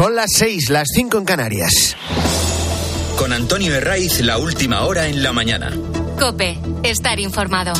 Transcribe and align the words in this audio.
Son 0.00 0.16
las 0.16 0.30
seis, 0.34 0.70
las 0.70 0.88
cinco 0.94 1.18
en 1.18 1.26
Canarias. 1.26 1.94
Con 3.18 3.34
Antonio 3.34 3.74
Herraiz, 3.74 4.20
la 4.20 4.38
última 4.38 4.86
hora 4.86 5.08
en 5.08 5.22
la 5.22 5.34
mañana. 5.34 5.76
Cope, 6.18 6.58
estar 6.82 7.20
informado. 7.20 7.74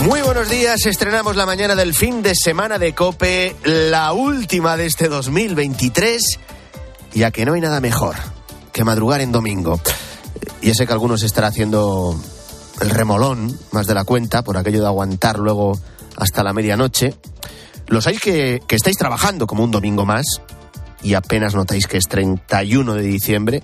Muy 0.00 0.22
buenos 0.22 0.48
días, 0.48 0.86
estrenamos 0.86 1.36
la 1.36 1.44
mañana 1.44 1.74
del 1.74 1.92
fin 1.92 2.22
de 2.22 2.34
semana 2.34 2.78
de 2.78 2.94
Cope, 2.94 3.54
la 3.62 4.14
última 4.14 4.78
de 4.78 4.86
este 4.86 5.08
2023, 5.08 6.22
ya 7.12 7.30
que 7.30 7.44
no 7.44 7.52
hay 7.52 7.60
nada 7.60 7.82
mejor 7.82 8.16
que 8.72 8.84
madrugar 8.84 9.20
en 9.20 9.32
domingo. 9.32 9.78
Y 10.62 10.72
sé 10.72 10.86
que 10.86 10.94
algunos 10.94 11.22
estarán 11.22 11.50
haciendo 11.50 12.18
el 12.80 12.90
remolón 12.90 13.56
más 13.72 13.86
de 13.86 13.94
la 13.94 14.04
cuenta 14.04 14.42
por 14.42 14.56
aquello 14.56 14.80
de 14.80 14.86
aguantar 14.86 15.38
luego 15.38 15.78
hasta 16.16 16.42
la 16.42 16.52
medianoche. 16.52 17.14
Los 17.86 18.06
hay 18.06 18.16
que, 18.16 18.62
que 18.66 18.76
estáis 18.76 18.96
trabajando 18.96 19.46
como 19.46 19.64
un 19.64 19.70
domingo 19.70 20.06
más 20.06 20.40
y 21.02 21.14
apenas 21.14 21.54
notáis 21.54 21.86
que 21.86 21.98
es 21.98 22.08
31 22.08 22.94
de 22.94 23.02
diciembre. 23.02 23.62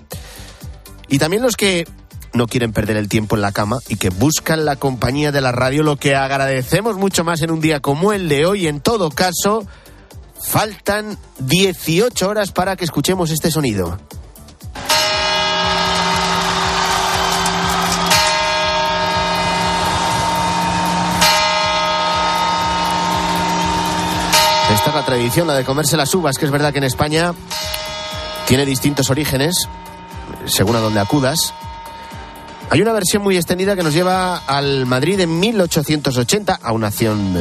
Y 1.09 1.17
también 1.17 1.43
los 1.43 1.57
que 1.57 1.85
no 2.33 2.47
quieren 2.47 2.71
perder 2.71 2.97
el 2.97 3.09
tiempo 3.09 3.35
en 3.35 3.41
la 3.41 3.51
cama 3.51 3.79
y 3.89 3.97
que 3.97 4.09
buscan 4.09 4.63
la 4.65 4.77
compañía 4.77 5.31
de 5.31 5.41
la 5.41 5.51
radio, 5.51 5.83
lo 5.83 5.97
que 5.97 6.15
agradecemos 6.15 6.95
mucho 6.95 7.23
más 7.23 7.41
en 7.41 7.51
un 7.51 7.59
día 7.59 7.79
como 7.79 8.13
el 8.13 8.29
de 8.29 8.45
hoy. 8.45 8.67
En 8.67 8.79
todo 8.79 9.09
caso, 9.09 9.65
faltan 10.41 11.17
18 11.39 12.29
horas 12.29 12.51
para 12.51 12.75
que 12.75 12.85
escuchemos 12.85 13.31
este 13.31 13.51
sonido. 13.51 13.99
La 24.93 25.05
tradición, 25.05 25.47
la 25.47 25.53
de 25.53 25.63
comerse 25.63 25.95
las 25.95 26.13
uvas, 26.13 26.37
que 26.37 26.43
es 26.43 26.51
verdad 26.51 26.73
que 26.73 26.79
en 26.79 26.83
España 26.83 27.33
tiene 28.45 28.65
distintos 28.65 29.09
orígenes, 29.09 29.55
según 30.45 30.75
a 30.75 30.79
donde 30.79 30.99
acudas. 30.99 31.53
Hay 32.69 32.81
una 32.81 32.91
versión 32.91 33.23
muy 33.23 33.37
extendida 33.37 33.77
que 33.77 33.83
nos 33.83 33.93
lleva 33.93 34.37
al 34.37 34.85
Madrid 34.85 35.19
en 35.21 35.39
1880, 35.39 36.59
a 36.61 36.71
una 36.73 36.87
acción 36.87 37.33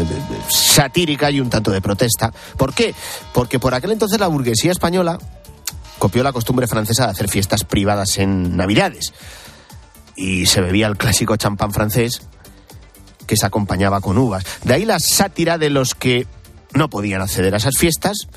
satírica 0.49 1.31
y 1.33 1.41
un 1.41 1.51
tanto 1.51 1.73
de 1.73 1.81
protesta. 1.81 2.33
¿Por 2.57 2.73
qué? 2.73 2.95
Porque 3.33 3.59
por 3.59 3.75
aquel 3.75 3.91
entonces 3.91 4.21
la 4.21 4.29
burguesía 4.29 4.71
española 4.71 5.19
copió 5.99 6.23
la 6.23 6.33
costumbre 6.33 6.69
francesa 6.69 7.07
de 7.07 7.11
hacer 7.11 7.29
fiestas 7.29 7.65
privadas 7.65 8.19
en 8.19 8.57
Navidades. 8.57 9.13
Y 10.15 10.47
se 10.47 10.61
bebía 10.61 10.87
el 10.87 10.97
clásico 10.97 11.37
champán 11.37 11.73
francés 11.73 12.23
que 13.27 13.37
se 13.37 13.47
acompañaba 13.47 14.01
con 14.01 14.19
uvas. 14.19 14.45
De 14.63 14.75
ahí 14.75 14.85
la 14.85 15.01
sátira 15.01 15.59
de 15.59 15.71
los 15.71 15.97
que 15.97 16.27
no 16.75 16.89
podían 16.89 17.23
acceder 17.23 17.55
a 17.55 17.59
esas 17.59 17.77
fiestas 17.79 18.29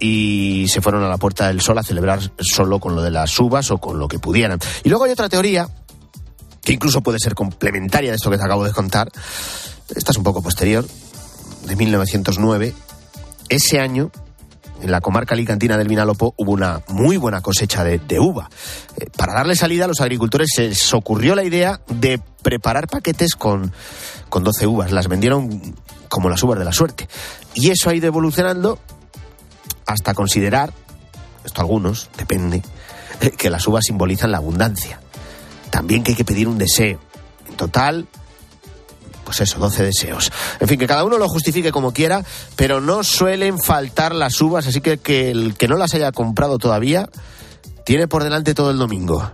y 0.00 0.66
se 0.68 0.80
fueron 0.80 1.02
a 1.02 1.08
la 1.08 1.18
Puerta 1.18 1.48
del 1.48 1.60
Sol 1.60 1.78
a 1.78 1.82
celebrar 1.82 2.20
solo 2.38 2.78
con 2.78 2.94
lo 2.94 3.02
de 3.02 3.10
las 3.10 3.38
uvas 3.38 3.70
o 3.70 3.78
con 3.78 3.98
lo 3.98 4.08
que 4.08 4.18
pudieran. 4.18 4.58
Y 4.82 4.88
luego 4.88 5.04
hay 5.04 5.12
otra 5.12 5.28
teoría 5.28 5.68
que 6.62 6.72
incluso 6.72 7.02
puede 7.02 7.18
ser 7.18 7.34
complementaria 7.34 8.10
de 8.10 8.16
esto 8.16 8.30
que 8.30 8.38
te 8.38 8.44
acabo 8.44 8.64
de 8.64 8.72
contar. 8.72 9.10
Esta 9.94 10.12
es 10.12 10.18
un 10.18 10.24
poco 10.24 10.42
posterior, 10.42 10.86
de 11.66 11.76
1909. 11.76 12.74
Ese 13.48 13.80
año, 13.80 14.10
en 14.84 14.90
la 14.90 15.00
comarca 15.00 15.34
alicantina 15.34 15.78
del 15.78 15.88
Vinalopó, 15.88 16.34
hubo 16.36 16.52
una 16.52 16.82
muy 16.88 17.16
buena 17.16 17.40
cosecha 17.40 17.82
de, 17.82 18.20
uva. 18.20 18.50
Eh, 18.98 19.06
para 19.16 19.32
darle 19.32 19.56
salida 19.56 19.86
a 19.86 19.88
los 19.88 20.02
agricultores 20.02 20.50
se 20.54 20.68
les 20.68 20.92
ocurrió 20.92 21.34
la 21.34 21.42
idea 21.42 21.80
de 21.88 22.20
preparar 22.42 22.86
paquetes 22.86 23.34
con, 23.34 23.72
con 24.28 24.44
12 24.44 24.66
uvas. 24.66 24.92
Las 24.92 25.08
vendieron 25.08 25.74
como 26.10 26.28
las 26.28 26.42
uvas 26.42 26.58
de 26.58 26.66
la 26.66 26.72
suerte. 26.72 27.08
Y 27.54 27.70
eso 27.70 27.88
ha 27.88 27.94
ido 27.94 28.08
evolucionando 28.08 28.78
hasta 29.86 30.12
considerar, 30.12 30.70
esto 31.46 31.62
algunos, 31.62 32.10
depende, 32.18 32.62
eh, 33.22 33.30
que 33.30 33.48
las 33.48 33.66
uvas 33.66 33.84
simbolizan 33.86 34.32
la 34.32 34.38
abundancia. 34.38 35.00
También 35.70 36.02
que 36.02 36.12
hay 36.12 36.16
que 36.16 36.26
pedir 36.26 36.46
un 36.46 36.58
deseo. 36.58 37.00
En 37.48 37.56
total, 37.56 38.06
pues 39.24 39.40
eso, 39.40 39.58
12 39.58 39.82
deseos. 39.82 40.30
En 40.60 40.68
fin, 40.68 40.78
que 40.78 40.86
cada 40.86 41.04
uno 41.04 41.18
lo 41.18 41.28
justifique 41.28 41.72
como 41.72 41.92
quiera, 41.92 42.24
pero 42.56 42.80
no 42.80 43.02
suelen 43.02 43.58
faltar 43.58 44.14
las 44.14 44.40
uvas, 44.40 44.66
así 44.66 44.80
que, 44.80 44.98
que 44.98 45.30
el 45.30 45.54
que 45.56 45.68
no 45.68 45.76
las 45.76 45.94
haya 45.94 46.12
comprado 46.12 46.58
todavía 46.58 47.08
tiene 47.84 48.08
por 48.08 48.24
delante 48.24 48.54
todo 48.54 48.70
el 48.70 48.78
domingo. 48.78 49.30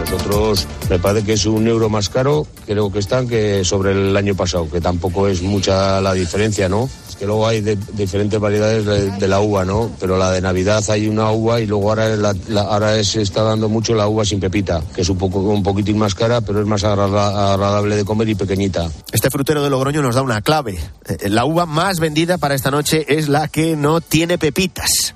Nosotros 0.00 0.66
me 0.90 0.98
parece 0.98 1.26
que 1.26 1.32
es 1.34 1.46
un 1.46 1.66
euro 1.66 1.88
más 1.88 2.08
caro, 2.08 2.46
creo 2.66 2.92
que 2.92 2.98
están 2.98 3.28
que 3.28 3.64
sobre 3.64 3.92
el 3.92 4.16
año 4.16 4.34
pasado, 4.34 4.68
que 4.70 4.80
tampoco 4.80 5.26
es 5.28 5.42
mucha 5.42 6.00
la 6.00 6.12
diferencia, 6.12 6.68
¿no? 6.68 6.88
Que 7.22 7.26
luego 7.26 7.46
hay 7.46 7.60
de, 7.60 7.78
diferentes 7.92 8.40
variedades 8.40 8.84
de, 9.20 9.28
la 9.28 9.38
uva, 9.38 9.64
¿no? 9.64 9.92
Pero 10.00 10.18
la 10.18 10.32
de 10.32 10.40
Navidad 10.40 10.82
hay 10.88 11.06
una 11.06 11.30
uva 11.30 11.60
y 11.60 11.68
luego 11.68 11.90
ahora, 11.90 12.16
la, 12.16 13.04
se 13.04 13.22
está 13.22 13.44
dando 13.44 13.68
mucho 13.68 13.94
la 13.94 14.08
uva 14.08 14.24
sin 14.24 14.40
pepita, 14.40 14.82
que 14.92 15.02
es 15.02 15.08
un 15.08 15.18
poco 15.18 15.38
un 15.38 15.62
poquitín 15.62 15.98
más 15.98 16.16
cara, 16.16 16.40
pero 16.40 16.60
es 16.60 16.66
más 16.66 16.82
agradable 16.82 17.94
de 17.94 18.04
comer 18.04 18.28
y 18.30 18.34
pequeñita. 18.34 18.90
Este 19.12 19.30
frutero 19.30 19.62
de 19.62 19.70
Logroño 19.70 20.02
nos 20.02 20.16
da 20.16 20.22
una 20.22 20.42
clave. 20.42 20.80
Eh, 21.06 21.28
la 21.28 21.44
uva 21.44 21.64
más 21.64 22.00
vendida 22.00 22.38
para 22.38 22.56
esta 22.56 22.72
noche 22.72 23.06
es 23.08 23.28
la 23.28 23.46
que 23.46 23.76
no 23.76 24.00
tiene 24.00 24.36
pepitas, 24.36 25.14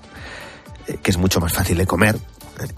eh, 0.86 0.98
que 1.02 1.10
es 1.10 1.16
mucho 1.16 1.40
más 1.40 1.52
fácil 1.52 1.76
de 1.76 1.88
comer 1.88 2.16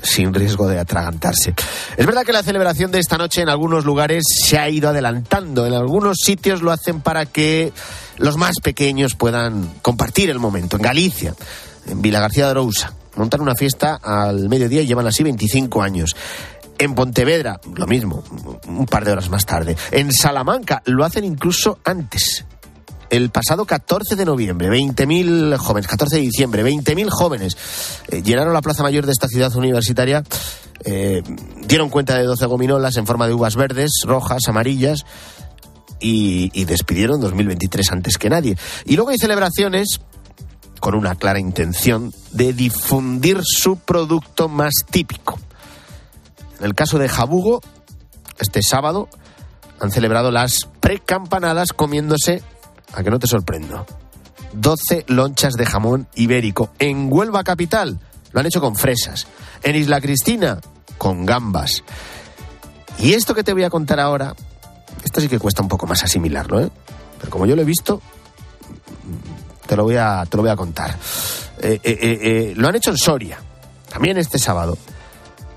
sin 0.03 0.33
riesgo 0.34 0.66
de 0.69 0.78
atragantarse. 0.78 1.55
Es 1.97 2.06
verdad 2.06 2.25
que 2.25 2.33
la 2.33 2.43
celebración 2.43 2.91
de 2.91 2.99
esta 2.99 3.19
noche 3.19 3.43
en 3.43 3.49
algunos 3.49 3.84
lugares 3.84 4.25
se 4.27 4.59
ha 4.59 4.69
ido 4.69 4.89
adelantando. 4.89 5.66
En 5.66 5.75
algunos 5.75 6.19
sitios 6.19 6.62
lo 6.62 6.72
hacen 6.72 7.00
para 7.00 7.27
que 7.27 7.72
los 8.19 8.37
más 8.37 8.56
pequeños 8.62 9.15
puedan 9.15 9.75
compartir 9.83 10.31
el 10.31 10.39
momento. 10.39 10.77
En 10.77 10.83
Galicia, 10.83 11.34
en 11.87 12.03
Vila 12.03 12.21
García 12.21 12.45
de 12.45 12.51
Arousa, 12.51 12.93
montan 13.17 13.41
una 13.41 13.55
fiesta 13.55 13.97
al 14.03 14.49
mediodía 14.49 14.83
y 14.83 14.87
llevan 14.87 15.06
así 15.06 15.23
25 15.23 15.83
años. 15.83 16.15
En 16.78 16.95
Pontevedra, 16.95 17.61
lo 17.75 17.87
mismo, 17.89 18.23
un 18.69 18.87
par 18.87 19.05
de 19.05 19.12
horas 19.12 19.28
más 19.28 19.45
tarde. 19.45 19.77
En 19.91 20.12
Salamanca 20.12 20.81
lo 20.84 21.05
hacen 21.05 21.25
incluso 21.25 21.81
antes, 21.84 22.45
el 23.11 23.31
pasado 23.31 23.65
14 23.65 24.17
de 24.17 24.25
noviembre. 24.25 24.69
20.000 24.69 25.57
jóvenes, 25.57 25.89
14 25.89 26.17
de 26.17 26.23
diciembre, 26.23 26.65
20.000 26.65 27.09
jóvenes 27.11 27.57
eh, 28.09 28.23
llenaron 28.23 28.53
la 28.53 28.62
Plaza 28.62 28.83
Mayor 28.83 29.07
de 29.07 29.12
esta 29.12 29.28
ciudad 29.28 29.55
universitaria. 29.57 30.23
Eh, 30.84 31.23
dieron 31.67 31.91
cuenta 31.91 32.17
de 32.17 32.25
12 32.25 32.47
gominolas 32.47 32.97
en 32.97 33.07
forma 33.07 33.27
de 33.27 33.34
uvas 33.34 33.57
verdes, 33.57 33.91
rojas, 34.05 34.43
amarillas. 34.47 35.05
Y, 36.00 36.50
y 36.53 36.64
despidieron 36.64 37.20
2023 37.20 37.92
antes 37.92 38.19
que 38.19 38.31
nadie. 38.31 38.56
Y 38.84 38.97
luego 38.97 39.10
hay 39.10 39.19
celebraciones 39.19 40.00
con 40.81 40.94
una 40.94 41.14
clara 41.16 41.41
intención 41.41 42.12
de 42.32 42.53
difundir 42.53 43.41
su 43.42 43.76
producto 43.76 44.48
más 44.48 44.72
típico. 44.91 45.38
En 46.59 46.66
el 46.66 46.75
caso 46.75 46.98
de 46.98 47.09
Jabugo, 47.09 47.60
este 48.38 48.62
sábado 48.62 49.09
han 49.81 49.91
celebrado 49.91 50.31
las 50.31 50.69
precampanadas 50.81 51.72
comiéndose 51.72 52.42
a 52.92 53.03
que 53.03 53.10
no 53.10 53.19
te 53.19 53.26
sorprendo. 53.26 53.86
12 54.54 55.04
lonchas 55.09 55.54
de 55.54 55.66
jamón 55.66 56.09
ibérico. 56.15 56.70
En 56.78 57.12
Huelva 57.12 57.44
Capital 57.44 57.98
lo 58.32 58.41
han 58.41 58.47
hecho 58.47 58.60
con 58.60 58.76
fresas. 58.76 59.26
En 59.62 59.76
Isla 59.76 60.00
Cristina, 60.00 60.59
con 60.97 61.26
gambas. 61.26 61.84
Y 62.98 63.12
esto 63.12 63.34
que 63.34 63.44
te 63.44 63.53
voy 63.53 63.65
a 63.65 63.70
contar 63.70 64.00
ahora, 64.00 64.34
esto 65.04 65.20
sí 65.20 65.28
que 65.28 65.38
cuesta 65.38 65.62
un 65.62 65.69
poco 65.69 65.86
más 65.86 66.03
asimilarlo, 66.04 66.60
¿eh? 66.60 66.70
Pero 67.19 67.31
como 67.31 67.47
yo 67.47 67.56
lo 67.56 67.62
he 67.62 67.64
visto, 67.64 68.00
te 69.66 69.76
lo 69.76 69.84
voy 69.84 69.97
a, 69.97 70.25
te 70.28 70.36
lo 70.36 70.42
voy 70.42 70.50
a 70.50 70.56
contar. 70.56 70.97
Eh, 71.60 71.81
eh, 71.82 71.98
eh, 72.00 72.53
lo 72.56 72.69
han 72.69 72.76
hecho 72.76 72.91
en 72.91 72.98
Soria, 72.98 73.38
también 73.88 74.16
este 74.16 74.38
sábado. 74.38 74.78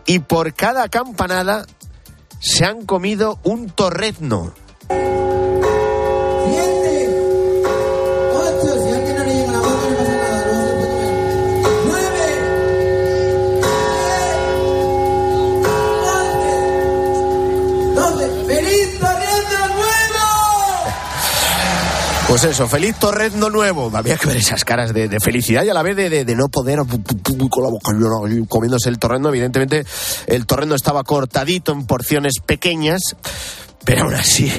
Y 0.06 0.20
por 0.20 0.54
cada 0.54 0.90
campanada 0.90 1.66
se 2.40 2.66
han 2.66 2.86
comido 2.86 3.40
un 3.44 3.70
torrezno. 3.70 4.54
Pues 22.32 22.46
eso, 22.46 22.66
feliz 22.66 22.96
torrendo 22.96 23.50
nuevo. 23.50 23.92
Había 23.94 24.16
que 24.16 24.26
ver 24.26 24.38
esas 24.38 24.64
caras 24.64 24.94
de, 24.94 25.10
de 25.10 25.20
felicidad 25.20 25.66
y 25.66 25.70
a 25.70 25.74
la 25.74 25.84
vez 25.84 25.98
de, 25.98 26.10
de, 26.10 26.24
de 26.24 26.36
no 26.38 26.48
poder 26.48 26.80
con 27.50 27.62
la 27.62 27.70
boca 27.70 27.92
comiéndose 28.48 28.88
el 28.88 29.00
torrendo. 29.00 29.28
Evidentemente, 29.28 29.86
el 30.28 30.46
torrendo 30.46 30.76
estaba 30.76 31.04
cortadito 31.04 31.74
en 31.74 31.86
porciones 31.86 32.36
pequeñas, 32.40 33.02
pero 33.84 34.04
aún 34.04 34.14
así, 34.14 34.50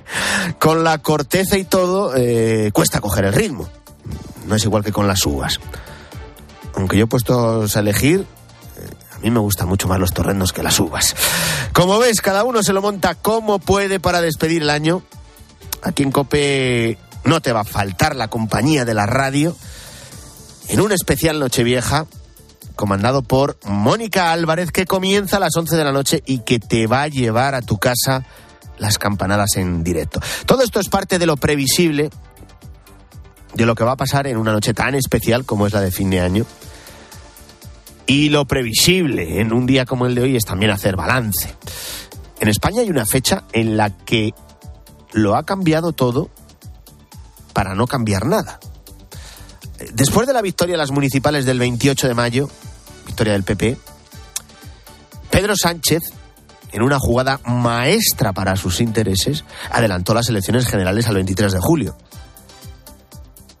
con 0.58 0.84
la 0.84 0.96
corteza 1.02 1.58
y 1.58 1.64
todo, 1.64 2.16
eh, 2.16 2.70
cuesta 2.72 3.02
coger 3.02 3.26
el 3.26 3.34
ritmo. 3.34 3.68
No 4.46 4.54
es 4.54 4.64
igual 4.64 4.82
que 4.82 4.90
con 4.90 5.06
las 5.06 5.26
uvas. 5.26 5.60
Aunque 6.76 6.96
yo 6.96 7.04
he 7.04 7.08
puesto 7.08 7.64
a 7.64 7.78
elegir, 7.78 8.20
eh, 8.20 8.90
a 9.14 9.18
mí 9.18 9.30
me 9.30 9.40
gustan 9.40 9.68
mucho 9.68 9.86
más 9.86 10.00
los 10.00 10.14
torrendos 10.14 10.54
que 10.54 10.62
las 10.62 10.80
uvas. 10.80 11.14
Como 11.74 11.98
ves, 11.98 12.22
cada 12.22 12.42
uno 12.44 12.62
se 12.62 12.72
lo 12.72 12.80
monta 12.80 13.14
como 13.16 13.58
puede 13.58 14.00
para 14.00 14.22
despedir 14.22 14.62
el 14.62 14.70
año. 14.70 15.02
Aquí 15.82 16.02
en 16.02 16.12
Cope 16.12 16.98
no 17.24 17.40
te 17.40 17.52
va 17.52 17.60
a 17.60 17.64
faltar 17.64 18.16
la 18.16 18.28
compañía 18.28 18.84
de 18.84 18.94
la 18.94 19.06
radio 19.06 19.56
en 20.68 20.80
un 20.80 20.92
especial 20.92 21.38
Nochevieja 21.38 22.06
comandado 22.76 23.22
por 23.22 23.58
Mónica 23.64 24.32
Álvarez 24.32 24.70
que 24.70 24.86
comienza 24.86 25.36
a 25.36 25.40
las 25.40 25.56
11 25.56 25.76
de 25.76 25.84
la 25.84 25.92
noche 25.92 26.22
y 26.26 26.38
que 26.38 26.58
te 26.58 26.86
va 26.86 27.02
a 27.02 27.08
llevar 27.08 27.54
a 27.54 27.62
tu 27.62 27.78
casa 27.78 28.24
las 28.78 28.98
campanadas 28.98 29.56
en 29.56 29.84
directo. 29.84 30.20
Todo 30.46 30.62
esto 30.62 30.80
es 30.80 30.88
parte 30.88 31.18
de 31.18 31.26
lo 31.26 31.36
previsible 31.36 32.10
de 33.54 33.66
lo 33.66 33.74
que 33.74 33.84
va 33.84 33.92
a 33.92 33.96
pasar 33.96 34.26
en 34.26 34.36
una 34.36 34.52
noche 34.52 34.74
tan 34.74 34.94
especial 34.94 35.44
como 35.44 35.66
es 35.66 35.72
la 35.72 35.80
de 35.80 35.90
fin 35.90 36.10
de 36.10 36.20
año. 36.20 36.46
Y 38.06 38.30
lo 38.30 38.46
previsible 38.46 39.40
en 39.40 39.52
un 39.52 39.66
día 39.66 39.84
como 39.84 40.06
el 40.06 40.14
de 40.14 40.22
hoy 40.22 40.36
es 40.36 40.44
también 40.44 40.70
hacer 40.70 40.96
balance. 40.96 41.54
En 42.40 42.48
España 42.48 42.80
hay 42.80 42.90
una 42.90 43.06
fecha 43.06 43.44
en 43.52 43.76
la 43.76 43.90
que 43.90 44.34
lo 45.12 45.36
ha 45.36 45.44
cambiado 45.44 45.92
todo 45.92 46.30
para 47.52 47.74
no 47.74 47.86
cambiar 47.86 48.26
nada. 48.26 48.58
Después 49.92 50.26
de 50.26 50.32
la 50.32 50.42
victoria 50.42 50.74
de 50.74 50.78
las 50.78 50.90
municipales 50.90 51.44
del 51.44 51.58
28 51.58 52.08
de 52.08 52.14
mayo, 52.14 52.48
victoria 53.06 53.32
del 53.32 53.42
PP, 53.42 53.76
Pedro 55.30 55.54
Sánchez, 55.56 56.02
en 56.72 56.82
una 56.82 56.98
jugada 56.98 57.40
maestra 57.44 58.32
para 58.32 58.56
sus 58.56 58.80
intereses, 58.80 59.44
adelantó 59.70 60.14
las 60.14 60.28
elecciones 60.28 60.66
generales 60.66 61.06
al 61.06 61.16
23 61.16 61.52
de 61.52 61.60
julio. 61.60 61.96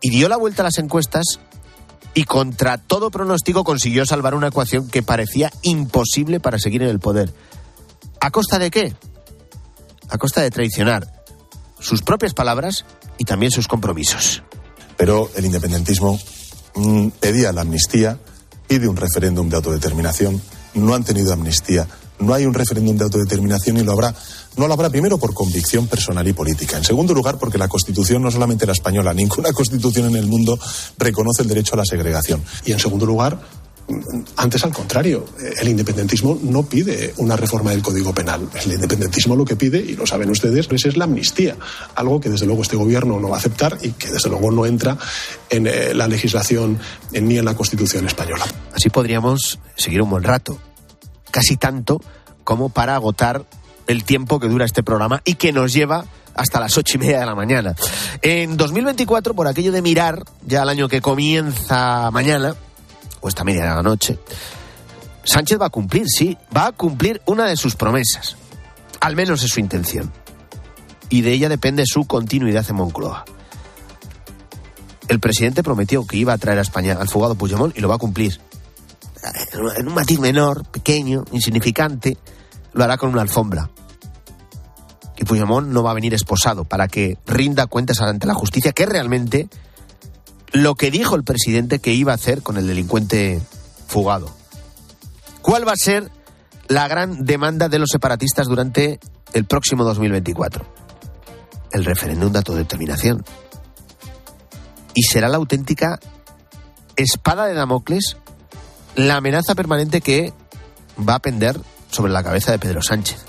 Y 0.00 0.10
dio 0.10 0.28
la 0.28 0.36
vuelta 0.36 0.62
a 0.62 0.64
las 0.64 0.78
encuestas 0.78 1.40
y 2.14 2.24
contra 2.24 2.78
todo 2.78 3.10
pronóstico 3.10 3.64
consiguió 3.64 4.04
salvar 4.06 4.34
una 4.34 4.48
ecuación 4.48 4.88
que 4.88 5.02
parecía 5.02 5.50
imposible 5.62 6.40
para 6.40 6.58
seguir 6.58 6.82
en 6.82 6.88
el 6.88 7.00
poder. 7.00 7.32
¿A 8.20 8.30
costa 8.30 8.58
de 8.58 8.70
qué? 8.70 8.94
A 10.08 10.18
costa 10.18 10.42
de 10.42 10.50
traicionar 10.50 11.21
sus 11.82 12.02
propias 12.02 12.32
palabras 12.32 12.86
y 13.18 13.24
también 13.24 13.52
sus 13.52 13.68
compromisos. 13.68 14.42
Pero 14.96 15.30
el 15.36 15.44
independentismo 15.44 16.18
mm, 16.74 17.08
pedía 17.20 17.52
la 17.52 17.62
amnistía, 17.62 18.18
pide 18.66 18.88
un 18.88 18.96
referéndum 18.96 19.48
de 19.48 19.56
autodeterminación, 19.56 20.40
no 20.74 20.94
han 20.94 21.04
tenido 21.04 21.32
amnistía, 21.32 21.86
no 22.22 22.34
hay 22.34 22.46
un 22.46 22.54
referéndum 22.54 22.96
de 22.96 23.04
autodeterminación 23.04 23.78
y 23.78 23.82
lo 23.82 23.92
habrá. 23.92 24.14
No 24.56 24.68
lo 24.68 24.74
habrá 24.74 24.90
primero 24.90 25.18
por 25.18 25.34
convicción 25.34 25.88
personal 25.88 26.28
y 26.28 26.32
política. 26.34 26.76
En 26.76 26.84
segundo 26.84 27.14
lugar, 27.14 27.38
porque 27.38 27.58
la 27.58 27.68
Constitución, 27.68 28.22
no 28.22 28.30
solamente 28.30 28.66
la 28.66 28.72
española, 28.72 29.12
ninguna 29.14 29.52
Constitución 29.54 30.06
en 30.10 30.16
el 30.16 30.26
mundo 30.26 30.58
reconoce 30.98 31.42
el 31.42 31.48
derecho 31.48 31.74
a 31.74 31.78
la 31.78 31.84
segregación. 31.84 32.42
Y 32.64 32.72
en 32.72 32.78
segundo 32.78 33.06
lugar, 33.06 33.40
antes, 34.36 34.64
al 34.64 34.72
contrario, 34.72 35.24
el 35.60 35.68
independentismo 35.68 36.38
no 36.42 36.62
pide 36.64 37.14
una 37.18 37.36
reforma 37.36 37.70
del 37.70 37.82
Código 37.82 38.14
Penal. 38.14 38.48
El 38.64 38.72
independentismo 38.72 39.36
lo 39.36 39.44
que 39.44 39.56
pide, 39.56 39.78
y 39.78 39.94
lo 39.94 40.06
saben 40.06 40.30
ustedes, 40.30 40.66
pues 40.66 40.84
es 40.86 40.96
la 40.96 41.04
amnistía, 41.04 41.56
algo 41.94 42.20
que 42.20 42.28
desde 42.28 42.46
luego 42.46 42.62
este 42.62 42.76
gobierno 42.76 43.18
no 43.20 43.28
va 43.28 43.36
a 43.36 43.38
aceptar 43.38 43.78
y 43.82 43.92
que 43.92 44.08
desde 44.08 44.28
luego 44.28 44.50
no 44.50 44.66
entra 44.66 44.96
en 45.50 45.66
eh, 45.66 45.94
la 45.94 46.08
legislación 46.08 46.78
ni 47.12 47.38
en 47.38 47.44
la 47.44 47.54
Constitución 47.54 48.06
española. 48.06 48.44
Así 48.74 48.90
podríamos 48.90 49.58
seguir 49.76 50.02
un 50.02 50.10
buen 50.10 50.24
rato, 50.24 50.58
casi 51.30 51.56
tanto 51.56 52.00
como 52.44 52.68
para 52.68 52.94
agotar 52.94 53.44
el 53.86 54.04
tiempo 54.04 54.40
que 54.40 54.48
dura 54.48 54.64
este 54.64 54.82
programa 54.82 55.22
y 55.24 55.34
que 55.34 55.52
nos 55.52 55.72
lleva 55.72 56.04
hasta 56.34 56.60
las 56.60 56.76
ocho 56.78 56.96
y 56.96 57.00
media 57.00 57.20
de 57.20 57.26
la 57.26 57.34
mañana. 57.34 57.74
En 58.22 58.56
2024, 58.56 59.34
por 59.34 59.46
aquello 59.48 59.72
de 59.72 59.82
mirar 59.82 60.24
ya 60.46 60.62
el 60.62 60.68
año 60.68 60.88
que 60.88 61.00
comienza 61.00 62.10
mañana, 62.10 62.54
o 63.22 63.28
esta 63.28 63.44
media 63.44 63.62
de 63.62 63.70
la 63.70 63.82
noche, 63.82 64.18
Sánchez 65.24 65.58
va 65.60 65.66
a 65.66 65.70
cumplir, 65.70 66.04
sí, 66.06 66.36
va 66.54 66.66
a 66.66 66.72
cumplir 66.72 67.22
una 67.26 67.46
de 67.46 67.56
sus 67.56 67.76
promesas. 67.76 68.36
Al 69.00 69.16
menos 69.16 69.42
es 69.42 69.50
su 69.50 69.60
intención. 69.60 70.12
Y 71.08 71.22
de 71.22 71.32
ella 71.32 71.48
depende 71.48 71.84
su 71.86 72.04
continuidad 72.06 72.66
en 72.68 72.76
Moncloa. 72.76 73.24
El 75.08 75.20
presidente 75.20 75.62
prometió 75.62 76.06
que 76.06 76.16
iba 76.16 76.32
a 76.32 76.38
traer 76.38 76.58
a 76.58 76.62
España 76.62 76.96
al 76.98 77.08
fugado 77.08 77.34
Puigdemont 77.34 77.76
y 77.76 77.80
lo 77.80 77.88
va 77.88 77.96
a 77.96 77.98
cumplir. 77.98 78.40
En 79.76 79.88
un 79.88 79.94
matiz 79.94 80.18
menor, 80.18 80.64
pequeño, 80.66 81.24
insignificante, 81.32 82.16
lo 82.72 82.82
hará 82.82 82.96
con 82.96 83.10
una 83.10 83.22
alfombra. 83.22 83.70
Y 85.16 85.24
Puigdemont 85.24 85.68
no 85.68 85.82
va 85.82 85.92
a 85.92 85.94
venir 85.94 86.14
esposado 86.14 86.64
para 86.64 86.88
que 86.88 87.18
rinda 87.26 87.66
cuentas 87.66 88.00
ante 88.00 88.26
la 88.26 88.34
justicia, 88.34 88.72
que 88.72 88.86
realmente 88.86 89.48
lo 90.52 90.74
que 90.74 90.90
dijo 90.90 91.16
el 91.16 91.24
presidente 91.24 91.78
que 91.78 91.92
iba 91.92 92.12
a 92.12 92.16
hacer 92.16 92.42
con 92.42 92.56
el 92.56 92.66
delincuente 92.66 93.40
fugado. 93.86 94.30
¿Cuál 95.40 95.66
va 95.66 95.72
a 95.72 95.76
ser 95.76 96.10
la 96.68 96.86
gran 96.88 97.24
demanda 97.24 97.68
de 97.68 97.78
los 97.78 97.90
separatistas 97.90 98.46
durante 98.46 99.00
el 99.32 99.44
próximo 99.44 99.84
2024? 99.84 100.64
El 101.72 101.84
referéndum 101.84 102.30
de 102.32 102.38
autodeterminación. 102.38 103.24
Y 104.94 105.02
será 105.04 105.28
la 105.28 105.38
auténtica 105.38 105.98
espada 106.96 107.46
de 107.46 107.54
Damocles, 107.54 108.18
la 108.94 109.16
amenaza 109.16 109.54
permanente 109.54 110.02
que 110.02 110.34
va 110.98 111.14
a 111.14 111.22
pender 111.22 111.58
sobre 111.90 112.12
la 112.12 112.22
cabeza 112.22 112.52
de 112.52 112.58
Pedro 112.58 112.82
Sánchez. 112.82 113.24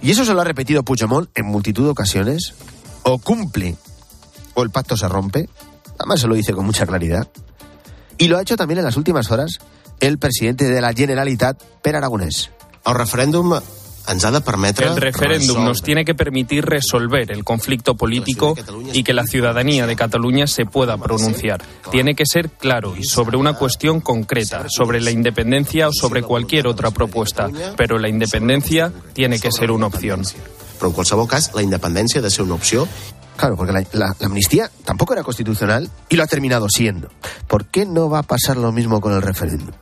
Y 0.00 0.12
eso 0.12 0.24
se 0.24 0.32
lo 0.32 0.40
ha 0.40 0.44
repetido 0.44 0.84
Puigdemont 0.84 1.28
en 1.34 1.46
multitud 1.46 1.84
de 1.84 1.90
ocasiones. 1.90 2.54
O 3.02 3.18
cumple 3.18 3.76
o 4.56 4.62
el 4.62 4.70
pacto 4.70 4.96
se 4.96 5.06
rompe. 5.06 5.48
Además 5.98 6.20
se 6.20 6.26
lo 6.26 6.34
dice 6.34 6.52
con 6.52 6.66
mucha 6.66 6.86
claridad. 6.86 7.28
Y 8.18 8.26
lo 8.26 8.38
ha 8.38 8.42
hecho 8.42 8.56
también 8.56 8.78
en 8.78 8.84
las 8.84 8.96
últimas 8.96 9.30
horas 9.30 9.58
el 10.00 10.18
presidente 10.18 10.64
de 10.64 10.80
la 10.80 10.92
Generalitat, 10.92 11.62
Per 11.82 11.94
Aragonés. 11.94 12.50
El 12.84 12.94
referéndum 12.94 13.60
el 14.08 14.96
referéndum 14.96 15.64
nos 15.64 15.82
tiene 15.82 16.04
que 16.04 16.14
permitir 16.14 16.64
resolver 16.64 17.32
el 17.32 17.42
conflicto 17.42 17.96
político 17.96 18.54
y 18.92 19.02
que 19.02 19.12
la 19.12 19.24
ciudadanía 19.24 19.86
de 19.86 19.96
Cataluña 19.96 20.46
se 20.46 20.64
pueda 20.64 20.96
pronunciar. 20.96 21.60
Tiene 21.90 22.14
que 22.14 22.24
ser 22.24 22.50
claro 22.50 22.94
y 22.96 23.02
sobre 23.02 23.36
una 23.36 23.54
cuestión 23.54 24.00
concreta, 24.00 24.66
sobre 24.68 25.00
la 25.00 25.10
independencia 25.10 25.88
o 25.88 25.92
sobre 25.92 26.22
cualquier 26.22 26.68
otra 26.68 26.92
propuesta, 26.92 27.50
pero 27.76 27.98
la 27.98 28.08
independencia 28.08 28.92
tiene 29.12 29.40
que 29.40 29.50
ser 29.50 29.72
una 29.72 29.86
opción. 29.86 30.22
Pero 30.78 30.88
en 30.88 30.92
cualquier 30.92 31.26
caso, 31.26 31.50
la 31.56 31.62
independencia 31.62 32.20
debe 32.20 32.30
ser 32.30 32.44
una 32.44 32.54
opción 32.54 32.88
Claro, 33.36 33.56
porque 33.56 33.86
la, 33.92 34.16
amnistía 34.22 34.70
tampoco 34.84 35.12
era 35.12 35.22
constitucional 35.22 35.90
y 36.08 36.16
lo 36.16 36.22
ha 36.22 36.26
terminado 36.26 36.68
siendo. 36.68 37.08
¿Por 37.46 37.66
qué 37.66 37.84
no 37.84 38.08
va 38.08 38.20
a 38.20 38.22
pasar 38.22 38.56
lo 38.56 38.72
mismo 38.72 39.00
con 39.00 39.12
el 39.12 39.22
referéndum? 39.22 39.74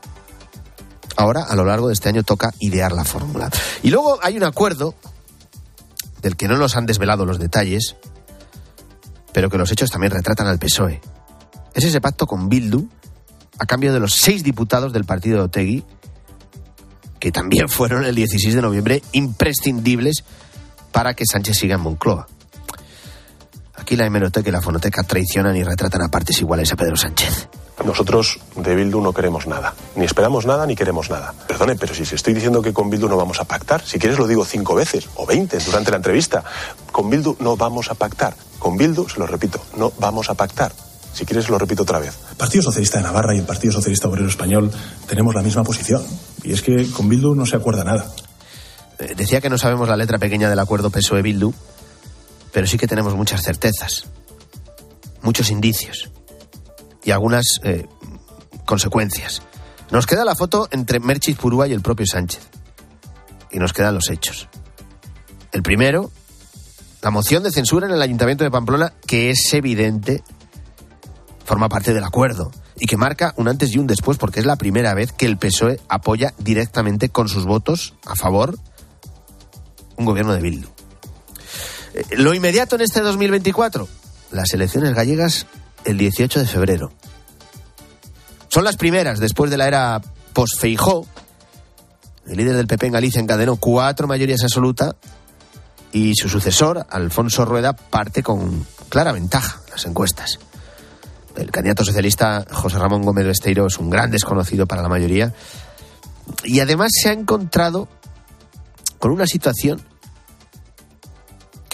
Ahora, 1.16 1.44
a 1.44 1.54
lo 1.54 1.64
largo 1.64 1.88
de 1.88 1.94
este 1.94 2.08
año, 2.08 2.24
toca 2.24 2.52
idear 2.58 2.92
la 2.92 3.04
fórmula. 3.04 3.48
Y 3.82 3.90
luego 3.90 4.18
hay 4.22 4.36
un 4.36 4.42
acuerdo 4.42 4.94
del 6.20 6.36
que 6.36 6.48
no 6.48 6.56
nos 6.56 6.76
han 6.76 6.86
desvelado 6.86 7.24
los 7.24 7.38
detalles, 7.38 7.96
pero 9.32 9.48
que 9.48 9.58
los 9.58 9.70
hechos 9.70 9.90
también 9.90 10.12
retratan 10.12 10.48
al 10.48 10.58
PSOE. 10.58 11.00
Es 11.74 11.84
ese 11.84 12.00
pacto 12.00 12.26
con 12.26 12.48
Bildu 12.48 12.88
a 13.58 13.66
cambio 13.66 13.92
de 13.92 14.00
los 14.00 14.14
seis 14.14 14.42
diputados 14.42 14.92
del 14.92 15.04
partido 15.04 15.38
de 15.38 15.44
Otegui, 15.44 15.84
que 17.20 17.30
también 17.30 17.68
fueron 17.68 18.04
el 18.04 18.16
16 18.16 18.54
de 18.54 18.62
noviembre 18.62 19.02
imprescindibles 19.12 20.24
para 20.90 21.14
que 21.14 21.24
Sánchez 21.24 21.58
siga 21.58 21.76
en 21.76 21.82
Moncloa. 21.82 22.26
Aquí 23.84 23.96
la 23.96 24.06
hemeroteca 24.06 24.48
y 24.48 24.50
la 24.50 24.62
fonoteca 24.62 25.02
traicionan 25.02 25.54
y 25.56 25.62
retratan 25.62 26.00
a 26.00 26.08
partes 26.08 26.40
iguales 26.40 26.72
a 26.72 26.76
Pedro 26.76 26.96
Sánchez. 26.96 27.50
Nosotros 27.84 28.40
de 28.56 28.74
Bildu 28.74 29.02
no 29.02 29.12
queremos 29.12 29.46
nada. 29.46 29.74
Ni 29.94 30.06
esperamos 30.06 30.46
nada 30.46 30.64
ni 30.64 30.74
queremos 30.74 31.10
nada. 31.10 31.34
Perdone, 31.46 31.76
pero 31.76 31.94
si 31.94 32.02
estoy 32.02 32.32
diciendo 32.32 32.62
que 32.62 32.72
con 32.72 32.88
Bildu 32.88 33.10
no 33.10 33.18
vamos 33.18 33.40
a 33.40 33.44
pactar, 33.44 33.82
si 33.82 33.98
quieres 33.98 34.18
lo 34.18 34.26
digo 34.26 34.46
cinco 34.46 34.74
veces 34.74 35.10
o 35.16 35.26
veinte 35.26 35.58
durante 35.58 35.90
la 35.90 35.98
entrevista. 35.98 36.42
Con 36.92 37.10
Bildu 37.10 37.36
no 37.40 37.58
vamos 37.58 37.90
a 37.90 37.94
pactar. 37.94 38.34
Con 38.58 38.78
Bildu, 38.78 39.06
se 39.06 39.18
lo 39.18 39.26
repito, 39.26 39.60
no 39.76 39.92
vamos 39.98 40.30
a 40.30 40.34
pactar. 40.34 40.72
Si 41.12 41.26
quieres 41.26 41.50
lo 41.50 41.58
repito 41.58 41.82
otra 41.82 41.98
vez. 41.98 42.16
El 42.30 42.36
Partido 42.38 42.62
Socialista 42.62 42.96
de 42.96 43.04
Navarra 43.04 43.34
y 43.34 43.40
el 43.40 43.44
Partido 43.44 43.74
Socialista 43.74 44.08
Obrero 44.08 44.28
Español 44.28 44.72
tenemos 45.06 45.34
la 45.34 45.42
misma 45.42 45.62
posición. 45.62 46.02
Y 46.42 46.54
es 46.54 46.62
que 46.62 46.90
con 46.90 47.10
Bildu 47.10 47.34
no 47.34 47.44
se 47.44 47.56
acuerda 47.56 47.84
nada. 47.84 48.06
Eh, 48.98 49.12
decía 49.14 49.42
que 49.42 49.50
no 49.50 49.58
sabemos 49.58 49.90
la 49.90 49.96
letra 49.98 50.16
pequeña 50.16 50.48
del 50.48 50.60
acuerdo 50.60 50.88
PSOE-Bildu 50.88 51.52
pero 52.54 52.68
sí 52.68 52.78
que 52.78 52.86
tenemos 52.86 53.16
muchas 53.16 53.42
certezas, 53.42 54.04
muchos 55.22 55.50
indicios 55.50 56.08
y 57.02 57.10
algunas 57.10 57.58
eh, 57.64 57.86
consecuencias. 58.64 59.42
Nos 59.90 60.06
queda 60.06 60.24
la 60.24 60.36
foto 60.36 60.68
entre 60.70 61.00
Merchis 61.00 61.36
Purúa 61.36 61.66
y 61.66 61.72
el 61.72 61.82
propio 61.82 62.06
Sánchez. 62.06 62.48
Y 63.50 63.58
nos 63.58 63.72
quedan 63.72 63.94
los 63.94 64.08
hechos. 64.08 64.48
El 65.50 65.62
primero, 65.64 66.12
la 67.02 67.10
moción 67.10 67.42
de 67.42 67.50
censura 67.50 67.88
en 67.88 67.92
el 67.92 68.00
Ayuntamiento 68.00 68.44
de 68.44 68.52
Pamplona, 68.52 68.94
que 69.04 69.30
es 69.30 69.52
evidente, 69.52 70.22
forma 71.44 71.68
parte 71.68 71.92
del 71.92 72.04
acuerdo 72.04 72.52
y 72.76 72.86
que 72.86 72.96
marca 72.96 73.34
un 73.36 73.48
antes 73.48 73.74
y 73.74 73.78
un 73.78 73.88
después 73.88 74.16
porque 74.16 74.38
es 74.38 74.46
la 74.46 74.56
primera 74.56 74.94
vez 74.94 75.10
que 75.10 75.26
el 75.26 75.38
PSOE 75.38 75.80
apoya 75.88 76.34
directamente 76.38 77.08
con 77.08 77.28
sus 77.28 77.46
votos 77.46 77.94
a 78.06 78.14
favor 78.14 78.56
un 79.96 80.04
gobierno 80.06 80.32
de 80.32 80.40
Bildu. 80.40 80.73
Lo 82.12 82.34
inmediato 82.34 82.76
en 82.76 82.82
este 82.82 83.00
2024, 83.00 83.88
las 84.32 84.52
elecciones 84.52 84.94
gallegas 84.94 85.46
el 85.84 85.98
18 85.98 86.40
de 86.40 86.46
febrero. 86.46 86.92
Son 88.48 88.64
las 88.64 88.76
primeras 88.76 89.20
después 89.20 89.50
de 89.50 89.56
la 89.56 89.68
era 89.68 90.00
Posfeijó, 90.32 91.06
el 92.26 92.36
líder 92.36 92.56
del 92.56 92.66
PP 92.66 92.86
en 92.86 92.92
Galicia, 92.92 93.20
encadenó 93.20 93.56
cuatro 93.56 94.08
mayorías 94.08 94.42
absolutas 94.42 94.94
y 95.92 96.14
su 96.16 96.28
sucesor, 96.28 96.86
Alfonso 96.90 97.44
Rueda, 97.44 97.74
parte 97.74 98.22
con 98.22 98.66
clara 98.88 99.12
ventaja 99.12 99.60
en 99.66 99.70
las 99.70 99.86
encuestas. 99.86 100.38
El 101.36 101.50
candidato 101.50 101.84
socialista 101.84 102.44
José 102.50 102.78
Ramón 102.78 103.02
Gómez 103.02 103.26
Besteiro 103.26 103.66
es 103.66 103.78
un 103.78 103.90
gran 103.90 104.10
desconocido 104.10 104.66
para 104.66 104.82
la 104.82 104.88
mayoría 104.88 105.32
y 106.44 106.60
además 106.60 106.90
se 106.92 107.10
ha 107.10 107.12
encontrado 107.12 107.88
con 108.98 109.10
una 109.10 109.26
situación 109.26 109.82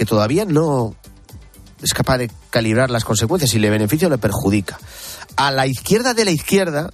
que 0.00 0.07
todavía 0.07 0.47
no 0.47 0.95
es 1.83 1.92
capaz 1.92 2.16
de 2.16 2.30
calibrar 2.49 2.88
las 2.88 3.04
consecuencias, 3.04 3.50
si 3.50 3.59
le 3.59 3.69
beneficia 3.69 4.09
o 4.09 4.11
le 4.11 4.16
perjudica. 4.16 4.78
A 5.37 5.50
la 5.50 5.66
izquierda 5.66 6.14
de 6.14 6.25
la 6.25 6.30
izquierda, 6.30 6.88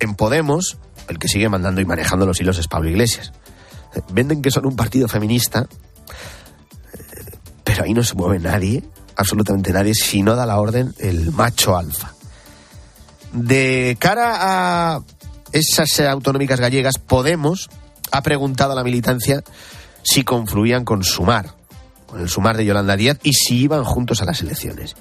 en 0.00 0.16
Podemos, 0.16 0.76
el 1.06 1.20
que 1.20 1.28
sigue 1.28 1.48
mandando 1.48 1.80
y 1.80 1.84
manejando 1.84 2.26
los 2.26 2.40
hilos 2.40 2.58
es 2.58 2.66
Pablo 2.66 2.90
Iglesias. 2.90 3.32
Venden 4.12 4.42
que 4.42 4.50
son 4.50 4.66
un 4.66 4.74
partido 4.74 5.06
feminista, 5.06 5.68
pero 7.62 7.84
ahí 7.84 7.94
no 7.94 8.02
se 8.02 8.16
mueve 8.16 8.40
nadie, 8.40 8.82
absolutamente 9.14 9.72
nadie, 9.72 9.94
si 9.94 10.24
no 10.24 10.34
da 10.34 10.44
la 10.44 10.58
orden 10.58 10.96
el 10.98 11.30
macho 11.30 11.76
alfa. 11.76 12.12
De 13.32 13.96
cara 14.00 14.96
a 14.96 15.00
esas 15.52 16.00
autonómicas 16.00 16.58
gallegas, 16.58 16.98
Podemos 16.98 17.70
ha 18.10 18.20
preguntado 18.22 18.72
a 18.72 18.74
la 18.74 18.82
militancia 18.82 19.44
si 20.02 20.24
confluían 20.24 20.84
con 20.84 21.04
Sumar, 21.04 21.61
con 22.12 22.20
el 22.20 22.28
Sumar 22.28 22.58
de 22.58 22.66
Yolanda 22.66 22.94
Díaz, 22.94 23.16
y 23.22 23.32
si 23.32 23.56
iban 23.56 23.84
juntos 23.84 24.20
a 24.20 24.26
las 24.26 24.42
elecciones. 24.42 24.96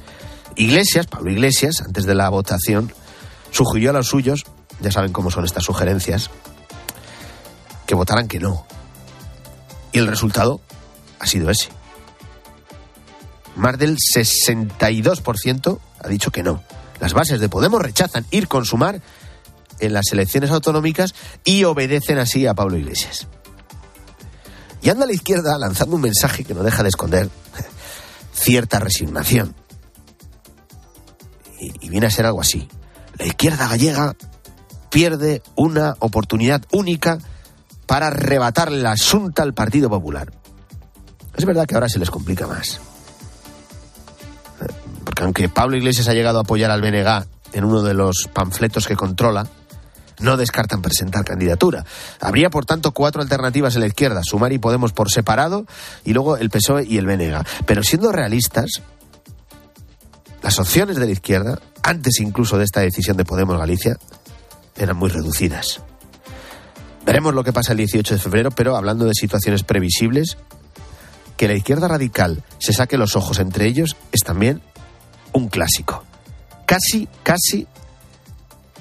Iglesias, 0.55 1.07
Pablo 1.07 1.29
Iglesias, 1.29 1.81
antes 1.81 2.05
de 2.05 2.15
la 2.15 2.29
votación, 2.29 2.93
sugirió 3.51 3.89
a 3.89 3.93
los 3.93 4.07
suyos, 4.07 4.45
ya 4.79 4.93
saben 4.93 5.11
cómo 5.11 5.29
son 5.29 5.43
estas 5.43 5.65
sugerencias, 5.65 6.29
que 7.85 7.95
votaran 7.95 8.29
que 8.29 8.39
no. 8.39 8.65
Y 9.91 9.99
el 9.99 10.07
resultado 10.07 10.61
ha 11.19 11.27
sido 11.27 11.49
ese. 11.49 11.67
Más 13.57 13.77
del 13.77 13.97
62% 13.97 15.79
ha 15.99 16.07
dicho 16.07 16.31
que 16.31 16.43
no. 16.43 16.63
Las 17.01 17.11
bases 17.11 17.41
de 17.41 17.49
Podemos 17.49 17.81
rechazan 17.81 18.25
ir 18.31 18.47
con 18.47 18.63
Sumar 18.63 19.01
en 19.79 19.91
las 19.91 20.13
elecciones 20.13 20.49
autonómicas 20.51 21.13
y 21.43 21.65
obedecen 21.65 22.19
así 22.19 22.47
a 22.47 22.53
Pablo 22.53 22.77
Iglesias. 22.77 23.27
Y 24.81 24.89
anda 24.89 25.03
a 25.03 25.07
la 25.07 25.13
izquierda 25.13 25.57
lanzando 25.57 25.95
un 25.95 26.01
mensaje 26.01 26.43
que 26.43 26.53
no 26.53 26.63
deja 26.63 26.83
de 26.83 26.89
esconder 26.89 27.29
cierta 28.33 28.79
resignación. 28.79 29.55
Y, 31.59 31.89
viene 31.89 32.07
a 32.07 32.11
ser 32.11 32.25
algo 32.25 32.41
así. 32.41 32.67
La 33.17 33.27
izquierda 33.27 33.67
gallega 33.67 34.15
pierde 34.89 35.43
una 35.55 35.95
oportunidad 35.99 36.63
única 36.71 37.19
para 37.85 38.07
arrebatar 38.07 38.71
la 38.71 38.93
asunta 38.93 39.43
al 39.43 39.53
Partido 39.53 39.89
Popular. 39.89 40.31
Es 41.35 41.45
verdad 41.45 41.67
que 41.67 41.75
ahora 41.75 41.89
se 41.89 41.99
les 41.99 42.09
complica 42.09 42.47
más. 42.47 42.79
Porque 45.05 45.23
aunque 45.23 45.49
Pablo 45.49 45.77
Iglesias 45.77 46.07
ha 46.07 46.13
llegado 46.13 46.39
a 46.39 46.41
apoyar 46.41 46.71
al 46.71 46.81
BNG 46.81 47.27
en 47.53 47.63
uno 47.63 47.83
de 47.83 47.93
los 47.93 48.29
panfletos 48.33 48.87
que 48.87 48.95
controla, 48.95 49.47
no 50.21 50.37
descartan 50.37 50.81
presentar 50.81 51.25
candidatura. 51.25 51.85
Habría, 52.19 52.49
por 52.49 52.65
tanto, 52.65 52.91
cuatro 52.91 53.21
alternativas 53.21 53.75
en 53.75 53.81
la 53.81 53.87
izquierda, 53.87 54.21
Sumar 54.23 54.53
y 54.53 54.59
Podemos 54.59 54.93
por 54.93 55.11
separado, 55.11 55.65
y 56.03 56.13
luego 56.13 56.37
el 56.37 56.49
PSOE 56.49 56.85
y 56.85 56.97
el 56.97 57.05
BNG. 57.05 57.45
Pero 57.65 57.83
siendo 57.83 58.11
realistas, 58.11 58.81
las 60.41 60.59
opciones 60.59 60.97
de 60.97 61.05
la 61.05 61.11
izquierda, 61.11 61.59
antes 61.83 62.19
incluso 62.19 62.57
de 62.57 62.65
esta 62.65 62.81
decisión 62.81 63.17
de 63.17 63.25
Podemos 63.25 63.57
Galicia, 63.57 63.97
eran 64.75 64.97
muy 64.97 65.09
reducidas. 65.09 65.81
Veremos 67.05 67.33
lo 67.33 67.43
que 67.43 67.53
pasa 67.53 67.71
el 67.71 67.79
18 67.79 68.15
de 68.15 68.19
febrero, 68.19 68.51
pero 68.51 68.75
hablando 68.75 69.05
de 69.05 69.13
situaciones 69.13 69.63
previsibles, 69.63 70.37
que 71.37 71.47
la 71.47 71.55
izquierda 71.55 71.87
radical 71.87 72.43
se 72.59 72.73
saque 72.73 72.97
los 72.97 73.15
ojos 73.15 73.39
entre 73.39 73.65
ellos 73.65 73.97
es 74.11 74.21
también 74.21 74.61
un 75.33 75.49
clásico. 75.49 76.03
Casi, 76.67 77.07
casi 77.23 77.67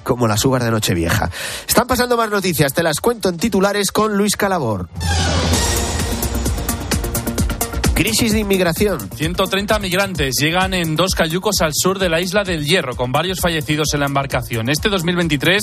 como 0.03 0.27
las 0.27 0.43
uvas 0.45 0.63
de 0.63 0.71
Nochevieja. 0.71 1.29
Están 1.67 1.87
pasando 1.87 2.17
más 2.17 2.29
noticias, 2.29 2.73
te 2.73 2.83
las 2.83 2.99
cuento 2.99 3.29
en 3.29 3.37
titulares 3.37 3.91
con 3.91 4.17
Luis 4.17 4.35
Calabor. 4.35 4.89
Crisis 8.01 8.33
de 8.33 8.39
inmigración. 8.39 8.97
130 9.15 9.77
migrantes 9.77 10.33
llegan 10.41 10.73
en 10.73 10.95
dos 10.95 11.13
cayucos 11.13 11.61
al 11.61 11.69
sur 11.71 11.99
de 11.99 12.09
la 12.09 12.19
isla 12.19 12.43
del 12.43 12.65
Hierro, 12.65 12.95
con 12.95 13.11
varios 13.11 13.39
fallecidos 13.39 13.93
en 13.93 13.99
la 13.99 14.07
embarcación. 14.07 14.69
Este 14.69 14.89
2023 14.89 15.61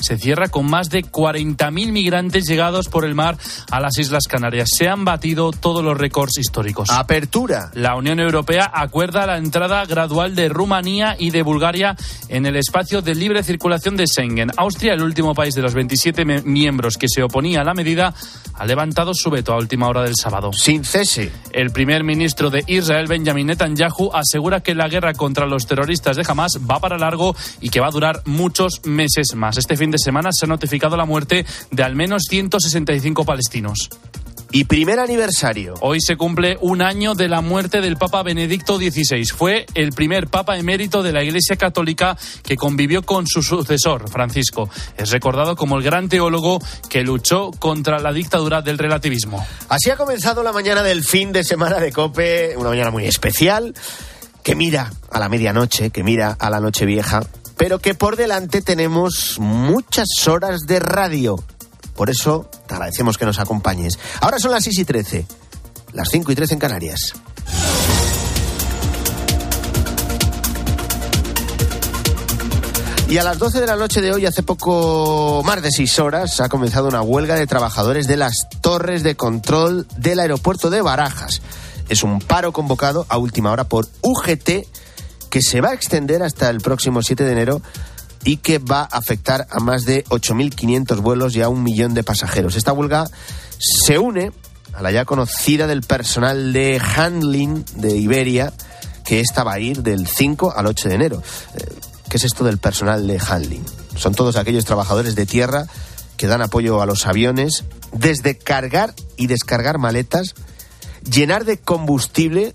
se 0.00 0.18
cierra 0.18 0.48
con 0.48 0.66
más 0.68 0.90
de 0.90 1.04
40.000 1.04 1.92
migrantes 1.92 2.48
llegados 2.48 2.88
por 2.88 3.04
el 3.04 3.14
mar 3.14 3.38
a 3.70 3.78
las 3.78 3.96
Islas 3.98 4.24
Canarias. 4.26 4.70
Se 4.74 4.88
han 4.88 5.04
batido 5.04 5.52
todos 5.52 5.84
los 5.84 5.96
récords 5.96 6.38
históricos. 6.38 6.90
Apertura. 6.90 7.70
La 7.74 7.94
Unión 7.94 8.18
Europea 8.18 8.68
acuerda 8.74 9.24
la 9.24 9.38
entrada 9.38 9.84
gradual 9.84 10.34
de 10.34 10.48
Rumanía 10.48 11.14
y 11.16 11.30
de 11.30 11.42
Bulgaria 11.42 11.94
en 12.28 12.46
el 12.46 12.56
espacio 12.56 13.00
de 13.00 13.14
libre 13.14 13.44
circulación 13.44 13.96
de 13.96 14.08
Schengen. 14.08 14.50
Austria, 14.56 14.94
el 14.94 15.02
último 15.04 15.34
país 15.34 15.54
de 15.54 15.62
los 15.62 15.74
27 15.74 16.24
miembros 16.42 16.96
que 16.96 17.06
se 17.08 17.22
oponía 17.22 17.60
a 17.60 17.64
la 17.64 17.74
medida, 17.74 18.12
ha 18.54 18.66
levantado 18.66 19.14
su 19.14 19.30
veto 19.30 19.52
a 19.52 19.58
última 19.58 19.86
hora 19.86 20.02
del 20.02 20.16
sábado. 20.16 20.52
Sin 20.52 20.84
cese. 20.84 21.30
El 21.52 21.75
primer 21.76 22.04
ministro 22.04 22.48
de 22.48 22.64
Israel, 22.68 23.06
Benjamin 23.06 23.48
Netanyahu, 23.48 24.10
asegura 24.14 24.62
que 24.62 24.74
la 24.74 24.88
guerra 24.88 25.12
contra 25.12 25.44
los 25.44 25.66
terroristas 25.66 26.16
de 26.16 26.24
Hamas 26.26 26.58
va 26.58 26.80
para 26.80 26.96
largo 26.96 27.36
y 27.60 27.68
que 27.68 27.80
va 27.80 27.88
a 27.88 27.90
durar 27.90 28.22
muchos 28.24 28.80
meses 28.86 29.34
más. 29.34 29.58
Este 29.58 29.76
fin 29.76 29.90
de 29.90 29.98
semana 29.98 30.30
se 30.32 30.46
ha 30.46 30.48
notificado 30.48 30.96
la 30.96 31.04
muerte 31.04 31.44
de 31.70 31.82
al 31.82 31.94
menos 31.94 32.22
165 32.30 33.26
palestinos. 33.26 33.90
Y 34.52 34.64
primer 34.64 35.00
aniversario. 35.00 35.74
Hoy 35.80 36.00
se 36.00 36.16
cumple 36.16 36.56
un 36.60 36.80
año 36.80 37.14
de 37.14 37.28
la 37.28 37.40
muerte 37.40 37.80
del 37.80 37.96
Papa 37.96 38.22
Benedicto 38.22 38.78
XVI. 38.78 39.24
Fue 39.26 39.66
el 39.74 39.92
primer 39.92 40.28
Papa 40.28 40.56
emérito 40.56 41.02
de 41.02 41.12
la 41.12 41.22
Iglesia 41.22 41.56
Católica 41.56 42.16
que 42.42 42.56
convivió 42.56 43.02
con 43.02 43.26
su 43.26 43.42
sucesor, 43.42 44.08
Francisco. 44.08 44.70
Es 44.96 45.10
recordado 45.10 45.56
como 45.56 45.76
el 45.76 45.82
gran 45.82 46.08
teólogo 46.08 46.60
que 46.88 47.02
luchó 47.02 47.50
contra 47.58 47.98
la 47.98 48.12
dictadura 48.12 48.62
del 48.62 48.78
relativismo. 48.78 49.44
Así 49.68 49.90
ha 49.90 49.96
comenzado 49.96 50.42
la 50.42 50.52
mañana 50.52 50.82
del 50.82 51.04
fin 51.04 51.32
de 51.32 51.44
semana 51.44 51.78
de 51.78 51.92
Cope, 51.92 52.56
una 52.56 52.70
mañana 52.70 52.90
muy 52.90 53.06
especial, 53.06 53.74
que 54.42 54.54
mira 54.54 54.92
a 55.10 55.18
la 55.18 55.28
medianoche, 55.28 55.90
que 55.90 56.04
mira 56.04 56.36
a 56.38 56.50
la 56.50 56.60
noche 56.60 56.86
vieja, 56.86 57.20
pero 57.56 57.80
que 57.80 57.94
por 57.94 58.16
delante 58.16 58.62
tenemos 58.62 59.38
muchas 59.40 60.06
horas 60.28 60.60
de 60.66 60.78
radio 60.78 61.42
por 61.96 62.10
eso 62.10 62.48
te 62.66 62.74
agradecemos 62.74 63.18
que 63.18 63.24
nos 63.24 63.38
acompañes. 63.38 63.98
Ahora 64.20 64.38
son 64.38 64.50
las 64.52 64.64
6 64.64 64.78
y 64.78 64.84
13, 64.84 65.26
las 65.92 66.08
5 66.10 66.32
y 66.32 66.34
13 66.34 66.54
en 66.54 66.60
Canarias. 66.60 67.14
Y 73.08 73.18
a 73.18 73.24
las 73.24 73.38
12 73.38 73.60
de 73.60 73.66
la 73.66 73.76
noche 73.76 74.00
de 74.00 74.12
hoy, 74.12 74.26
hace 74.26 74.42
poco 74.42 75.40
más 75.44 75.62
de 75.62 75.70
6 75.70 76.00
horas, 76.00 76.40
ha 76.40 76.48
comenzado 76.48 76.88
una 76.88 77.02
huelga 77.02 77.36
de 77.36 77.46
trabajadores 77.46 78.08
de 78.08 78.16
las 78.16 78.34
torres 78.60 79.04
de 79.04 79.14
control 79.14 79.86
del 79.96 80.18
aeropuerto 80.18 80.70
de 80.70 80.82
Barajas. 80.82 81.40
Es 81.88 82.02
un 82.02 82.18
paro 82.18 82.52
convocado 82.52 83.06
a 83.08 83.16
última 83.16 83.52
hora 83.52 83.64
por 83.64 83.86
UGT 84.02 84.66
que 85.30 85.40
se 85.40 85.60
va 85.60 85.70
a 85.70 85.74
extender 85.74 86.24
hasta 86.24 86.50
el 86.50 86.60
próximo 86.60 87.00
7 87.00 87.22
de 87.22 87.32
enero 87.32 87.62
y 88.26 88.38
que 88.38 88.58
va 88.58 88.80
a 88.80 88.98
afectar 88.98 89.46
a 89.50 89.60
más 89.60 89.84
de 89.84 90.04
8.500 90.06 91.00
vuelos 91.00 91.36
y 91.36 91.42
a 91.42 91.48
un 91.48 91.62
millón 91.62 91.94
de 91.94 92.02
pasajeros. 92.02 92.56
Esta 92.56 92.72
huelga 92.72 93.06
se 93.58 93.98
une 93.98 94.32
a 94.74 94.82
la 94.82 94.90
ya 94.90 95.04
conocida 95.04 95.68
del 95.68 95.82
personal 95.82 96.52
de 96.52 96.80
handling 96.80 97.64
de 97.76 97.96
Iberia, 97.96 98.52
que 99.04 99.20
esta 99.20 99.44
va 99.44 99.54
a 99.54 99.60
ir 99.60 99.84
del 99.84 100.08
5 100.08 100.52
al 100.56 100.66
8 100.66 100.88
de 100.88 100.94
enero. 100.96 101.22
Eh, 101.54 101.72
¿Qué 102.10 102.16
es 102.16 102.24
esto 102.24 102.44
del 102.44 102.58
personal 102.58 103.06
de 103.06 103.20
handling? 103.20 103.64
Son 103.94 104.12
todos 104.12 104.34
aquellos 104.34 104.64
trabajadores 104.64 105.14
de 105.14 105.24
tierra 105.24 105.68
que 106.16 106.26
dan 106.26 106.42
apoyo 106.42 106.82
a 106.82 106.86
los 106.86 107.06
aviones, 107.06 107.64
desde 107.92 108.36
cargar 108.36 108.92
y 109.16 109.28
descargar 109.28 109.78
maletas, 109.78 110.34
llenar 111.08 111.44
de 111.44 111.58
combustible 111.58 112.54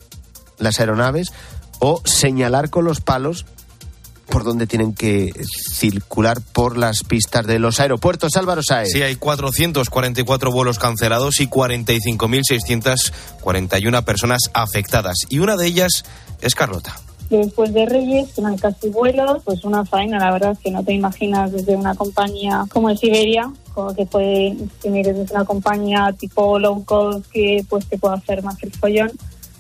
las 0.58 0.82
aeronaves 0.82 1.32
o 1.80 2.02
señalar 2.04 2.70
con 2.70 2.84
los 2.84 3.00
palos 3.00 3.46
por 4.32 4.46
dónde 4.46 4.66
tienen 4.66 4.96
que 4.96 5.32
circular 5.70 6.42
por 6.54 6.78
las 6.78 7.04
pistas 7.04 7.46
de 7.46 7.60
los 7.60 7.80
aeropuertos. 7.80 8.36
Álvaro 8.38 8.64
Saez. 8.64 8.90
Sí, 8.92 9.04
hay 9.04 9.18
444 9.18 10.52
vuelos 10.52 10.80
cancelados 10.80 11.40
y 11.42 11.48
45.641 11.48 14.04
personas 14.04 14.40
afectadas. 14.54 15.18
Y 15.30 15.38
una 15.40 15.58
de 15.58 15.68
ellas 15.68 16.04
es 16.42 16.56
Carlota. 16.56 16.96
Después 17.30 17.72
de 17.74 17.86
Reyes, 17.86 18.38
eran 18.38 18.58
casi 18.58 18.88
vuelos, 18.90 19.44
pues 19.46 19.64
una 19.64 19.86
faena, 19.86 20.20
la 20.20 20.32
verdad, 20.32 20.58
que 20.62 20.70
no 20.72 20.84
te 20.84 20.92
imaginas 20.94 21.50
desde 21.52 21.76
una 21.76 21.94
compañía 21.96 22.66
como 22.70 22.90
es 22.90 23.04
Iberia, 23.04 23.52
como 23.74 23.94
que 23.94 24.06
puede 24.06 24.58
tener 24.82 25.14
desde 25.14 25.34
una 25.34 25.46
compañía 25.46 26.14
tipo 26.18 26.60
low 26.60 26.84
cost 26.84 27.26
que 27.32 27.64
pues 27.70 27.86
te 27.86 27.98
puede 27.98 28.16
hacer 28.16 28.44
más 28.44 28.62
el 28.64 28.74
follón 28.74 29.12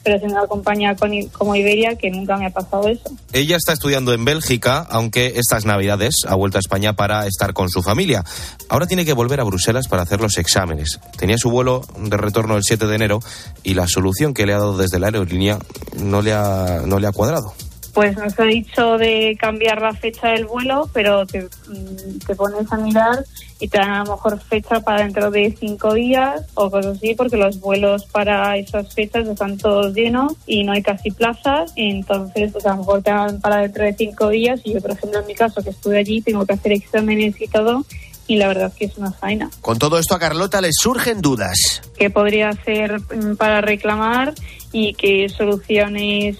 pero 0.03 0.17
siendo 0.17 0.37
una 0.37 0.47
compañía 0.47 0.95
como 1.31 1.55
Iberia 1.55 1.95
que 1.95 2.09
nunca 2.09 2.37
me 2.37 2.47
ha 2.47 2.49
pasado 2.49 2.87
eso. 2.87 3.09
Ella 3.33 3.55
está 3.55 3.73
estudiando 3.73 4.13
en 4.13 4.25
Bélgica, 4.25 4.85
aunque 4.89 5.33
estas 5.35 5.65
navidades 5.65 6.15
ha 6.27 6.35
vuelto 6.35 6.57
a 6.57 6.59
España 6.59 6.93
para 6.93 7.27
estar 7.27 7.53
con 7.53 7.69
su 7.69 7.81
familia. 7.81 8.23
Ahora 8.69 8.87
tiene 8.87 9.05
que 9.05 9.13
volver 9.13 9.39
a 9.39 9.43
Bruselas 9.43 9.87
para 9.87 10.03
hacer 10.03 10.21
los 10.21 10.37
exámenes. 10.37 10.99
Tenía 11.17 11.37
su 11.37 11.49
vuelo 11.49 11.81
de 11.97 12.17
retorno 12.17 12.57
el 12.57 12.63
7 12.63 12.87
de 12.87 12.95
enero 12.95 13.19
y 13.63 13.73
la 13.73 13.87
solución 13.87 14.33
que 14.33 14.45
le 14.45 14.53
ha 14.53 14.57
dado 14.57 14.77
desde 14.77 14.99
la 14.99 15.07
aerolínea 15.07 15.59
no 15.97 16.21
le 16.21 16.33
ha, 16.33 16.81
no 16.85 16.99
le 16.99 17.07
ha 17.07 17.11
cuadrado. 17.11 17.53
Pues 17.93 18.15
nos 18.17 18.39
ha 18.39 18.43
dicho 18.43 18.97
de 18.97 19.37
cambiar 19.39 19.81
la 19.81 19.93
fecha 19.93 20.29
del 20.29 20.45
vuelo, 20.45 20.89
pero 20.93 21.25
te, 21.25 21.43
mm, 21.43 22.19
te, 22.25 22.35
pones 22.35 22.71
a 22.71 22.77
mirar 22.77 23.25
y 23.59 23.67
te 23.67 23.77
dan 23.77 23.91
a 23.91 24.03
lo 24.03 24.11
mejor 24.11 24.39
fecha 24.39 24.79
para 24.79 25.03
dentro 25.03 25.29
de 25.29 25.55
cinco 25.59 25.93
días 25.93 26.45
o 26.53 26.71
cosas 26.71 26.97
así, 26.97 27.15
porque 27.15 27.37
los 27.37 27.59
vuelos 27.59 28.05
para 28.05 28.57
esas 28.57 28.93
fechas 28.93 29.27
están 29.27 29.57
todos 29.57 29.93
llenos 29.93 30.33
y 30.45 30.63
no 30.63 30.71
hay 30.71 30.81
casi 30.81 31.11
plazas. 31.11 31.73
Entonces, 31.75 32.51
pues 32.53 32.65
a 32.65 32.71
lo 32.71 32.77
mejor 32.77 33.03
te 33.03 33.11
dan 33.11 33.41
para 33.41 33.57
dentro 33.57 33.83
de 33.83 33.93
cinco 33.93 34.29
días. 34.29 34.61
Y 34.63 34.73
yo, 34.73 34.81
por 34.81 34.91
ejemplo, 34.91 35.19
en 35.19 35.27
mi 35.27 35.35
caso, 35.35 35.61
que 35.61 35.71
estuve 35.71 35.99
allí, 35.99 36.21
tengo 36.21 36.45
que 36.45 36.53
hacer 36.53 36.71
exámenes 36.71 37.39
y 37.41 37.47
todo 37.47 37.85
y 38.31 38.37
la 38.37 38.47
verdad 38.47 38.67
es 38.67 38.73
que 38.75 38.85
es 38.85 38.97
una 38.97 39.11
faena. 39.11 39.49
Con 39.59 39.77
todo 39.77 39.99
esto 39.99 40.15
a 40.15 40.19
Carlota 40.19 40.61
le 40.61 40.69
surgen 40.71 41.19
dudas. 41.19 41.81
¿Qué 41.97 42.09
podría 42.09 42.47
hacer 42.47 43.01
mm, 43.01 43.35
para 43.35 43.59
reclamar 43.59 44.33
y 44.71 44.93
qué 44.93 45.27
soluciones 45.27 46.37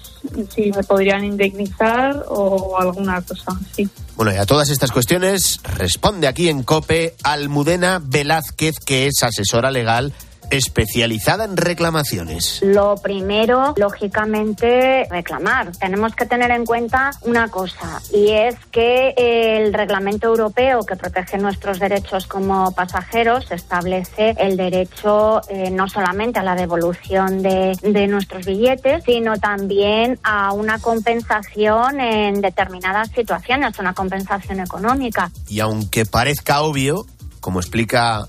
si 0.56 0.72
me 0.72 0.84
podrían 0.84 1.26
indemnizar 1.26 2.24
o 2.30 2.80
alguna 2.80 3.22
cosa 3.24 3.52
así? 3.70 3.90
Bueno, 4.16 4.32
y 4.32 4.38
a 4.38 4.46
todas 4.46 4.70
estas 4.70 4.90
cuestiones 4.90 5.60
responde 5.64 6.28
aquí 6.28 6.48
en 6.48 6.64
COPE 6.64 7.16
Almudena 7.24 8.02
Velázquez, 8.02 8.76
que 8.86 9.08
es 9.08 9.22
asesora 9.22 9.70
legal 9.70 10.14
especializada 10.52 11.46
en 11.46 11.58
reclamaciones. 11.58 12.62
Lo 12.62 12.96
primero, 12.96 13.74
lógicamente, 13.78 15.08
reclamar. 15.10 15.72
Tenemos 15.78 16.14
que 16.14 16.26
tener 16.26 16.52
en 16.52 16.66
cuenta 16.66 17.12
una 17.22 17.48
cosa 17.48 18.02
y 18.14 18.32
es 18.32 18.56
que 18.72 19.14
el 19.18 19.74
reglamento 19.74 20.28
europeo 20.28 20.84
que 20.84 20.96
protege 20.96 21.38
nuestros 21.38 21.80
derechos 21.80 22.28
como 22.28 22.72
pasajeros 22.74 23.50
establece 23.52 24.36
el 24.38 24.58
derecho 24.58 25.42
eh, 25.50 25.72
no 25.72 25.88
solamente 25.88 26.40
a 26.40 26.44
la 26.44 26.56
devolución 26.56 27.42
de, 27.42 27.78
de 27.82 28.08
nuestros 28.08 28.46
billetes, 28.46 29.04
sino 29.06 29.38
también 29.38 30.20
a 30.24 30.52
una 30.54 30.80
compensación 30.80 32.00
en 32.00 32.42
determinadas 32.42 33.10
situaciones, 33.10 33.80
una 33.80 33.94
compensación 33.94 34.60
económica. 34.60 35.32
Y 35.48 35.62
aunque 35.62 36.06
parezca 36.06 36.62
obvio, 36.62 37.06
como 37.40 37.60
explica 37.60 38.28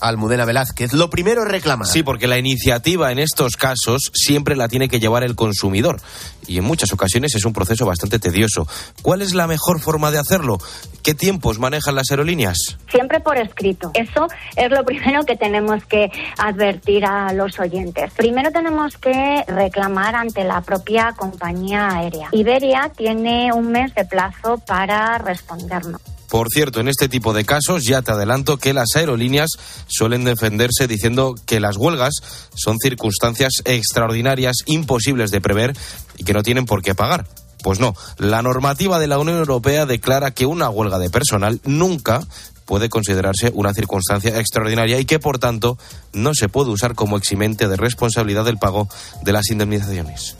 Almudena 0.00 0.44
Velázquez, 0.44 0.92
lo 0.92 1.10
primero 1.10 1.42
es 1.42 1.48
reclamar. 1.48 1.86
Sí, 1.86 2.02
porque 2.02 2.26
la 2.26 2.38
iniciativa 2.38 3.12
en 3.12 3.18
estos 3.18 3.56
casos 3.56 4.10
siempre 4.14 4.56
la 4.56 4.68
tiene 4.68 4.88
que 4.88 5.00
llevar 5.00 5.24
el 5.24 5.34
consumidor 5.34 6.00
y 6.48 6.58
en 6.58 6.64
muchas 6.64 6.92
ocasiones 6.92 7.34
es 7.34 7.44
un 7.44 7.52
proceso 7.52 7.86
bastante 7.86 8.18
tedioso. 8.18 8.66
¿Cuál 9.02 9.22
es 9.22 9.34
la 9.34 9.46
mejor 9.46 9.80
forma 9.80 10.10
de 10.10 10.18
hacerlo? 10.18 10.58
¿Qué 11.02 11.14
tiempos 11.14 11.58
manejan 11.58 11.94
las 11.94 12.10
aerolíneas? 12.10 12.56
Siempre 12.90 13.20
por 13.20 13.36
escrito. 13.36 13.92
Eso 13.94 14.26
es 14.56 14.70
lo 14.70 14.84
primero 14.84 15.24
que 15.24 15.36
tenemos 15.36 15.84
que 15.84 16.10
advertir 16.38 17.04
a 17.04 17.32
los 17.32 17.58
oyentes. 17.60 18.12
Primero 18.14 18.50
tenemos 18.50 18.96
que 18.96 19.44
reclamar 19.46 20.16
ante 20.16 20.44
la 20.44 20.60
propia 20.62 21.12
compañía 21.16 21.90
aérea. 21.90 22.28
Iberia 22.32 22.90
tiene 22.96 23.52
un 23.52 23.70
mes 23.70 23.94
de 23.94 24.04
plazo 24.04 24.58
para 24.66 25.18
respondernos. 25.18 26.00
Por 26.28 26.48
cierto, 26.52 26.80
en 26.80 26.88
este 26.88 27.08
tipo 27.08 27.32
de 27.32 27.44
casos 27.44 27.84
ya 27.84 28.02
te 28.02 28.12
adelanto 28.12 28.58
que 28.58 28.74
las 28.74 28.94
aerolíneas 28.96 29.50
suelen 29.86 30.24
defenderse 30.24 30.86
diciendo 30.86 31.34
que 31.46 31.60
las 31.60 31.76
huelgas 31.76 32.14
son 32.54 32.76
circunstancias 32.78 33.62
extraordinarias, 33.64 34.56
imposibles 34.66 35.30
de 35.30 35.40
prever 35.40 35.76
y 36.18 36.24
que 36.24 36.34
no 36.34 36.42
tienen 36.42 36.66
por 36.66 36.82
qué 36.82 36.94
pagar. 36.94 37.26
Pues 37.62 37.80
no, 37.80 37.94
la 38.18 38.42
normativa 38.42 38.98
de 38.98 39.08
la 39.08 39.18
Unión 39.18 39.38
Europea 39.38 39.86
declara 39.86 40.30
que 40.30 40.46
una 40.46 40.70
huelga 40.70 40.98
de 40.98 41.10
personal 41.10 41.60
nunca 41.64 42.20
puede 42.66 42.90
considerarse 42.90 43.50
una 43.54 43.72
circunstancia 43.72 44.38
extraordinaria 44.38 45.00
y 45.00 45.06
que, 45.06 45.18
por 45.18 45.38
tanto, 45.38 45.78
no 46.12 46.34
se 46.34 46.50
puede 46.50 46.70
usar 46.70 46.94
como 46.94 47.16
eximente 47.16 47.66
de 47.66 47.76
responsabilidad 47.76 48.44
del 48.44 48.58
pago 48.58 48.88
de 49.22 49.32
las 49.32 49.50
indemnizaciones. 49.50 50.36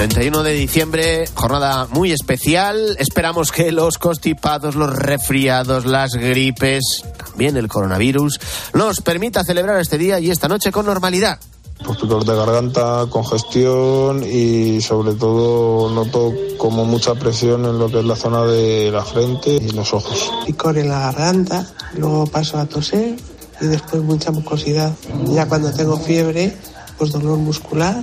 31 0.00 0.42
de 0.42 0.52
diciembre, 0.52 1.28
jornada 1.34 1.86
muy 1.90 2.10
especial. 2.10 2.96
Esperamos 2.98 3.52
que 3.52 3.70
los 3.70 3.98
constipados, 3.98 4.74
los 4.74 4.90
resfriados, 4.96 5.84
las 5.84 6.12
gripes, 6.12 7.04
también 7.18 7.58
el 7.58 7.68
coronavirus, 7.68 8.40
nos 8.72 9.02
permita 9.02 9.44
celebrar 9.44 9.78
este 9.78 9.98
día 9.98 10.18
y 10.18 10.30
esta 10.30 10.48
noche 10.48 10.72
con 10.72 10.86
normalidad. 10.86 11.38
Pues 11.84 11.98
picor 11.98 12.24
de 12.24 12.34
garganta, 12.34 13.08
congestión 13.10 14.24
y 14.24 14.80
sobre 14.80 15.12
todo 15.12 15.90
noto 15.90 16.32
como 16.56 16.86
mucha 16.86 17.14
presión 17.16 17.66
en 17.66 17.78
lo 17.78 17.90
que 17.90 17.98
es 17.98 18.04
la 18.06 18.16
zona 18.16 18.46
de 18.46 18.90
la 18.90 19.04
frente 19.04 19.50
y 19.50 19.70
los 19.72 19.92
ojos. 19.92 20.32
Picor 20.46 20.78
en 20.78 20.88
la 20.88 21.00
garganta, 21.00 21.66
luego 21.98 22.26
paso 22.26 22.56
a 22.56 22.64
toser 22.64 23.16
y 23.60 23.66
después 23.66 24.02
mucha 24.02 24.30
mucosidad. 24.30 24.94
Ya 25.26 25.46
cuando 25.46 25.70
tengo 25.74 25.98
fiebre, 25.98 26.56
pues 26.96 27.12
dolor 27.12 27.36
muscular 27.36 28.02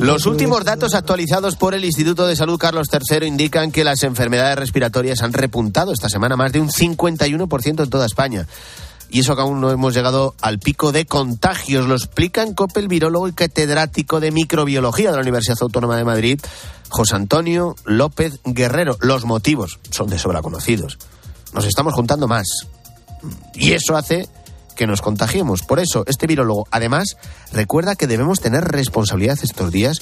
los 0.00 0.26
últimos 0.26 0.64
datos 0.64 0.94
actualizados 0.94 1.56
por 1.56 1.74
el 1.74 1.84
Instituto 1.84 2.26
de 2.26 2.34
Salud 2.34 2.58
Carlos 2.58 2.88
III 2.92 3.26
indican 3.26 3.70
que 3.70 3.84
las 3.84 4.02
enfermedades 4.02 4.58
respiratorias 4.58 5.22
han 5.22 5.32
repuntado 5.32 5.92
esta 5.92 6.08
semana 6.08 6.36
más 6.36 6.52
de 6.52 6.60
un 6.60 6.70
51% 6.70 7.82
en 7.82 7.90
toda 7.90 8.06
España. 8.06 8.46
Y 9.10 9.20
eso 9.20 9.36
que 9.36 9.42
aún 9.42 9.60
no 9.60 9.70
hemos 9.70 9.94
llegado 9.94 10.34
al 10.40 10.58
pico 10.58 10.90
de 10.90 11.04
contagios. 11.04 11.86
Lo 11.86 11.94
explica 11.94 12.42
en 12.42 12.54
COPE 12.54 12.80
el 12.80 12.88
virólogo 12.88 13.28
y 13.28 13.32
catedrático 13.32 14.20
de 14.20 14.32
microbiología 14.32 15.10
de 15.10 15.16
la 15.16 15.22
Universidad 15.22 15.58
Autónoma 15.60 15.96
de 15.98 16.04
Madrid, 16.04 16.40
José 16.88 17.16
Antonio 17.16 17.76
López 17.84 18.40
Guerrero. 18.44 18.96
Los 19.02 19.26
motivos 19.26 19.78
son 19.90 20.08
de 20.08 20.18
sobra 20.18 20.40
conocidos. 20.40 20.98
Nos 21.52 21.66
estamos 21.66 21.92
juntando 21.92 22.26
más. 22.26 22.46
Y 23.54 23.72
eso 23.72 23.96
hace 23.96 24.28
que 24.76 24.86
nos 24.86 25.02
contagiemos. 25.02 25.62
Por 25.62 25.78
eso, 25.78 26.04
este 26.06 26.26
virólogo, 26.26 26.66
además, 26.70 27.16
recuerda 27.52 27.96
que 27.96 28.06
debemos 28.06 28.40
tener 28.40 28.64
responsabilidad 28.64 29.38
estos 29.42 29.70
días 29.70 29.98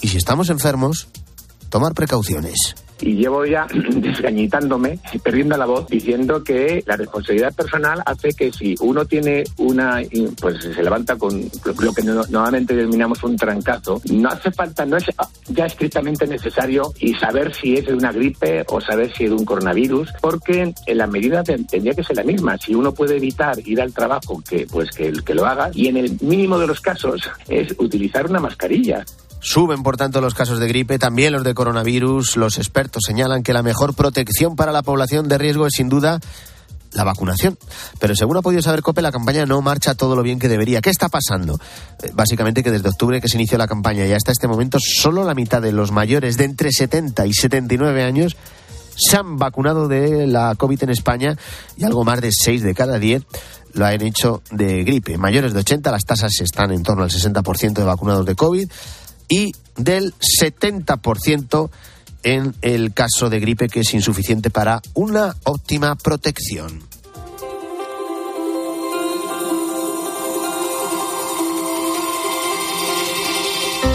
y 0.00 0.08
si 0.08 0.16
estamos 0.16 0.50
enfermos, 0.50 1.08
tomar 1.68 1.94
precauciones 1.94 2.74
y 3.02 3.16
llevo 3.16 3.44
ya 3.44 3.66
desgañitándome, 3.94 4.98
perdiendo 5.22 5.56
la 5.56 5.66
voz, 5.66 5.88
diciendo 5.88 6.42
que 6.42 6.82
la 6.86 6.96
responsabilidad 6.96 7.54
personal 7.54 8.02
hace 8.06 8.32
que 8.32 8.52
si 8.52 8.74
uno 8.80 9.04
tiene 9.04 9.44
una, 9.58 10.00
pues 10.40 10.62
se 10.62 10.82
levanta 10.82 11.16
con 11.16 11.40
lo 11.40 11.92
que 11.92 12.02
normalmente 12.02 12.74
denominamos 12.74 13.22
un 13.24 13.36
trancazo, 13.36 14.00
no 14.10 14.28
hace 14.28 14.50
falta, 14.50 14.86
no 14.86 14.96
es 14.96 15.04
ya 15.48 15.66
estrictamente 15.66 16.26
necesario 16.26 16.92
y 16.98 17.14
saber 17.14 17.54
si 17.54 17.74
es 17.74 17.86
de 17.86 17.94
una 17.94 18.12
gripe 18.12 18.64
o 18.68 18.80
saber 18.80 19.12
si 19.14 19.24
es 19.24 19.30
de 19.30 19.36
un 19.36 19.44
coronavirus, 19.44 20.10
porque 20.20 20.72
en 20.86 20.98
la 20.98 21.06
medida 21.06 21.42
tendría 21.42 21.94
que 21.94 22.04
ser 22.04 22.16
la 22.16 22.24
misma. 22.24 22.56
Si 22.58 22.74
uno 22.74 22.92
puede 22.92 23.16
evitar 23.16 23.58
ir 23.64 23.80
al 23.80 23.92
trabajo, 23.92 24.42
que 24.48 24.66
pues 24.70 24.90
que, 24.90 25.12
que 25.12 25.34
lo 25.34 25.46
haga, 25.46 25.70
y 25.74 25.88
en 25.88 25.96
el 25.96 26.16
mínimo 26.20 26.58
de 26.58 26.66
los 26.66 26.80
casos 26.80 27.28
es 27.48 27.74
utilizar 27.78 28.28
una 28.28 28.40
mascarilla. 28.40 29.04
Suben, 29.42 29.82
por 29.82 29.96
tanto, 29.96 30.20
los 30.20 30.34
casos 30.34 30.60
de 30.60 30.68
gripe, 30.68 31.00
también 31.00 31.32
los 31.32 31.42
de 31.42 31.52
coronavirus. 31.52 32.36
Los 32.36 32.58
expertos 32.58 33.02
señalan 33.04 33.42
que 33.42 33.52
la 33.52 33.64
mejor 33.64 33.92
protección 33.92 34.54
para 34.54 34.70
la 34.70 34.82
población 34.82 35.28
de 35.28 35.36
riesgo 35.36 35.66
es 35.66 35.72
sin 35.76 35.88
duda 35.88 36.20
la 36.92 37.02
vacunación. 37.02 37.58
Pero 37.98 38.14
según 38.14 38.36
ha 38.36 38.42
podido 38.42 38.62
saber 38.62 38.82
COPE, 38.82 39.02
la 39.02 39.10
campaña 39.10 39.44
no 39.44 39.60
marcha 39.60 39.96
todo 39.96 40.14
lo 40.14 40.22
bien 40.22 40.38
que 40.38 40.48
debería. 40.48 40.80
¿Qué 40.80 40.90
está 40.90 41.08
pasando? 41.08 41.58
Eh, 42.04 42.12
básicamente 42.14 42.62
que 42.62 42.70
desde 42.70 42.88
octubre 42.88 43.20
que 43.20 43.28
se 43.28 43.36
inició 43.36 43.58
la 43.58 43.66
campaña 43.66 44.06
y 44.06 44.12
hasta 44.12 44.30
este 44.30 44.46
momento 44.46 44.78
solo 44.80 45.24
la 45.24 45.34
mitad 45.34 45.60
de 45.60 45.72
los 45.72 45.90
mayores 45.90 46.36
de 46.36 46.44
entre 46.44 46.70
70 46.70 47.26
y 47.26 47.32
79 47.32 48.04
años 48.04 48.36
se 48.94 49.16
han 49.16 49.38
vacunado 49.38 49.88
de 49.88 50.28
la 50.28 50.54
COVID 50.54 50.84
en 50.84 50.90
España 50.90 51.36
y 51.76 51.84
algo 51.84 52.04
más 52.04 52.20
de 52.20 52.30
6 52.30 52.62
de 52.62 52.74
cada 52.74 53.00
10 53.00 53.24
lo 53.72 53.86
han 53.86 54.02
hecho 54.02 54.42
de 54.50 54.84
gripe. 54.84 55.18
Mayores 55.18 55.54
de 55.54 55.60
80 55.60 55.90
las 55.90 56.04
tasas 56.04 56.32
están 56.40 56.72
en 56.72 56.82
torno 56.82 57.02
al 57.02 57.10
60% 57.10 57.72
de 57.72 57.84
vacunados 57.84 58.26
de 58.26 58.34
COVID 58.34 58.68
y 59.32 59.54
del 59.76 60.12
70% 60.42 61.70
en 62.22 62.54
el 62.60 62.92
caso 62.92 63.30
de 63.30 63.40
gripe 63.40 63.70
que 63.70 63.80
es 63.80 63.94
insuficiente 63.94 64.50
para 64.50 64.82
una 64.92 65.34
óptima 65.44 65.96
protección. 65.96 66.82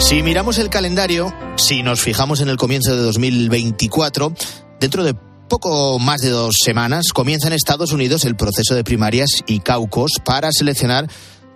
Si 0.00 0.24
miramos 0.24 0.58
el 0.58 0.70
calendario, 0.70 1.32
si 1.56 1.84
nos 1.84 2.00
fijamos 2.00 2.40
en 2.40 2.48
el 2.48 2.56
comienzo 2.56 2.96
de 2.96 3.02
2024, 3.02 4.34
dentro 4.80 5.04
de 5.04 5.14
poco 5.48 6.00
más 6.00 6.20
de 6.20 6.30
dos 6.30 6.56
semanas 6.64 7.12
comienza 7.14 7.46
en 7.46 7.52
Estados 7.52 7.92
Unidos 7.92 8.24
el 8.24 8.34
proceso 8.34 8.74
de 8.74 8.82
primarias 8.82 9.28
y 9.46 9.60
caucos 9.60 10.14
para 10.24 10.50
seleccionar 10.50 11.08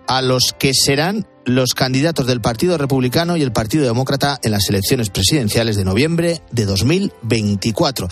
a 0.07 0.21
los 0.21 0.53
que 0.57 0.73
serán 0.73 1.27
los 1.45 1.73
candidatos 1.73 2.25
del 2.25 2.41
Partido 2.41 2.77
Republicano 2.77 3.35
y 3.35 3.41
el 3.41 3.51
Partido 3.51 3.85
Demócrata 3.85 4.39
en 4.43 4.51
las 4.51 4.69
elecciones 4.69 5.09
presidenciales 5.09 5.75
de 5.75 5.83
noviembre 5.83 6.41
de 6.51 6.65
2024. 6.65 8.07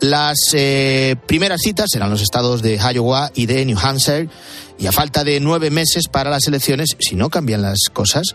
Las 0.00 0.38
eh, 0.54 1.16
primeras 1.26 1.60
citas 1.62 1.90
serán 1.90 2.10
los 2.10 2.22
estados 2.22 2.62
de 2.62 2.78
Iowa 2.78 3.30
y 3.34 3.46
de 3.46 3.64
New 3.66 3.78
Hampshire 3.78 4.28
y 4.78 4.86
a 4.86 4.92
falta 4.92 5.24
de 5.24 5.40
nueve 5.40 5.70
meses 5.70 6.08
para 6.08 6.30
las 6.30 6.46
elecciones, 6.46 6.96
si 6.98 7.16
no 7.16 7.28
cambian 7.28 7.62
las 7.62 7.78
cosas, 7.92 8.34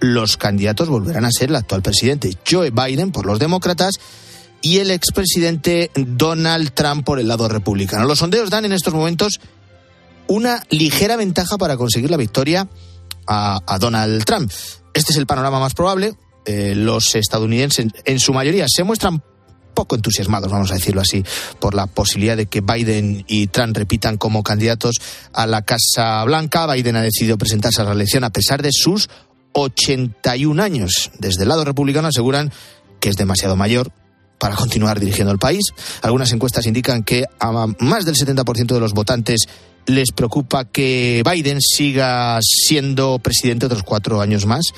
los 0.00 0.36
candidatos 0.36 0.88
volverán 0.88 1.24
a 1.24 1.30
ser 1.30 1.50
el 1.50 1.56
actual 1.56 1.82
presidente 1.82 2.36
Joe 2.48 2.70
Biden 2.70 3.12
por 3.12 3.26
los 3.26 3.38
demócratas 3.38 3.94
y 4.62 4.78
el 4.78 4.90
expresidente 4.90 5.90
Donald 5.94 6.72
Trump 6.72 7.04
por 7.04 7.18
el 7.18 7.28
lado 7.28 7.48
republicano. 7.48 8.06
Los 8.06 8.20
sondeos 8.20 8.48
dan 8.48 8.64
en 8.64 8.72
estos 8.72 8.94
momentos 8.94 9.40
una 10.26 10.62
ligera 10.70 11.16
ventaja 11.16 11.58
para 11.58 11.76
conseguir 11.76 12.10
la 12.10 12.16
victoria 12.16 12.68
a, 13.26 13.78
Donald 13.80 14.24
Trump. 14.24 14.50
Este 14.92 15.12
es 15.12 15.18
el 15.18 15.26
panorama 15.26 15.60
más 15.60 15.74
probable. 15.74 16.14
Eh, 16.46 16.74
los 16.76 17.14
estadounidenses, 17.14 17.86
en 18.04 18.20
su 18.20 18.32
mayoría, 18.32 18.66
se 18.68 18.84
muestran 18.84 19.22
poco 19.74 19.96
entusiasmados, 19.96 20.50
vamos 20.50 20.70
a 20.70 20.74
decirlo 20.74 21.00
así, 21.00 21.24
por 21.58 21.74
la 21.74 21.86
posibilidad 21.86 22.36
de 22.36 22.46
que 22.46 22.60
Biden 22.60 23.24
y 23.26 23.48
Trump 23.48 23.76
repitan 23.76 24.16
como 24.16 24.42
candidatos 24.42 24.96
a 25.32 25.46
la 25.46 25.62
Casa 25.62 26.22
Blanca. 26.24 26.72
Biden 26.72 26.96
ha 26.96 27.02
decidido 27.02 27.36
presentarse 27.36 27.82
a 27.82 27.84
la 27.84 27.92
elección 27.92 28.24
a 28.24 28.30
pesar 28.30 28.62
de 28.62 28.70
sus 28.72 29.10
81 29.52 30.62
años. 30.62 31.10
Desde 31.18 31.42
el 31.42 31.48
lado 31.48 31.64
republicano 31.64 32.08
aseguran 32.08 32.52
que 33.00 33.08
es 33.08 33.16
demasiado 33.16 33.56
mayor 33.56 33.92
para 34.38 34.56
continuar 34.56 35.00
dirigiendo 35.00 35.32
el 35.32 35.38
país. 35.38 35.72
Algunas 36.02 36.32
encuestas 36.32 36.66
indican 36.66 37.02
que 37.02 37.24
a 37.38 37.66
más 37.78 38.04
del 38.04 38.14
70% 38.14 38.74
de 38.74 38.80
los 38.80 38.92
votantes 38.92 39.48
les 39.86 40.12
preocupa 40.12 40.64
que 40.64 41.22
Biden 41.28 41.60
siga 41.60 42.38
siendo 42.42 43.18
presidente 43.18 43.66
otros 43.66 43.82
cuatro 43.82 44.20
años 44.20 44.46
más 44.46 44.72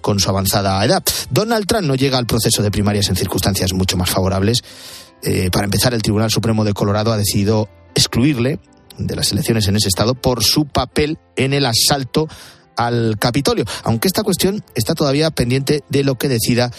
con 0.00 0.18
su 0.18 0.28
avanzada 0.30 0.84
edad. 0.84 1.02
Donald 1.30 1.66
Trump 1.66 1.86
no 1.86 1.94
llega 1.94 2.18
al 2.18 2.26
proceso 2.26 2.62
de 2.62 2.70
primarias 2.70 3.08
en 3.08 3.16
circunstancias 3.16 3.72
mucho 3.72 3.96
más 3.96 4.10
favorables. 4.10 4.62
Eh, 5.22 5.50
para 5.50 5.64
empezar, 5.64 5.92
el 5.94 6.02
Tribunal 6.02 6.30
Supremo 6.30 6.64
de 6.64 6.72
Colorado 6.72 7.12
ha 7.12 7.16
decidido 7.16 7.68
excluirle 7.94 8.58
de 8.98 9.16
las 9.16 9.32
elecciones 9.32 9.66
en 9.68 9.76
ese 9.76 9.88
estado 9.88 10.14
por 10.14 10.44
su 10.44 10.66
papel 10.66 11.18
en 11.36 11.52
el 11.52 11.66
asalto 11.66 12.28
al 12.76 13.18
Capitolio, 13.18 13.64
aunque 13.84 14.08
esta 14.08 14.22
cuestión 14.22 14.64
está 14.74 14.94
todavía 14.94 15.30
pendiente 15.30 15.84
de 15.90 16.04
lo 16.04 16.16
que 16.16 16.28
decida 16.28 16.70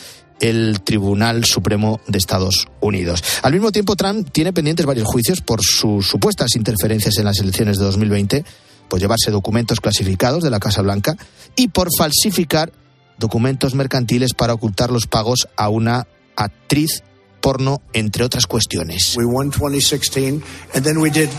el 0.41 0.81
Tribunal 0.81 1.45
Supremo 1.45 2.01
de 2.07 2.17
Estados 2.17 2.67
Unidos. 2.81 3.23
Al 3.43 3.53
mismo 3.53 3.71
tiempo, 3.71 3.95
Trump 3.95 4.29
tiene 4.31 4.51
pendientes 4.51 4.85
varios 4.85 5.07
juicios 5.07 5.39
por 5.41 5.61
sus 5.61 6.07
supuestas 6.07 6.55
interferencias 6.55 7.17
en 7.17 7.25
las 7.25 7.39
elecciones 7.39 7.77
de 7.77 7.85
2020, 7.85 8.43
por 8.89 8.99
llevarse 8.99 9.31
documentos 9.31 9.79
clasificados 9.79 10.43
de 10.43 10.49
la 10.49 10.59
Casa 10.59 10.81
Blanca 10.81 11.15
y 11.55 11.69
por 11.69 11.87
falsificar 11.97 12.73
documentos 13.17 13.75
mercantiles 13.75 14.33
para 14.33 14.53
ocultar 14.53 14.91
los 14.91 15.07
pagos 15.07 15.47
a 15.55 15.69
una 15.69 16.07
actriz 16.35 17.03
porno, 17.39 17.81
entre 17.93 18.23
otras 18.23 18.45
cuestiones. 18.45 19.15
We 19.17 19.25
won 19.25 19.49
2016 19.49 20.41
and 20.73 20.83
then 20.83 20.97
we 20.97 21.09
did 21.09 21.29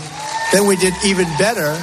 then 0.53 0.65
we 0.65 0.77
did 0.77 0.93
even 1.03 1.27
better 1.37 1.75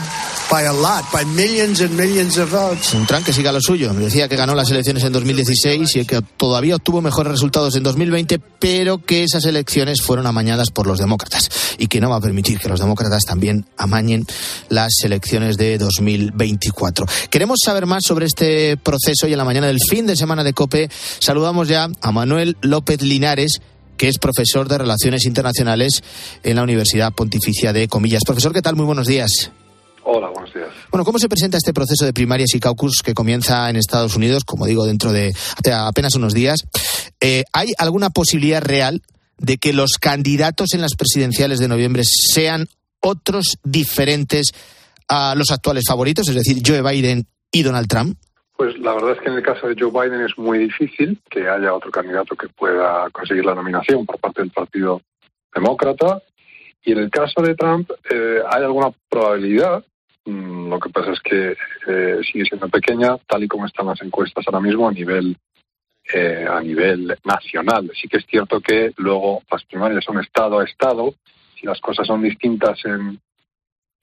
un 2.95 3.07
Trump 3.07 3.25
que 3.25 3.33
siga 3.33 3.53
lo 3.53 3.61
suyo. 3.61 3.93
Decía 3.95 4.29
que 4.29 4.35
ganó 4.35 4.57
las 4.57 4.69
elecciones 4.69 5.05
en 5.05 5.13
2016 5.13 5.95
y 5.95 6.05
que 6.05 6.23
todavía 6.37 6.75
obtuvo 6.75 7.01
mejores 7.01 7.31
resultados 7.31 7.77
en 7.77 7.85
2020, 7.85 8.41
pero 8.59 8.99
que 8.99 9.23
esas 9.23 9.45
elecciones 9.45 10.03
fueron 10.03 10.27
amañadas 10.27 10.71
por 10.73 10.89
los 10.89 10.99
demócratas 10.99 11.49
y 11.79 11.87
que 11.87 12.01
no 12.01 12.11
va 12.11 12.17
a 12.17 12.21
permitir 12.21 12.59
que 12.59 12.69
los 12.69 12.81
demócratas 12.81 13.23
también 13.25 13.65
amañen 13.77 14.27
las 14.69 14.91
elecciones 15.05 15.57
de 15.57 15.79
2024. 15.79 17.07
Queremos 17.31 17.61
saber 17.65 17.87
más 17.87 18.03
sobre 18.05 18.27
este 18.27 18.77
proceso 18.77 19.29
y 19.29 19.33
en 19.33 19.39
la 19.39 19.45
mañana 19.45 19.69
del 19.69 19.79
fin 19.89 20.05
de 20.05 20.17
semana 20.17 20.43
de 20.43 20.53
COPE 20.53 20.91
saludamos 21.21 21.69
ya 21.69 21.89
a 22.01 22.11
Manuel 22.11 22.57
López 22.61 23.03
Linares 23.03 23.61
que 24.01 24.09
es 24.09 24.17
profesor 24.17 24.67
de 24.67 24.79
Relaciones 24.79 25.27
Internacionales 25.27 26.03
en 26.43 26.57
la 26.57 26.63
Universidad 26.63 27.13
Pontificia 27.13 27.75
de 27.75 27.87
Comillas. 27.87 28.23
Profesor, 28.25 28.51
¿qué 28.55 28.63
tal? 28.63 28.75
Muy 28.75 28.87
buenos 28.87 29.07
días. 29.07 29.53
Hola, 30.05 30.31
buenos 30.31 30.55
días. 30.55 30.69
Bueno, 30.91 31.05
¿cómo 31.05 31.19
se 31.19 31.29
presenta 31.29 31.59
este 31.59 31.75
proceso 31.75 32.07
de 32.07 32.15
primarias 32.15 32.55
y 32.55 32.61
caucus 32.61 33.03
que 33.05 33.13
comienza 33.13 33.69
en 33.69 33.77
Estados 33.77 34.17
Unidos, 34.17 34.45
como 34.47 34.65
digo, 34.65 34.87
dentro 34.87 35.13
de 35.13 35.35
apenas 35.71 36.15
unos 36.15 36.33
días? 36.33 36.61
Eh, 37.21 37.45
¿Hay 37.53 37.75
alguna 37.77 38.09
posibilidad 38.09 38.63
real 38.63 39.03
de 39.37 39.59
que 39.59 39.75
los 39.75 39.99
candidatos 40.01 40.73
en 40.73 40.81
las 40.81 40.95
presidenciales 40.95 41.59
de 41.59 41.69
noviembre 41.69 42.03
sean 42.05 42.71
otros 43.01 43.59
diferentes 43.65 44.53
a 45.09 45.35
los 45.35 45.51
actuales 45.51 45.85
favoritos, 45.87 46.27
es 46.27 46.37
decir, 46.37 46.63
Joe 46.67 46.81
Biden 46.81 47.27
y 47.53 47.65
Donald 47.65 47.87
Trump? 47.87 48.17
Pues 48.61 48.79
la 48.79 48.93
verdad 48.93 49.13
es 49.13 49.21
que 49.21 49.31
en 49.31 49.37
el 49.37 49.43
caso 49.43 49.67
de 49.67 49.75
Joe 49.79 49.91
Biden 49.91 50.21
es 50.21 50.37
muy 50.37 50.59
difícil 50.59 51.19
que 51.31 51.49
haya 51.49 51.73
otro 51.73 51.91
candidato 51.91 52.37
que 52.37 52.49
pueda 52.49 53.09
conseguir 53.09 53.47
la 53.47 53.55
nominación 53.55 54.05
por 54.05 54.19
parte 54.19 54.43
del 54.43 54.51
Partido 54.51 55.01
Demócrata. 55.55 56.21
Y 56.85 56.93
en 56.93 56.99
el 56.99 57.11
caso 57.11 57.41
de 57.41 57.55
Trump 57.55 57.91
eh, 58.11 58.41
hay 58.51 58.63
alguna 58.63 58.93
probabilidad, 59.09 59.83
Mm, 60.27 60.69
lo 60.69 60.79
que 60.79 60.91
pasa 60.91 61.13
es 61.13 61.21
que 61.21 61.57
eh, 61.87 62.21
sigue 62.31 62.45
siendo 62.45 62.69
pequeña, 62.69 63.17
tal 63.27 63.43
y 63.43 63.49
como 63.49 63.67
están 63.67 63.87
las 63.87 64.03
encuestas 64.03 64.45
ahora 64.47 64.61
mismo 64.61 64.89
a 64.89 64.93
nivel 64.93 65.37
eh, 66.13 66.47
a 66.49 66.61
nivel 66.61 67.17
nacional. 67.25 67.91
Sí 67.95 68.09
que 68.09 68.19
es 68.19 68.27
cierto 68.27 68.61
que 68.61 68.93
luego 68.97 69.43
las 69.51 69.65
primarias 69.65 70.05
son 70.05 70.19
estado 70.19 70.59
a 70.59 70.65
estado. 70.65 71.15
Si 71.59 71.67
las 71.67 71.81
cosas 71.81 72.07
son 72.07 72.23
distintas 72.23 72.85
en, 72.85 73.19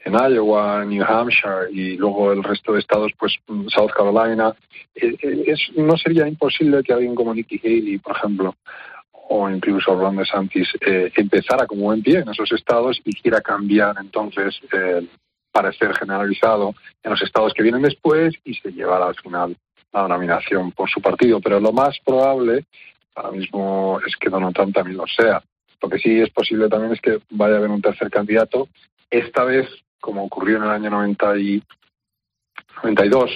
en 0.08 0.14
Iowa, 0.14 0.86
New 0.86 1.04
Hampshire 1.04 1.70
y 1.72 1.98
luego 1.98 2.32
el 2.32 2.44
resto 2.44 2.74
de 2.74 2.80
estados, 2.80 3.12
pues 3.18 3.36
mm, 3.48 3.68
South 3.68 3.92
Carolina, 3.96 4.54
eh, 4.96 5.16
es, 5.46 5.60
no 5.76 5.98
sería 5.98 6.28
imposible 6.28 6.82
que 6.84 6.94
alguien 6.94 7.16
como 7.16 7.34
Nikki 7.34 7.60
Haley, 7.64 7.98
por 8.00 8.16
ejemplo, 8.16 8.56
o 9.30 9.50
incluso 9.50 9.94
Ron 9.94 10.16
DeSantis, 10.16 10.70
empezara 10.82 11.68
como 11.68 11.94
en 11.94 12.02
pie 12.02 12.20
en 12.20 12.30
esos 12.30 12.50
estados 12.54 13.02
y 13.04 13.14
quiera 13.14 13.42
cambiar 13.42 13.98
entonces 14.00 14.58
el 14.72 15.10
parecer 15.52 15.94
generalizado 15.96 16.74
en 17.04 17.12
los 17.12 17.22
estados 17.22 17.54
que 17.54 17.64
vienen 17.64 17.82
después 17.82 18.34
y 18.46 18.54
se 18.54 18.72
llevará 18.72 19.08
al 19.08 19.16
final 19.16 19.58
la 19.92 20.08
nominación 20.08 20.72
por 20.72 20.90
su 20.90 21.02
partido. 21.02 21.42
Pero 21.42 21.60
lo 21.60 21.74
más 21.74 21.98
probable 22.06 22.66
ahora 23.16 23.32
mismo 23.32 24.00
es 24.06 24.16
que 24.16 24.30
Donald 24.30 24.56
Trump 24.56 24.74
también 24.74 24.98
lo 24.98 25.08
sea. 25.08 25.42
Lo 25.82 25.90
que 25.90 26.00
sí 26.00 26.22
es 26.22 26.30
posible 26.30 26.70
también 26.70 26.94
es 26.94 27.02
que 27.02 27.20
vaya 27.32 27.56
a 27.56 27.58
haber 27.58 27.70
un 27.70 27.82
tercer 27.82 28.10
candidato, 28.10 28.68
esta 29.10 29.44
vez, 29.44 29.68
como 30.00 30.24
ocurrió 30.24 30.58
en 30.58 30.64
el 30.64 30.70
año 30.70 30.90
90 30.90 31.38
y 31.38 31.64
92, 32.84 33.32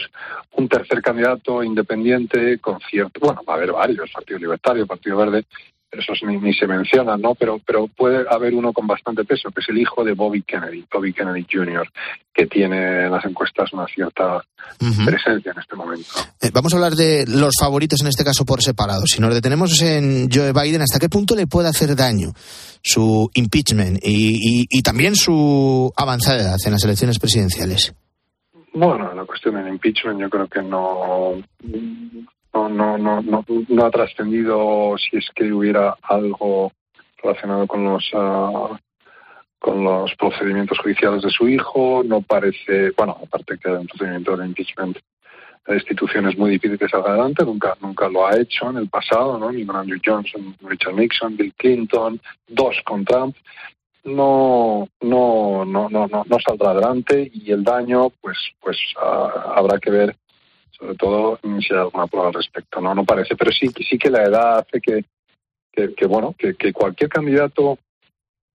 un 0.53 0.69
tercer 0.69 1.01
candidato 1.01 1.63
independiente 1.63 2.59
con 2.59 2.79
cierto, 2.79 3.19
bueno, 3.19 3.41
va 3.47 3.53
a 3.53 3.57
haber 3.57 3.71
varios, 3.71 4.11
Partido 4.11 4.39
Libertario, 4.39 4.85
Partido 4.85 5.17
Verde, 5.17 5.45
esos 5.91 6.19
ni, 6.23 6.37
ni, 6.37 6.53
se 6.53 6.67
mencionan, 6.67 7.21
¿no? 7.21 7.35
Pero, 7.35 7.59
pero 7.65 7.87
puede 7.87 8.25
haber 8.29 8.53
uno 8.53 8.71
con 8.71 8.87
bastante 8.87 9.25
peso, 9.25 9.49
que 9.51 9.61
es 9.61 9.69
el 9.69 9.77
hijo 9.77 10.03
de 10.03 10.13
Bobby 10.13 10.41
Kennedy, 10.43 10.85
Bobby 10.91 11.13
Kennedy 11.13 11.45
Jr., 11.51 11.87
que 12.33 12.47
tiene 12.47 13.05
en 13.05 13.11
las 13.11 13.25
encuestas 13.25 13.73
una 13.73 13.85
cierta 13.87 14.41
presencia 15.05 15.51
en 15.51 15.59
este 15.59 15.75
momento. 15.75 16.07
Eh, 16.39 16.49
vamos 16.53 16.73
a 16.73 16.77
hablar 16.77 16.93
de 16.93 17.25
los 17.27 17.53
favoritos 17.59 18.01
en 18.01 18.07
este 18.07 18.23
caso 18.23 18.45
por 18.45 18.61
separado. 18.61 19.05
Si 19.05 19.19
nos 19.19 19.33
detenemos 19.33 19.81
en 19.81 20.29
Joe 20.31 20.53
Biden, 20.53 20.81
¿hasta 20.81 20.99
qué 20.99 21.09
punto 21.09 21.35
le 21.35 21.47
puede 21.47 21.67
hacer 21.67 21.95
daño 21.95 22.31
su 22.81 23.29
impeachment 23.33 23.99
y, 24.01 24.65
y 24.69 24.81
también 24.81 25.15
su 25.15 25.91
avanzada 25.97 26.41
edad 26.41 26.57
en 26.65 26.71
las 26.71 26.83
elecciones 26.83 27.19
presidenciales? 27.19 27.93
Bueno, 28.73 29.13
la 29.13 29.25
cuestión 29.25 29.55
del 29.55 29.67
impeachment 29.67 30.21
yo 30.21 30.29
creo 30.29 30.47
que 30.47 30.61
no 30.61 31.33
no, 32.53 32.69
no, 32.69 32.97
no, 32.97 33.21
no, 33.21 33.45
no 33.69 33.85
ha 33.85 33.91
trascendido 33.91 34.95
si 34.97 35.17
es 35.17 35.29
que 35.35 35.51
hubiera 35.51 35.95
algo 36.01 36.71
relacionado 37.21 37.67
con 37.67 37.83
los 37.83 38.11
uh, 38.13 38.75
con 39.59 39.83
los 39.83 40.13
procedimientos 40.15 40.79
judiciales 40.79 41.21
de 41.21 41.29
su 41.29 41.47
hijo. 41.47 42.03
No 42.03 42.21
parece, 42.21 42.91
bueno, 42.97 43.17
aparte 43.23 43.57
que 43.57 43.69
un 43.69 43.87
procedimiento 43.87 44.35
de 44.35 44.47
impeachment 44.47 44.97
de 45.67 45.75
institución 45.75 46.27
es 46.27 46.35
muy 46.35 46.49
difícil 46.49 46.79
que 46.79 46.89
salga 46.89 47.11
adelante, 47.11 47.45
nunca, 47.45 47.77
nunca 47.79 48.09
lo 48.09 48.25
ha 48.25 48.35
hecho 48.35 48.71
en 48.71 48.77
el 48.77 48.89
pasado, 48.89 49.37
¿no? 49.37 49.51
Ni 49.51 49.63
con 49.63 49.75
Andrew 49.75 49.99
Johnson, 50.03 50.55
Richard 50.61 50.95
Nixon, 50.95 51.37
Bill 51.37 51.53
Clinton, 51.55 52.19
dos 52.47 52.75
con 52.83 53.05
Trump. 53.05 53.35
No, 54.03 54.87
no, 55.01 55.63
no, 55.63 55.87
no, 55.89 56.07
no, 56.07 56.23
no 56.25 56.39
saldrá 56.39 56.71
adelante 56.71 57.29
y 57.31 57.51
el 57.51 57.63
daño, 57.63 58.09
pues, 58.19 58.37
pues 58.59 58.79
uh, 58.95 59.51
habrá 59.53 59.77
que 59.77 59.91
ver 59.91 60.15
sobre 60.71 60.95
todo 60.95 61.39
si 61.41 61.73
hay 61.73 61.79
alguna 61.79 62.07
prueba 62.07 62.27
al 62.27 62.33
respecto. 62.33 62.81
No, 62.81 62.95
no 62.95 63.03
parece, 63.05 63.35
pero 63.35 63.51
sí, 63.51 63.69
sí 63.89 63.97
que 63.97 64.09
la 64.09 64.23
edad 64.23 64.59
hace 64.59 64.81
que, 64.81 65.05
que, 65.71 66.05
bueno, 66.05 66.35
que, 66.37 66.55
que, 66.55 66.73
cualquier 66.73 67.09
candidato 67.09 67.77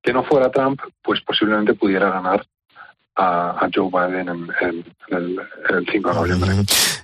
que 0.03 0.13
no 0.13 0.25
fuera 0.25 0.51
Trump, 0.51 0.81
pues 1.03 1.21
posiblemente 1.23 1.75
pudiera 1.75 2.11
ganar 2.11 2.47
a, 3.17 3.69
Joe 3.75 3.91
Biden 3.91 4.29
en, 4.29 4.49
el, 5.11 5.87
5 5.91 6.09
de 6.09 6.15
noviembre. 6.15 6.55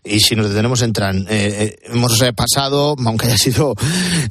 Y 0.04 0.20
si 0.20 0.34
nos 0.34 0.48
detenemos 0.48 0.82
en 0.82 0.92
Trump, 0.92 1.28
eh, 1.30 1.64
eh, 1.64 1.78
hemos 1.84 2.18
pasado, 2.36 2.94
aunque 3.04 3.26
haya 3.26 3.38
sido 3.38 3.74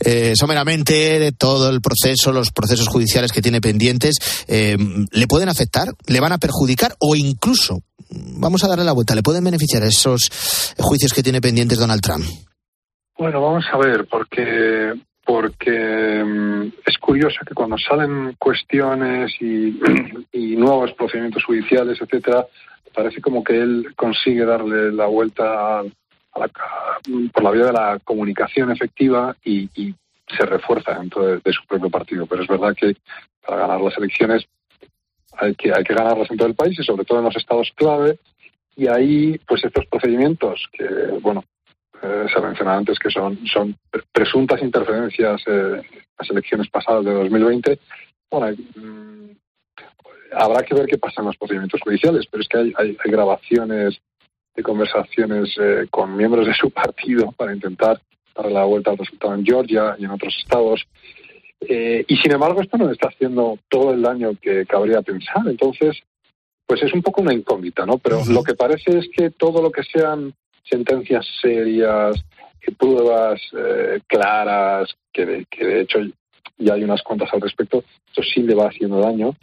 eh, 0.04 0.34
someramente, 0.36 1.32
todo 1.38 1.70
el 1.70 1.82
proceso, 1.82 2.32
los 2.32 2.52
procesos 2.52 2.88
judiciales 2.88 3.32
que 3.32 3.42
tiene 3.42 3.62
pendientes, 3.62 4.16
¿le 4.48 5.28
pueden 5.28 5.50
afectar? 5.50 5.94
¿Le 6.08 6.20
van 6.20 6.34
a 6.34 6.38
perjudicar? 6.38 6.96
¿O 7.00 7.16
incluso 7.16 7.82
vamos 8.12 8.64
a 8.64 8.68
darle 8.68 8.84
la 8.84 8.94
vuelta. 8.94 9.16
¿Le 9.16 9.24
pueden 9.24 9.44
beneficiar 9.44 9.84
esos 9.84 10.74
juicios 10.78 11.14
que 11.14 11.24
tiene 11.24 11.42
pendientes 11.42 11.80
Donald 11.80 12.02
Trump? 12.02 12.26
Bueno, 13.18 13.42
vamos 13.42 13.66
a 13.72 13.78
ver, 13.78 14.08
porque 14.10 14.94
porque 15.24 16.24
mm, 16.26 16.74
es 16.86 16.98
curioso 16.98 17.38
que 17.48 17.54
cuando 17.54 17.78
salen 17.78 18.36
cuestiones 18.38 19.32
y, 19.40 19.80
nuevos 20.58 20.92
procedimientos 20.94 21.44
judiciales, 21.46 22.02
etcétera, 22.02 22.46
parece 22.94 23.22
como 23.22 23.44
que 23.44 23.58
él 23.58 23.94
consigue 23.96 24.46
darle 24.46 24.92
la 24.92 25.06
vuelta 25.06 25.84
por 26.34 27.44
la 27.44 27.52
vía 27.52 27.66
de 27.66 27.74
la 27.74 28.00
comunicación 28.04 28.72
efectiva 28.72 29.36
y, 29.44 29.70
se 30.38 30.46
refuerza 30.46 30.98
dentro 30.98 31.26
de, 31.26 31.52
su 31.52 31.66
propio 31.68 31.90
partido. 31.90 32.26
Pero 32.26 32.44
es 32.44 32.48
verdad 32.48 32.74
que 32.74 32.96
para 33.46 33.58
ganar 33.64 33.82
las 33.82 33.98
elecciones 33.98 34.46
hay 35.38 35.56
que, 35.56 35.72
hay 35.74 35.84
que 35.84 35.94
ganarlas 35.94 36.30
en 36.30 36.38
todo 36.38 36.48
el 36.48 36.56
país 36.56 36.78
y 36.80 36.84
sobre 36.84 37.06
todo 37.06 37.20
en 37.20 37.26
los 37.26 37.36
estados 37.36 37.72
clave. 37.76 38.20
Y 38.76 38.88
ahí, 38.88 39.40
pues 39.48 39.64
estos 39.64 39.86
procedimientos 39.88 40.68
que, 40.72 40.86
bueno, 41.22 41.44
eh, 42.02 42.26
se 42.34 42.42
mencionado 42.42 42.80
antes 42.80 42.98
que 42.98 43.12
son, 43.12 43.38
presuntas 44.12 44.62
interferencias 44.62 45.42
en 45.46 45.76
eh, 45.76 45.82
las 46.18 46.30
elecciones 46.30 46.68
pasadas 46.70 47.06
de 47.06 47.14
2020. 47.14 47.80
Bueno, 48.30 48.58
mm, 48.76 49.30
habrá 50.34 50.64
que 50.64 50.74
ver 50.74 50.88
qué 50.88 50.98
pasa 50.98 51.22
en 51.22 51.28
los 51.28 51.38
procedimientos 51.38 51.82
judiciales, 51.82 52.26
pero 52.30 52.42
es 52.42 52.48
que 52.48 52.58
hay, 52.58 52.74
hay, 52.78 53.12
grabaciones 53.12 54.00
de 54.56 54.64
conversaciones 54.64 55.56
eh, 55.62 55.88
con 55.92 56.16
miembros 56.18 56.48
de 56.48 56.56
su 56.56 56.72
partido 56.72 57.32
para 57.34 57.54
intentar 57.54 58.02
darle 58.36 58.54
la 58.54 58.66
vuelta 58.66 58.92
al 58.92 58.98
resultado 58.98 59.36
en 59.36 59.46
Georgia 59.46 59.96
y 60.00 60.06
en 60.06 60.12
otros 60.12 60.36
estados. 60.38 60.84
Y 61.62 62.18
sin 62.18 62.32
embargo, 62.32 62.62
esto 62.62 62.78
no 62.78 62.90
está 62.90 63.10
haciendo 63.10 63.60
todo 63.70 63.94
el 63.94 64.02
daño 64.02 64.32
que 64.42 64.66
cabría 64.66 65.02
pensar. 65.02 65.48
Entonces, 65.48 66.02
pues 66.66 66.82
es 66.84 66.94
un 66.94 67.02
poco 67.02 67.22
una 67.22 67.34
incógnita, 67.34 67.86
¿no? 67.86 67.98
Pero 67.98 68.24
lo 68.26 68.44
que 68.44 68.56
parece 68.56 68.98
es 68.98 69.10
que 69.16 69.30
todo 69.30 69.62
lo 69.62 69.72
que 69.72 69.84
sean 69.84 70.34
sentencias 70.64 71.26
serias, 71.42 72.16
pruebas 72.78 73.42
eh, 73.58 74.02
claras, 74.08 74.90
que 75.12 75.26
de, 75.26 75.46
que 75.50 75.66
de 75.66 75.82
hecho 75.82 76.00
ya 76.58 76.74
hay 76.74 76.84
unas 76.84 77.02
cuantas 77.02 77.34
al 77.34 77.42
respecto, 77.42 77.84
esto 78.08 78.22
sí 78.24 78.42
le 78.42 78.56
va 78.56 78.68
haciendo 78.68 79.00
daño 79.00 79.36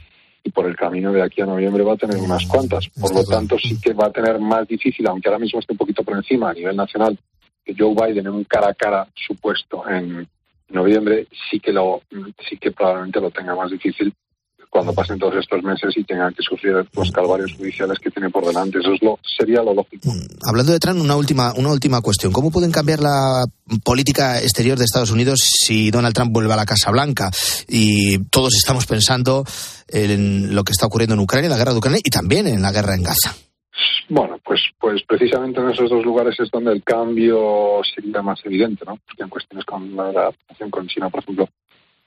y 0.42 0.50
por 0.50 0.66
el 0.66 0.76
camino 0.76 1.12
de 1.12 1.22
aquí 1.22 1.40
a 1.40 1.46
noviembre 1.46 1.82
va 1.82 1.94
a 1.94 1.96
tener 1.96 2.16
unas 2.16 2.46
cuantas. 2.46 2.88
Por 2.88 3.12
lo 3.14 3.24
tanto, 3.24 3.58
sí 3.58 3.80
que 3.80 3.92
va 3.92 4.06
a 4.06 4.12
tener 4.12 4.38
más 4.38 4.66
difícil, 4.68 5.06
aunque 5.06 5.28
ahora 5.28 5.40
mismo 5.40 5.58
esté 5.58 5.72
un 5.72 5.78
poquito 5.78 6.02
por 6.04 6.16
encima 6.16 6.50
a 6.50 6.54
nivel 6.54 6.76
nacional, 6.76 7.18
que 7.64 7.74
Joe 7.76 7.94
Biden 7.94 8.26
en 8.26 8.32
un 8.32 8.44
cara 8.44 8.70
a 8.70 8.74
cara 8.74 9.08
supuesto 9.14 9.86
en 9.88 10.26
noviembre, 10.70 11.26
sí 11.50 11.60
que 11.60 11.72
lo, 11.72 12.02
sí 12.48 12.56
que 12.58 12.72
probablemente 12.72 13.20
lo 13.20 13.30
tenga 13.30 13.54
más 13.54 13.70
difícil 13.70 14.12
cuando 14.70 14.92
pasen 14.92 15.18
todos 15.18 15.34
estos 15.36 15.62
meses 15.62 15.96
y 15.96 16.04
tengan 16.04 16.32
que 16.34 16.42
sufrir 16.42 16.74
los 16.92 17.10
calvarios 17.10 17.52
judiciales 17.54 17.98
que 17.98 18.10
tiene 18.10 18.30
por 18.30 18.46
delante. 18.46 18.78
Eso 18.78 18.92
es 18.92 19.02
lo, 19.02 19.18
sería 19.38 19.62
lo 19.62 19.74
lógico. 19.74 20.10
Mm, 20.10 20.46
hablando 20.46 20.72
de 20.72 20.78
Trump, 20.78 21.00
una 21.00 21.16
última, 21.16 21.52
una 21.54 21.70
última 21.70 22.00
cuestión. 22.00 22.32
¿Cómo 22.32 22.50
pueden 22.50 22.70
cambiar 22.70 23.00
la 23.00 23.46
política 23.82 24.40
exterior 24.40 24.78
de 24.78 24.84
Estados 24.84 25.10
Unidos 25.10 25.40
si 25.42 25.90
Donald 25.90 26.14
Trump 26.14 26.32
vuelve 26.32 26.52
a 26.52 26.56
la 26.56 26.66
Casa 26.66 26.90
Blanca? 26.90 27.30
Y 27.66 28.18
todos 28.24 28.54
estamos 28.54 28.86
pensando 28.86 29.44
en 29.88 30.54
lo 30.54 30.64
que 30.64 30.72
está 30.72 30.86
ocurriendo 30.86 31.14
en 31.14 31.20
Ucrania, 31.20 31.46
en 31.46 31.52
la 31.52 31.58
guerra 31.58 31.72
de 31.72 31.78
Ucrania 31.78 32.00
y 32.04 32.10
también 32.10 32.46
en 32.46 32.62
la 32.62 32.72
guerra 32.72 32.94
en 32.94 33.02
Gaza. 33.02 33.34
Bueno, 34.08 34.38
pues, 34.42 34.62
pues 34.78 35.02
precisamente 35.02 35.60
en 35.60 35.68
esos 35.68 35.90
dos 35.90 36.04
lugares 36.04 36.38
es 36.40 36.50
donde 36.50 36.72
el 36.72 36.82
cambio 36.82 37.80
sería 37.94 38.22
más 38.22 38.40
evidente, 38.44 38.84
¿no? 38.86 38.98
Porque 39.06 39.22
en 39.22 39.28
cuestiones 39.28 39.66
con 39.66 39.94
la 39.94 40.10
relación 40.10 40.70
con 40.70 40.86
China, 40.88 41.10
por 41.10 41.20
ejemplo, 41.20 41.48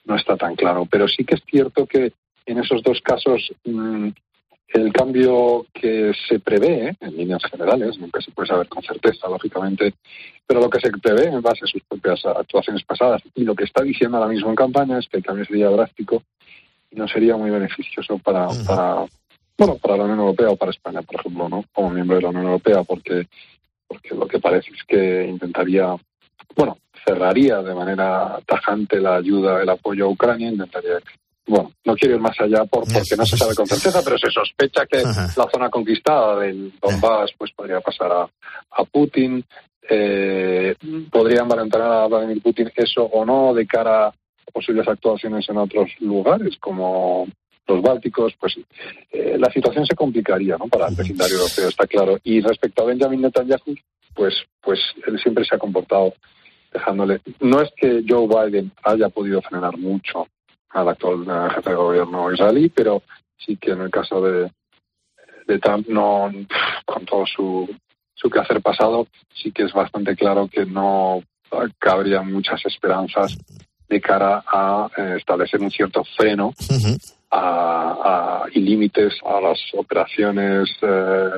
no 0.04 0.16
está 0.16 0.36
tan 0.36 0.56
claro. 0.56 0.86
Pero 0.90 1.06
sí 1.06 1.24
que 1.24 1.36
es 1.36 1.42
cierto 1.48 1.86
que 1.86 2.12
en 2.44 2.58
esos 2.58 2.82
dos 2.82 3.00
casos 3.02 3.52
mm, 3.64 4.08
el 4.74 4.92
cambio 4.92 5.66
que 5.72 6.12
se 6.28 6.40
prevé, 6.40 6.88
¿eh? 6.88 6.96
en 7.00 7.16
líneas 7.16 7.42
generales, 7.50 7.98
nunca 7.98 8.20
se 8.20 8.30
puede 8.30 8.48
saber 8.48 8.68
con 8.68 8.82
certeza, 8.82 9.28
lógicamente, 9.28 9.94
pero 10.46 10.60
lo 10.60 10.70
que 10.70 10.80
se 10.80 10.90
prevé 10.90 11.26
en 11.26 11.42
base 11.42 11.64
a 11.64 11.68
sus 11.68 11.82
propias 11.82 12.24
actuaciones 12.24 12.82
pasadas 12.84 13.22
y 13.34 13.44
lo 13.44 13.54
que 13.54 13.64
está 13.64 13.82
diciendo 13.82 14.16
ahora 14.16 14.30
mismo 14.30 14.48
en 14.48 14.56
campaña 14.56 14.98
es 14.98 15.08
que 15.08 15.18
el 15.18 15.24
cambio 15.24 15.44
sería 15.44 15.68
drástico 15.68 16.22
y 16.90 16.96
no 16.96 17.06
sería 17.06 17.36
muy 17.36 17.50
beneficioso 17.50 18.18
para, 18.18 18.48
para 18.66 19.04
bueno, 19.66 19.80
para 19.80 19.96
la 19.96 20.04
Unión 20.04 20.20
Europea 20.20 20.50
o 20.50 20.56
para 20.56 20.70
España, 20.72 21.02
por 21.02 21.20
ejemplo, 21.20 21.48
¿no? 21.48 21.64
Como 21.72 21.90
miembro 21.90 22.16
de 22.16 22.22
la 22.22 22.28
Unión 22.30 22.46
Europea, 22.46 22.82
porque, 22.82 23.26
porque 23.86 24.14
lo 24.14 24.26
que 24.26 24.40
parece 24.40 24.70
es 24.70 24.82
que 24.86 25.26
intentaría, 25.26 25.94
bueno, 26.56 26.78
cerraría 27.04 27.62
de 27.62 27.74
manera 27.74 28.40
tajante 28.46 29.00
la 29.00 29.16
ayuda, 29.16 29.62
el 29.62 29.68
apoyo 29.68 30.06
a 30.06 30.10
Ucrania, 30.10 30.50
intentaría 30.50 30.98
bueno, 31.46 31.72
no 31.84 31.94
quiero 31.96 32.14
ir 32.14 32.20
más 32.20 32.40
allá 32.40 32.64
por, 32.64 32.84
porque 32.84 33.16
no 33.16 33.26
se 33.26 33.36
sabe 33.36 33.54
con 33.54 33.66
certeza, 33.66 34.00
pero 34.04 34.16
se 34.16 34.30
sospecha 34.30 34.86
que 34.86 34.98
la 35.02 35.48
zona 35.52 35.68
conquistada 35.70 36.38
del 36.38 36.72
Donbass 36.80 37.32
pues 37.36 37.50
podría 37.52 37.80
pasar 37.80 38.12
a, 38.12 38.22
a 38.22 38.84
Putin. 38.84 39.44
Eh, 39.90 40.76
podrían 41.10 41.48
valentar 41.48 41.82
a 41.82 42.06
Vladimir 42.06 42.40
Putin 42.40 42.70
eso 42.76 43.02
o 43.02 43.24
no 43.24 43.52
de 43.52 43.66
cara 43.66 44.06
a 44.06 44.14
posibles 44.52 44.86
actuaciones 44.86 45.48
en 45.48 45.56
otros 45.56 45.90
lugares 45.98 46.56
como 46.60 47.26
los 47.66 47.82
bálticos, 47.82 48.34
pues 48.38 48.58
eh, 49.10 49.36
la 49.38 49.50
situación 49.52 49.86
se 49.86 49.94
complicaría 49.94 50.56
¿no? 50.56 50.66
para 50.66 50.88
el 50.88 50.94
vecindario 50.94 51.36
europeo, 51.36 51.68
está 51.68 51.86
claro. 51.86 52.18
Y 52.24 52.40
respecto 52.40 52.82
a 52.82 52.86
Benjamin 52.86 53.22
Netanyahu, 53.22 53.74
pues, 54.14 54.34
pues 54.60 54.80
él 55.06 55.18
siempre 55.18 55.44
se 55.44 55.54
ha 55.54 55.58
comportado 55.58 56.14
dejándole. 56.72 57.20
No 57.40 57.60
es 57.60 57.70
que 57.76 58.02
Joe 58.06 58.26
Biden 58.26 58.72
haya 58.82 59.08
podido 59.08 59.40
frenar 59.42 59.76
mucho 59.76 60.26
al 60.70 60.88
actual 60.88 61.24
jefe 61.54 61.70
de 61.70 61.76
gobierno 61.76 62.32
israelí, 62.32 62.68
pero 62.68 63.02
sí 63.36 63.56
que 63.56 63.72
en 63.72 63.82
el 63.82 63.90
caso 63.90 64.22
de, 64.22 64.50
de 65.46 65.58
Trump, 65.58 65.86
no, 65.88 66.32
con 66.84 67.04
todo 67.04 67.24
su, 67.26 67.68
su 68.14 68.30
quehacer 68.30 68.62
pasado, 68.62 69.06
sí 69.34 69.52
que 69.52 69.64
es 69.64 69.72
bastante 69.72 70.16
claro 70.16 70.48
que 70.48 70.64
no 70.64 71.22
cabría 71.78 72.22
muchas 72.22 72.64
esperanzas 72.64 73.36
de 73.88 74.00
cara 74.00 74.42
a 74.46 74.88
eh, 74.96 75.16
establecer 75.18 75.60
un 75.60 75.70
cierto 75.70 76.02
freno 76.16 76.54
a, 77.32 78.44
y 78.52 78.60
límites 78.60 79.14
a 79.24 79.40
las 79.40 79.58
operaciones 79.74 80.68
eh, 80.82 81.30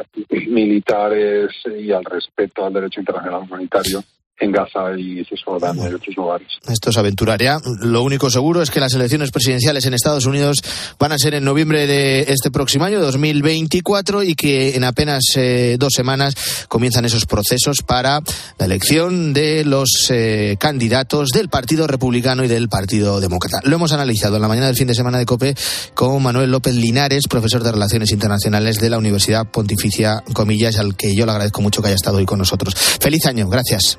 militares 0.48 1.52
y 1.78 1.92
al 1.92 2.04
respeto 2.04 2.66
al 2.66 2.72
derecho 2.72 3.00
internacional 3.00 3.42
humanitario 3.42 4.02
en 4.40 4.51
Gaza 4.51 4.99
y 4.99 5.25
Cisjordania 5.25 5.90
y 5.90 5.94
otros 5.94 6.16
lugares. 6.16 6.49
Esto 6.68 6.90
es 6.90 6.97
aventuraria. 6.97 7.59
Lo 7.81 8.03
único 8.03 8.31
seguro 8.31 8.62
es 8.62 8.70
que 8.70 8.81
las 8.81 8.92
elecciones 8.94 9.31
presidenciales 9.31 9.87
en 9.87 9.94
Estados 9.94 10.27
Unidos 10.27 10.62
van 10.99 11.12
a 11.12 11.18
ser 11.18 11.35
en 11.35 11.44
noviembre 11.44 11.87
de 11.87 12.20
este 12.20 12.51
próximo 12.51 12.85
año, 12.85 13.01
2024, 13.01 14.25
y 14.25 14.35
que 14.35 14.75
en 14.75 14.85
apenas 14.85 15.23
eh, 15.37 15.77
dos 15.79 15.92
semanas 15.94 16.66
comienzan 16.68 17.05
esos 17.05 17.27
procesos 17.27 17.79
para 17.87 18.20
la 18.59 18.64
elección 18.66 19.33
de 19.33 19.64
los 19.64 20.09
eh, 20.11 20.57
candidatos 20.59 21.29
del 21.29 21.49
Partido 21.49 21.87
Republicano 21.87 22.44
y 22.44 22.49
del 22.49 22.68
Partido 22.68 23.20
Demócrata. 23.20 23.61
Lo 23.62 23.77
hemos 23.77 23.92
analizado 23.92 24.37
en 24.37 24.42
la 24.42 24.49
mañana 24.49 24.66
del 24.66 24.77
fin 24.77 24.88
de 24.88 24.94
semana 24.94 25.18
de 25.18 25.27
COPE 25.27 25.55
con 25.94 26.20
Manuel 26.23 26.51
López 26.51 26.75
Linares, 26.75 27.29
profesor 27.29 27.62
de 27.62 27.70
Relaciones 27.70 28.11
Internacionales 28.11 28.81
de 28.81 28.90
la 28.90 28.99
Universidad 28.99 29.47
Pontificia 29.51 30.25
Comillas, 30.33 30.79
al 30.79 30.97
que 30.97 31.14
yo 31.14 31.25
le 31.25 31.33
agradezco 31.33 31.62
mucho 31.62 31.83
que 31.83 31.88
haya 31.88 31.97
estado 31.97 32.18
hoy 32.18 32.27
con 32.27 32.38
nosotros. 32.38 32.75
Feliz 32.75 33.27
año, 33.27 33.49
gracias. 33.49 33.99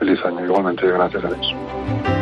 Feliz 0.00 0.18
año, 0.24 0.46
igualmente, 0.46 0.86
gracias 0.86 1.22
a 1.22 1.28
Dios. 1.28 2.19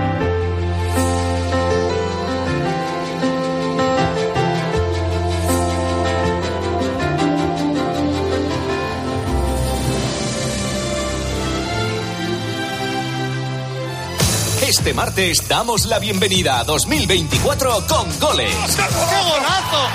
Este 14.68 14.92
martes 14.92 15.48
damos 15.48 15.87
la 15.87 15.98
bienvenida 15.98 16.61
a 16.61 16.64
2024 16.64 17.87
con 17.87 18.20
goles. 18.20 18.54
¡Qué 18.76 18.83
golazo! 18.83 19.88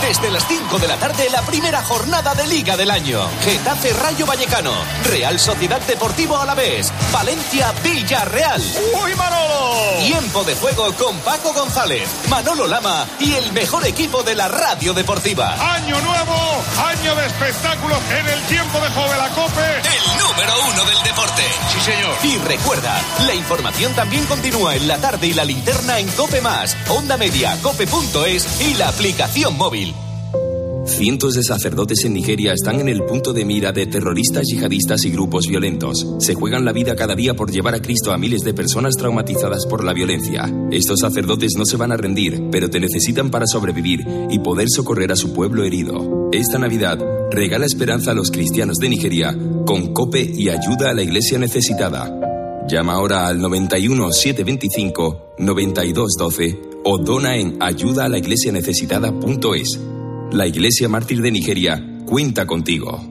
¡Qué 0.00 0.06
Desde 0.08 0.30
las 0.30 0.48
5 0.48 0.78
de 0.78 0.88
la 0.88 0.96
tarde, 0.96 1.28
la 1.28 1.42
primera 1.42 1.82
jornada 1.82 2.34
de 2.34 2.46
Liga 2.46 2.74
del 2.78 2.90
año. 2.90 3.20
Getafe 3.42 3.92
Rayo 3.92 4.24
Vallecano, 4.24 4.72
Real 5.10 5.38
Sociedad 5.38 5.82
Deportivo 5.82 6.38
Alavés, 6.38 6.90
Valencia 7.12 7.74
Villarreal. 7.82 8.62
¡Uy, 9.04 9.14
Manolo! 9.14 9.98
Tiempo 10.00 10.42
de 10.44 10.54
juego 10.54 10.94
con 10.94 11.18
Paco 11.18 11.52
González, 11.52 12.08
Manolo 12.30 12.66
Lama 12.66 13.06
y 13.20 13.34
el 13.34 13.52
mejor 13.52 13.86
equipo 13.86 14.22
de 14.22 14.36
la 14.36 14.48
radio 14.48 14.94
deportiva. 14.94 15.54
Año 15.74 16.00
nuevo, 16.00 16.64
año 16.82 17.14
de 17.14 17.26
espectáculos 17.26 17.98
en 18.08 18.26
el 18.26 18.40
tiempo 18.44 18.78
de 18.78 18.84
de 18.88 19.16
la 19.18 19.28
COPE. 19.28 19.80
El 19.80 20.18
número 20.18 20.52
uno 20.72 20.84
del 20.84 21.02
deporte. 21.02 21.42
Sí, 21.74 21.80
señor. 21.80 22.14
Y 22.22 22.38
recuerda, 22.38 23.00
la 23.34 23.40
información 23.40 23.92
también 23.94 24.24
continúa 24.26 24.76
en 24.76 24.86
la 24.86 24.96
tarde 24.98 25.26
y 25.26 25.32
la 25.32 25.44
linterna 25.44 25.98
en 25.98 26.06
Cope 26.06 26.40
Más, 26.40 26.76
Onda 26.88 27.16
Media, 27.16 27.58
Cope.es 27.62 28.60
y 28.60 28.74
la 28.74 28.88
aplicación 28.88 29.56
móvil. 29.58 29.92
Cientos 30.86 31.34
de 31.34 31.42
sacerdotes 31.42 32.04
en 32.04 32.14
Nigeria 32.14 32.52
están 32.52 32.78
en 32.78 32.88
el 32.88 33.02
punto 33.02 33.32
de 33.32 33.44
mira 33.44 33.72
de 33.72 33.86
terroristas 33.86 34.46
yihadistas 34.46 35.04
y 35.04 35.10
grupos 35.10 35.48
violentos. 35.48 36.06
Se 36.20 36.34
juegan 36.34 36.64
la 36.64 36.72
vida 36.72 36.94
cada 36.94 37.16
día 37.16 37.34
por 37.34 37.50
llevar 37.50 37.74
a 37.74 37.82
Cristo 37.82 38.12
a 38.12 38.18
miles 38.18 38.42
de 38.42 38.54
personas 38.54 38.94
traumatizadas 38.94 39.66
por 39.66 39.82
la 39.82 39.94
violencia. 39.94 40.48
Estos 40.70 41.00
sacerdotes 41.00 41.54
no 41.56 41.64
se 41.64 41.76
van 41.76 41.90
a 41.90 41.96
rendir, 41.96 42.50
pero 42.52 42.70
te 42.70 42.78
necesitan 42.78 43.32
para 43.32 43.48
sobrevivir 43.48 44.06
y 44.30 44.38
poder 44.38 44.68
socorrer 44.70 45.10
a 45.10 45.16
su 45.16 45.32
pueblo 45.32 45.64
herido. 45.64 46.30
Esta 46.32 46.60
Navidad, 46.60 47.00
regala 47.32 47.66
esperanza 47.66 48.12
a 48.12 48.14
los 48.14 48.30
cristianos 48.30 48.76
de 48.76 48.90
Nigeria 48.90 49.36
con 49.66 49.92
COPE 49.92 50.34
y 50.36 50.50
ayuda 50.50 50.90
a 50.90 50.94
la 50.94 51.02
iglesia 51.02 51.38
necesitada. 51.38 52.33
Llama 52.66 52.94
ahora 52.94 53.26
al 53.26 53.40
91 53.40 54.10
725 54.10 55.34
9212 55.38 56.60
o 56.84 56.98
dona 56.98 57.36
en 57.36 57.62
ayuda 57.62 58.06
a 58.06 58.08
la 58.08 58.18
iglesia 58.18 58.52
necesitada.es. 58.52 59.80
La 60.32 60.46
Iglesia 60.46 60.88
Mártir 60.88 61.20
de 61.20 61.30
Nigeria 61.30 61.82
cuenta 62.06 62.46
contigo. 62.46 63.02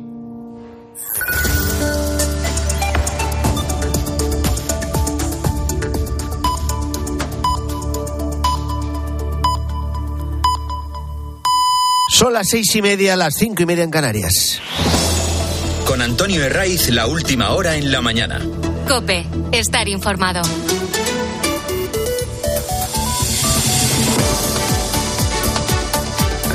Son 12.10 12.34
las 12.34 12.48
seis 12.50 12.76
y 12.76 12.82
media, 12.82 13.16
las 13.16 13.36
cinco 13.36 13.64
y 13.64 13.66
media 13.66 13.84
en 13.84 13.92
Canarias. 13.92 14.60
Con 15.86 16.02
Antonio 16.02 16.44
Herraiz, 16.44 16.90
la 16.90 17.08
última 17.08 17.52
hora 17.52 17.76
en 17.76 17.92
la 17.92 18.02
mañana. 18.02 18.40
Cope, 18.88 19.26
estar 19.52 19.88
informado. 19.88 20.42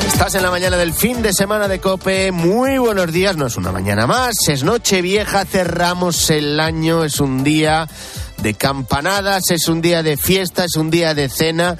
Estás 0.06 0.34
en 0.34 0.42
la 0.42 0.50
mañana 0.50 0.76
del 0.76 0.92
fin 0.92 1.22
de 1.22 1.32
semana 1.32 1.68
de 1.68 1.80
Cope. 1.80 2.32
Muy 2.32 2.78
buenos 2.78 3.12
días. 3.12 3.36
No 3.36 3.46
es 3.46 3.56
una 3.56 3.72
mañana 3.72 4.06
más, 4.06 4.36
es 4.48 4.62
noche 4.62 5.00
vieja. 5.00 5.44
Cerramos 5.44 6.30
el 6.30 6.60
año. 6.60 7.04
Es 7.04 7.20
un 7.20 7.44
día 7.44 7.88
de 8.42 8.54
campanadas, 8.54 9.50
es 9.50 9.68
un 9.68 9.80
día 9.80 10.02
de 10.02 10.16
fiesta, 10.16 10.64
es 10.64 10.76
un 10.76 10.90
día 10.90 11.14
de 11.14 11.28
cena 11.28 11.76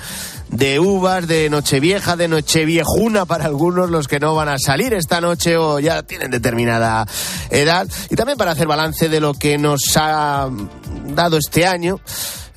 de 0.51 0.81
uvas, 0.81 1.27
de 1.27 1.51
Nochevieja, 1.51 2.17
de 2.17 2.29
Nocheviejuna 2.29 3.27
para 3.27 3.45
algunos 3.45 3.91
los 3.91 4.09
que 4.09 4.19
no 4.19 4.35
van 4.35 4.49
a 4.49 4.59
salir 4.59 4.95
esta 4.95 5.21
noche 5.21 5.57
o 5.57 5.79
ya 5.79 6.03
tienen 6.03 6.31
determinada 6.31 7.07
edad. 7.51 7.87
Y 8.11 8.17
también 8.17 8.39
para 8.39 8.53
hacer 8.53 8.67
balance 8.67 9.09
de 9.09 9.21
lo 9.21 9.35
que 9.35 9.59
nos 9.59 9.81
ha 9.97 10.49
dado 11.07 11.37
este 11.37 11.67
año. 11.67 12.01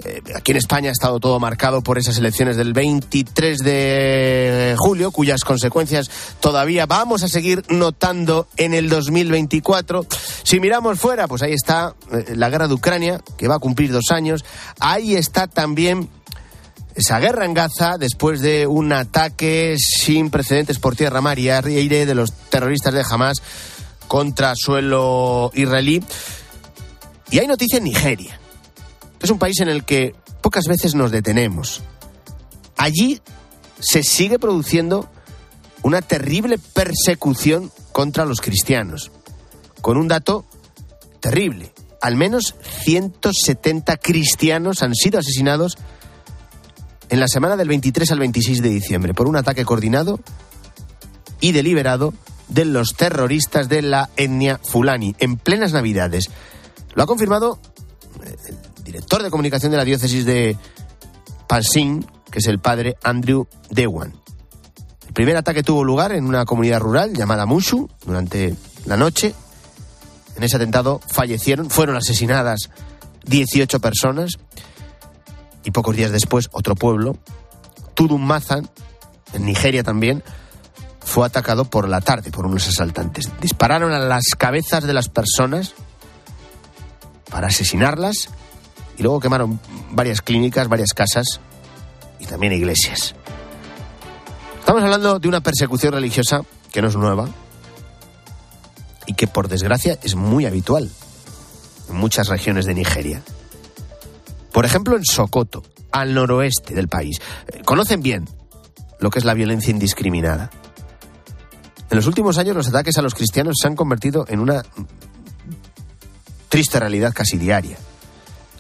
Eh, 0.04 0.22
aquí 0.36 0.52
en 0.52 0.58
España 0.58 0.90
ha 0.90 0.94
estado 0.94 1.20
todo 1.20 1.40
marcado 1.40 1.82
por 1.82 2.00
esas 2.00 2.18
elecciones 2.18 2.58
del 2.58 2.74
23 2.74 3.60
de 3.60 4.76
julio, 4.78 5.12
cuyas 5.12 5.44
consecuencias 5.44 6.10
todavía 6.40 6.88
vamos 6.88 7.22
a 7.22 7.28
seguir 7.28 7.64
notando 7.70 8.48
en 8.58 8.74
el 8.74 8.90
2024. 8.90 10.06
Si 10.44 10.60
miramos 10.60 11.00
fuera, 11.00 11.28
pues 11.28 11.44
ahí 11.44 11.54
está 11.54 11.94
eh, 12.12 12.34
la 12.36 12.50
guerra 12.50 12.68
de 12.68 12.74
Ucrania, 12.74 13.22
que 13.38 13.48
va 13.48 13.56
a 13.56 13.60
cumplir 13.60 13.92
dos 13.92 14.10
años. 14.10 14.44
Ahí 14.80 15.16
está 15.16 15.46
también 15.46 16.10
esa 16.96 17.20
guerra 17.20 17.46
en 17.46 17.54
Gaza 17.54 17.98
después 17.98 18.42
de 18.42 18.68
un 18.68 18.92
ataque 18.94 19.76
sin 19.78 20.30
precedentes 20.30 20.80
por 20.80 20.96
tierra, 20.96 21.22
mar 21.22 21.40
y 21.40 21.50
aire 21.50 22.06
de 22.06 22.16
los 22.16 22.34
terroristas 22.34 22.94
de 22.94 23.04
Hamas 23.10 23.42
contra 24.08 24.54
suelo 24.56 25.52
israelí. 25.54 26.04
Y 27.30 27.40
hay 27.40 27.48
noticia 27.48 27.78
en 27.78 27.86
Nigeria. 27.86 28.40
Es 29.22 29.30
un 29.30 29.40
país 29.40 29.60
en 29.62 29.70
el 29.70 29.86
que 29.86 30.16
pocas 30.42 30.66
veces 30.66 30.96
nos 30.96 31.12
detenemos. 31.12 31.82
Allí 32.76 33.22
se 33.80 34.04
sigue 34.04 34.40
produciendo 34.40 35.10
una 35.84 36.02
terrible 36.02 36.58
persecución 36.58 37.72
contra 37.92 38.26
los 38.26 38.42
cristianos, 38.42 39.12
con 39.82 39.98
un 39.98 40.08
dato 40.08 40.46
terrible. 41.20 41.74
Al 42.02 42.16
menos 42.16 42.56
170 42.84 43.98
cristianos 43.98 44.84
han 44.84 44.96
sido 44.96 45.20
asesinados 45.20 45.78
en 47.12 47.20
la 47.20 47.28
semana 47.28 47.58
del 47.58 47.68
23 47.68 48.10
al 48.12 48.20
26 48.20 48.62
de 48.64 48.70
diciembre 48.70 49.14
por 49.14 49.28
un 49.28 49.36
ataque 49.36 49.66
coordinado 49.66 50.22
y 51.42 51.52
deliberado 51.52 52.14
de 52.48 52.64
los 52.64 52.96
terroristas 52.96 53.68
de 53.68 53.82
la 53.82 54.10
etnia 54.16 54.60
Fulani 54.64 55.14
en 55.20 55.36
plenas 55.36 55.74
Navidades. 55.74 56.30
Lo 56.96 57.04
ha 57.04 57.06
confirmado 57.06 57.60
eh, 58.24 58.36
el 58.48 58.84
director 58.86 59.24
de 59.24 59.30
comunicación 59.30 59.72
de 59.72 59.78
la 59.78 59.84
diócesis 59.84 60.26
de 60.26 60.58
Pansin, 61.48 62.06
que 62.32 62.40
es 62.40 62.48
el 62.48 62.60
padre 62.60 62.96
Andrew 63.04 63.46
Dewan. 63.70 64.14
El 65.06 65.14
primer 65.14 65.36
ataque 65.36 65.64
tuvo 65.64 65.84
lugar 65.84 66.14
en 66.14 66.26
una 66.26 66.46
comunidad 66.46 66.80
rural 66.80 67.14
llamada 67.14 67.46
Mushu 67.46 67.90
durante 68.06 68.56
la 68.86 68.96
noche. 68.96 69.36
En 70.38 70.44
ese 70.44 70.56
atentado 70.56 71.02
fallecieron, 71.08 71.70
fueron 71.70 71.98
asesinadas 71.98 72.70
18 73.26 73.82
personas 73.82 74.40
y 75.64 75.72
pocos 75.72 75.96
días 75.96 76.12
después 76.12 76.50
otro 76.52 76.76
pueblo, 76.76 77.18
Tudun 77.94 78.24
Mazan, 78.26 78.70
en 79.34 79.46
Nigeria 79.46 79.84
también, 79.84 80.24
fue 81.00 81.26
atacado 81.26 81.66
por 81.66 81.90
la 81.90 82.02
tarde 82.02 82.32
por 82.32 82.46
unos 82.46 82.68
asaltantes. 82.68 83.30
Dispararon 83.42 83.92
a 83.94 84.00
las 84.00 84.24
cabezas 84.38 84.84
de 84.86 84.94
las 84.94 85.10
personas 85.10 85.74
para 87.30 87.48
asesinarlas 87.48 88.30
y 88.98 89.04
luego 89.04 89.20
quemaron 89.20 89.60
varias 89.92 90.22
clínicas, 90.22 90.68
varias 90.68 90.94
casas 90.94 91.40
y 92.20 92.26
también 92.26 92.54
iglesias. 92.54 93.16
Estamos 94.60 94.84
hablando 94.84 95.20
de 95.20 95.28
una 95.28 95.42
persecución 95.42 95.94
religiosa 95.94 96.42
que 96.72 96.82
no 96.82 96.88
es 96.88 96.96
nueva 96.96 97.28
y 99.08 99.14
que 99.14 99.28
por 99.28 99.48
desgracia 99.48 99.98
es 100.04 100.16
muy 100.16 100.46
habitual 100.46 100.90
en 101.90 101.96
muchas 101.96 102.28
regiones 102.28 102.66
de 102.66 102.76
Nigeria. 102.76 103.24
Por 104.52 104.66
ejemplo, 104.66 104.98
en 104.98 105.06
Sokoto, 105.06 105.64
al 105.92 106.14
noroeste 106.14 106.74
del 106.74 106.88
país. 106.88 107.22
Eh, 107.48 107.62
conocen 107.64 108.02
bien 108.02 108.28
lo 109.00 109.10
que 109.10 109.20
es 109.20 109.26
la 109.26 109.34
violencia 109.34 109.72
indiscriminada. 109.72 110.50
En 111.90 111.98
los 111.98 112.08
últimos 112.08 112.38
años 112.38 112.56
los 112.56 112.68
ataques 112.70 112.98
a 112.98 113.02
los 113.02 113.16
cristianos 113.16 113.58
se 113.62 113.68
han 113.68 113.76
convertido 113.76 114.26
en 114.30 114.40
una 114.40 114.64
triste 116.48 116.80
realidad 116.80 117.14
casi 117.14 117.38
diaria. 117.38 117.78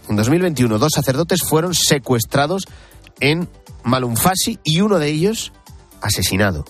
En 0.09 0.15
2021 0.15 0.77
dos 0.77 0.91
sacerdotes 0.93 1.41
fueron 1.47 1.73
secuestrados 1.73 2.67
en 3.19 3.47
Malumfasi 3.83 4.59
y 4.63 4.81
uno 4.81 4.99
de 4.99 5.07
ellos 5.07 5.53
asesinado. 6.01 6.65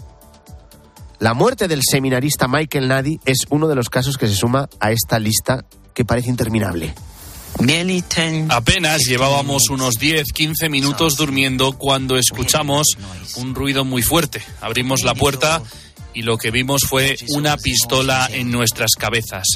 La 1.19 1.33
muerte 1.33 1.67
del 1.67 1.81
seminarista 1.83 2.47
Michael 2.47 2.87
Nadi 2.87 3.19
es 3.25 3.45
uno 3.49 3.67
de 3.67 3.75
los 3.75 3.89
casos 3.89 4.17
que 4.17 4.27
se 4.27 4.35
suma 4.35 4.69
a 4.79 4.91
esta 4.91 5.19
lista 5.19 5.65
que 5.93 6.05
parece 6.05 6.29
interminable. 6.29 6.93
Apenas 8.49 9.03
llevábamos 9.03 9.69
unos 9.69 9.99
10-15 9.99 10.67
minutos 10.69 11.15
durmiendo 11.15 11.73
cuando 11.73 12.17
escuchamos 12.17 12.87
un 13.35 13.53
ruido 13.53 13.85
muy 13.85 14.01
fuerte. 14.01 14.41
Abrimos 14.61 15.03
la 15.03 15.13
puerta 15.13 15.61
y 16.13 16.23
lo 16.23 16.37
que 16.37 16.49
vimos 16.49 16.81
fue 16.87 17.17
una 17.35 17.57
pistola 17.57 18.27
en 18.31 18.51
nuestras 18.51 18.91
cabezas. 18.97 19.47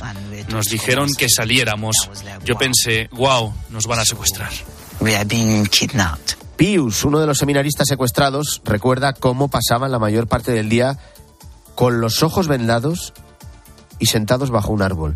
Nos 0.50 0.68
dijeron 0.68 1.14
que 1.16 1.30
saliéramos. 1.30 1.96
Yo 2.44 2.58
pensé, 2.58 3.10
wow, 3.12 3.52
nos 3.70 3.88
van 3.88 4.00
a 4.00 4.06
secuestrar. 4.06 4.52
Pius, 6.58 7.04
uno 7.06 7.20
de 7.20 7.26
los 7.26 7.40
seminaristas 7.40 7.88
secuestrados, 7.88 8.62
recuerda 8.64 9.14
cómo 9.14 9.48
pasaban 9.48 9.92
la 9.92 10.00
mayor 10.00 10.28
parte 10.28 10.52
del 10.52 10.70
día 10.70 11.00
con 11.74 12.02
los 12.02 12.22
ojos 12.22 12.48
vendados 12.48 13.14
y 13.98 14.06
sentados 14.06 14.52
bajo 14.52 14.72
un 14.72 14.84
árbol. 14.84 15.16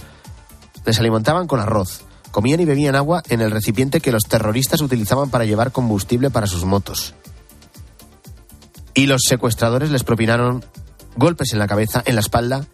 Les 0.86 1.00
alimentaban 1.00 1.46
con 1.46 1.60
arroz, 1.60 2.02
comían 2.32 2.60
y 2.60 2.66
bebían 2.66 2.96
agua 2.96 3.24
en 3.30 3.42
el 3.42 3.52
recipiente 3.52 4.02
que 4.02 4.12
los 4.12 4.24
terroristas 4.24 4.82
utilizaban 4.82 5.30
para 5.30 5.46
llevar 5.46 5.72
combustible 5.72 6.30
para 6.30 6.48
sus 6.48 6.66
motos. 6.66 7.14
Y 8.94 9.06
los 9.06 9.22
secuestradores 9.28 9.92
les 9.92 10.04
propinaron 10.04 10.64
golpes 11.16 11.54
en 11.54 11.60
la 11.60 11.68
cabeza, 11.68 12.04
en 12.06 12.16
la 12.16 12.22
espalda 12.22 12.66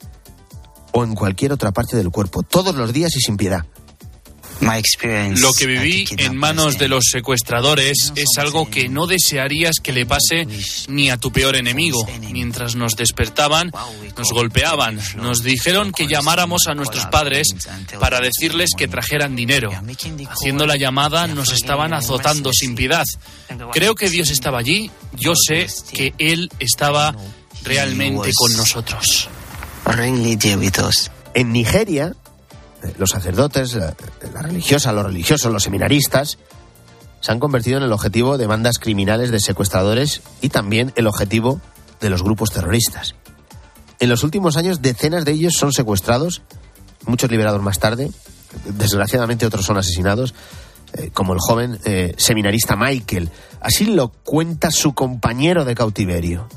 o 0.91 1.03
en 1.03 1.15
cualquier 1.15 1.51
otra 1.51 1.71
parte 1.71 1.97
del 1.97 2.09
cuerpo, 2.09 2.43
todos 2.43 2.75
los 2.75 2.93
días 2.93 3.15
y 3.15 3.19
sin 3.19 3.37
piedad. 3.37 3.65
Lo 5.41 5.51
que 5.53 5.65
viví 5.65 6.05
en 6.17 6.35
manos 6.35 6.77
de 6.77 6.87
los 6.87 7.05
secuestradores 7.11 8.13
es 8.15 8.29
algo 8.37 8.69
que 8.69 8.89
no 8.89 9.07
desearías 9.07 9.75
que 9.81 9.91
le 9.91 10.05
pase 10.05 10.47
ni 10.87 11.09
a 11.09 11.17
tu 11.17 11.31
peor 11.31 11.55
enemigo. 11.55 12.07
Mientras 12.31 12.75
nos 12.75 12.95
despertaban, 12.95 13.71
nos 14.17 14.31
golpeaban, 14.31 14.99
nos 15.17 15.43
dijeron 15.43 15.91
que 15.91 16.07
llamáramos 16.07 16.67
a 16.67 16.73
nuestros 16.73 17.05
padres 17.07 17.47
para 17.99 18.19
decirles 18.19 18.71
que 18.77 18.87
trajeran 18.87 19.35
dinero. 19.35 19.71
Haciendo 20.29 20.65
la 20.65 20.77
llamada 20.77 21.27
nos 21.27 21.51
estaban 21.51 21.93
azotando 21.93 22.51
sin 22.53 22.75
piedad. 22.75 23.05
Creo 23.73 23.95
que 23.95 24.09
Dios 24.09 24.29
estaba 24.29 24.59
allí, 24.59 24.89
yo 25.13 25.33
sé 25.35 25.67
que 25.91 26.13
Él 26.17 26.49
estaba 26.59 27.15
realmente 27.63 28.31
con 28.33 28.55
nosotros. 28.55 29.29
En 31.33 31.51
Nigeria, 31.51 32.15
los 32.97 33.09
sacerdotes, 33.09 33.75
la, 33.75 34.41
religiosa, 34.41 34.91
los 34.93 35.05
religiosos, 35.05 35.51
los 35.51 35.63
seminaristas, 35.63 36.37
se 37.21 37.31
han 37.31 37.39
convertido 37.39 37.77
en 37.77 37.83
el 37.83 37.91
objetivo 37.91 38.37
de 38.37 38.47
bandas 38.47 38.79
criminales 38.79 39.31
de 39.31 39.39
secuestradores 39.39 40.21
y 40.41 40.49
también 40.49 40.93
el 40.95 41.07
objetivo 41.07 41.59
de 41.99 42.09
los 42.09 42.23
grupos 42.23 42.51
terroristas. 42.51 43.15
En 43.99 44.09
los 44.09 44.23
últimos 44.23 44.57
años, 44.57 44.81
decenas 44.81 45.25
de 45.25 45.31
ellos 45.31 45.53
son 45.55 45.73
secuestrados, 45.73 46.41
muchos 47.05 47.31
liberados 47.31 47.61
más 47.61 47.79
tarde. 47.79 48.11
Desgraciadamente, 48.65 49.45
otros 49.45 49.65
son 49.65 49.77
asesinados, 49.77 50.33
eh, 50.93 51.09
como 51.13 51.33
el 51.33 51.39
joven 51.39 51.79
eh, 51.85 52.13
seminarista 52.17 52.75
Michael. 52.75 53.29
Así 53.59 53.85
lo 53.85 54.09
cuenta 54.09 54.69
su 54.71 54.93
compañero 54.93 55.65
de 55.65 55.75
cautiverio. 55.75 56.47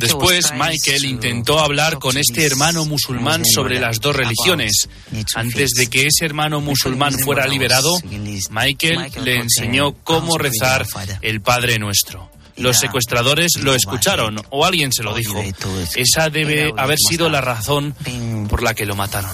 Después 0.00 0.52
Michael 0.54 1.04
intentó 1.04 1.60
hablar 1.60 1.98
con 1.98 2.16
este 2.16 2.46
hermano 2.46 2.84
musulmán 2.84 3.44
sobre 3.44 3.78
las 3.78 4.00
dos 4.00 4.16
religiones. 4.16 4.88
Antes 5.34 5.70
de 5.70 5.88
que 5.88 6.06
ese 6.06 6.24
hermano 6.24 6.60
musulmán 6.60 7.18
fuera 7.18 7.46
liberado, 7.46 7.92
Michael 8.50 9.10
le 9.24 9.36
enseñó 9.36 9.94
cómo 10.02 10.38
rezar 10.38 10.86
el 11.20 11.40
Padre 11.40 11.78
Nuestro. 11.78 12.30
Los 12.56 12.78
secuestradores 12.78 13.52
lo 13.62 13.74
escucharon 13.74 14.36
o 14.50 14.64
alguien 14.64 14.92
se 14.92 15.02
lo 15.02 15.14
dijo. 15.14 15.42
Esa 15.96 16.28
debe 16.28 16.72
haber 16.76 16.98
sido 16.98 17.28
la 17.28 17.40
razón 17.40 17.94
por 18.48 18.62
la 18.62 18.74
que 18.74 18.86
lo 18.86 18.94
mataron. 18.94 19.30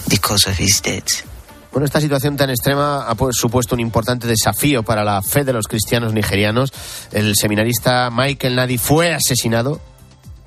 Bueno, 1.72 1.84
esta 1.84 2.00
situación 2.00 2.36
tan 2.36 2.50
extrema 2.50 3.08
ha 3.08 3.14
pues, 3.14 3.36
supuesto 3.36 3.74
un 3.74 3.80
importante 3.80 4.26
desafío 4.26 4.82
para 4.82 5.04
la 5.04 5.20
fe 5.22 5.44
de 5.44 5.52
los 5.52 5.66
cristianos 5.66 6.12
nigerianos. 6.12 6.72
El 7.12 7.34
seminarista 7.36 8.10
Michael 8.10 8.56
Nadi 8.56 8.78
fue 8.78 9.12
asesinado 9.12 9.80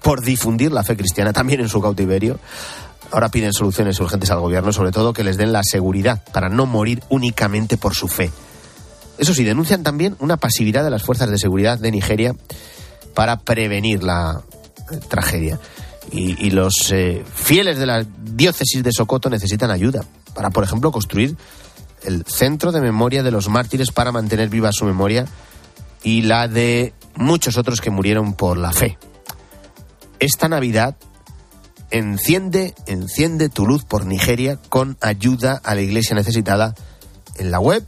por 0.02 0.22
difundir 0.22 0.72
la 0.72 0.84
fe 0.84 0.98
cristiana 0.98 1.34
también 1.34 1.62
en 1.62 1.70
su 1.70 1.82
cautiverio. 1.82 2.40
Ahora 3.12 3.30
piden 3.30 3.54
soluciones 3.54 4.00
urgentes 4.00 4.32
al 4.32 4.40
gobierno, 4.40 4.72
sobre 4.72 4.92
todo 4.92 5.14
que 5.14 5.24
les 5.24 5.38
den 5.38 5.52
la 5.52 5.62
seguridad 5.64 6.24
para 6.32 6.50
no 6.50 6.66
morir 6.66 7.04
únicamente 7.10 7.78
por 7.78 7.94
su 7.94 8.08
fe. 8.08 8.32
Eso 9.18 9.34
sí, 9.34 9.44
denuncian 9.44 9.84
también 9.84 10.16
una 10.20 10.38
pasividad 10.38 10.84
de 10.84 10.90
las 10.90 11.04
fuerzas 11.04 11.30
de 11.30 11.38
seguridad 11.38 11.78
de 11.78 11.92
Nigeria 11.92 12.36
para 13.14 13.38
prevenir 13.40 14.02
la 14.02 14.42
eh, 14.92 15.00
tragedia. 15.08 15.60
Y, 16.12 16.50
los 16.50 16.92
eh, 16.92 17.24
fieles 17.34 17.78
de 17.78 17.86
la 17.86 18.04
diócesis 18.04 18.84
de 18.84 18.92
Sokoto 18.92 19.30
necesitan 19.30 19.72
ayuda 19.72 20.04
para, 20.34 20.50
por 20.50 20.64
ejemplo, 20.64 20.92
construir 20.92 21.38
el 22.04 22.26
centro 22.26 22.72
de 22.72 22.82
memoria 22.82 23.24
de 23.24 23.32
los 23.32 23.48
mártires 23.48 23.92
para 23.92 24.12
mantener 24.12 24.50
viva 24.50 24.72
su 24.74 24.84
memoria 24.84 25.26
y 26.04 26.24
la 26.24 26.48
de 26.48 26.94
muchos 27.16 27.58
otros 27.58 27.80
que 27.80 27.92
murieron 27.92 28.34
por 28.34 28.58
la 28.58 28.74
fe 28.74 28.98
esta 30.22 30.48
Navidad 30.48 30.96
enciende, 31.90 32.74
enciende 32.86 33.50
tu 33.50 33.66
luz 33.66 33.84
por 33.84 34.06
Nigeria 34.06 34.58
con 34.70 34.98
ayuda 35.02 35.60
a 35.62 35.76
la 35.76 35.82
iglesia 35.82 36.16
necesitada 36.16 36.74
en 37.36 37.52
la 37.52 37.60
web 37.60 37.86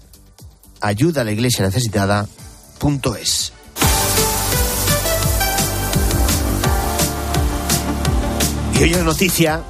ayuda 0.82 1.22
a 1.22 1.24
la 1.24 1.32
iglesia 1.32 1.66
necesitada.es. 1.66 3.54
Y 8.74 8.84
hoy 8.84 8.92
es 8.92 9.04
noticia 9.04 9.64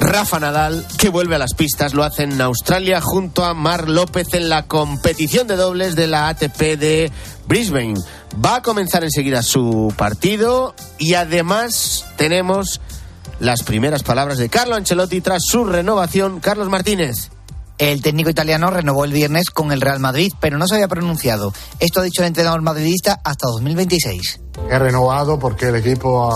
Rafa 0.00 0.40
Nadal, 0.40 0.86
que 0.98 1.10
vuelve 1.10 1.36
a 1.36 1.38
las 1.38 1.52
pistas, 1.54 1.92
lo 1.92 2.04
hace 2.04 2.22
en 2.22 2.40
Australia 2.40 3.00
junto 3.02 3.44
a 3.44 3.52
Mar 3.52 3.88
López 3.88 4.32
en 4.32 4.48
la 4.48 4.66
competición 4.66 5.46
de 5.46 5.56
dobles 5.56 5.94
de 5.94 6.06
la 6.06 6.28
ATP 6.28 6.58
de 6.78 7.12
Brisbane. 7.46 8.00
Va 8.44 8.56
a 8.56 8.62
comenzar 8.62 9.04
enseguida 9.04 9.42
su 9.42 9.92
partido 9.96 10.74
y 10.98 11.14
además 11.14 12.06
tenemos 12.16 12.80
las 13.40 13.62
primeras 13.62 14.02
palabras 14.02 14.38
de 14.38 14.48
Carlo 14.48 14.74
Ancelotti 14.74 15.20
tras 15.20 15.42
su 15.46 15.64
renovación. 15.64 16.40
Carlos 16.40 16.70
Martínez. 16.70 17.30
El 17.76 18.02
técnico 18.02 18.30
italiano 18.30 18.70
renovó 18.70 19.04
el 19.04 19.12
viernes 19.12 19.50
con 19.50 19.70
el 19.70 19.80
Real 19.80 20.00
Madrid, 20.00 20.32
pero 20.40 20.58
no 20.58 20.66
se 20.66 20.74
había 20.74 20.88
pronunciado. 20.88 21.52
Esto 21.78 22.00
ha 22.00 22.02
dicho 22.02 22.22
el 22.22 22.28
entrenador 22.28 22.62
madridista 22.62 23.20
hasta 23.24 23.46
2026. 23.48 24.40
He 24.70 24.78
renovado 24.78 25.38
porque 25.38 25.68
el 25.68 25.76
equipo 25.76 26.30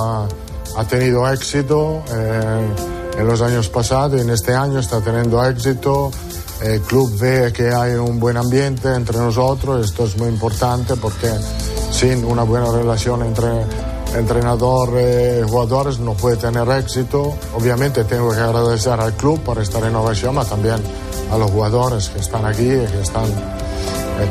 ha, 0.76 0.84
tenido 0.86 1.30
éxito. 1.30 2.02
Eh, 2.10 2.68
en 3.18 3.26
los 3.26 3.40
años 3.42 3.68
pasados 3.68 4.18
y 4.18 4.22
en 4.22 4.30
este 4.30 4.54
año 4.54 4.78
está 4.78 5.00
teniendo 5.00 5.44
éxito. 5.44 6.10
El 6.62 6.80
club 6.82 7.18
ve 7.18 7.52
que 7.52 7.70
hay 7.70 7.94
un 7.94 8.18
buen 8.18 8.36
ambiente 8.36 8.94
entre 8.94 9.18
nosotros, 9.18 9.84
esto 9.84 10.04
es 10.04 10.16
muy 10.16 10.28
importante 10.28 10.94
porque 10.96 11.30
sin 11.90 12.24
una 12.24 12.42
buena 12.42 12.70
relación 12.70 13.22
entre 13.22 13.48
entrenador 14.16 14.90
y 15.00 15.42
jugadores 15.42 15.98
no 15.98 16.14
puede 16.14 16.36
tener 16.36 16.68
éxito. 16.70 17.34
Obviamente 17.56 18.04
tengo 18.04 18.30
que 18.30 18.40
agradecer 18.40 18.98
al 18.98 19.12
club 19.14 19.40
por 19.40 19.58
esta 19.58 19.80
renovación, 19.80 20.34
pero 20.34 20.46
también 20.46 20.76
a 21.34 21.38
los 21.38 21.50
jugadores 21.50 22.10
que 22.10 22.20
están 22.20 22.46
aquí 22.46 22.62
que 22.62 23.00
están, 23.02 23.26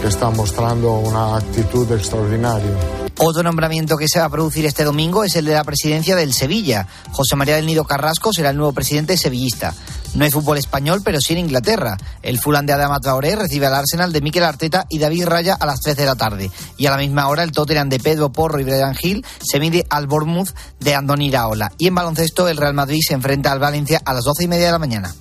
que 0.01 0.08
están 0.08 0.38
mostrando 0.38 0.93
una 0.93 1.36
actitud 1.36 1.91
extraordinaria. 1.91 2.72
Otro 3.18 3.43
nombramiento 3.43 3.97
que 3.97 4.08
se 4.08 4.20
va 4.20 4.26
a 4.26 4.30
producir 4.30 4.66
este 4.66 4.86
domingo 4.86 5.26
es 5.26 5.36
el 5.36 5.45
de 5.45 5.54
la 5.54 5.66
presidencia 5.66 6.16
del 6.16 6.34
Sevilla. 6.34 6.88
José 7.12 7.36
María 7.36 7.58
del 7.58 7.66
Nido 7.66 7.84
Carrasco 7.84 8.32
será 8.32 8.51
el 8.51 8.58
nuevo 8.58 8.72
presidente 8.72 9.18
sevillista. 9.18 9.74
No 10.16 10.24
hay 10.24 10.32
fútbol 10.32 10.58
español, 10.58 11.01
pero 11.04 11.20
sí 11.20 11.34
en 11.34 11.39
Inglaterra. 11.39 11.97
El 12.22 12.39
Fulham 12.39 12.66
de 12.66 12.74
Adama 12.74 12.99
Traoré 13.01 13.36
recibe 13.36 13.66
al 13.66 13.76
Arsenal 13.76 14.14
de 14.14 14.22
Mikel 14.22 14.43
Arteta 14.43 14.86
y 14.89 14.99
David 14.99 15.26
Raya 15.26 15.56
a 15.60 15.66
las 15.66 15.82
3 15.82 15.97
de 15.97 16.06
la 16.06 16.16
tarde. 16.16 16.51
Y 16.78 16.86
a 16.86 16.91
la 16.91 16.97
misma 16.97 17.28
hora 17.28 17.43
el 17.43 17.51
Tottenham 17.51 17.89
de 17.89 17.99
Pedro 17.99 18.32
Porro 18.32 18.60
y 18.60 18.64
Brian 18.64 18.95
Hill 18.99 19.26
se 19.41 19.60
mide 19.60 19.86
al 19.89 20.08
Bournemouth 20.08 20.56
de 20.80 20.95
Andoni 20.95 21.28
Iraola. 21.28 21.72
Y 21.78 21.88
en 21.88 21.95
baloncesto 21.95 22.47
el 22.47 22.58
Real 22.58 22.74
Madrid 22.74 23.01
se 23.06 23.14
enfrenta 23.14 23.51
al 23.51 23.60
Valencia 23.60 24.01
a 24.06 24.14
las 24.14 24.24
12 24.24 24.45
y 24.45 24.47
media 24.47 24.68
de 24.68 24.72
la 24.72 24.80
mañana. 24.80 25.14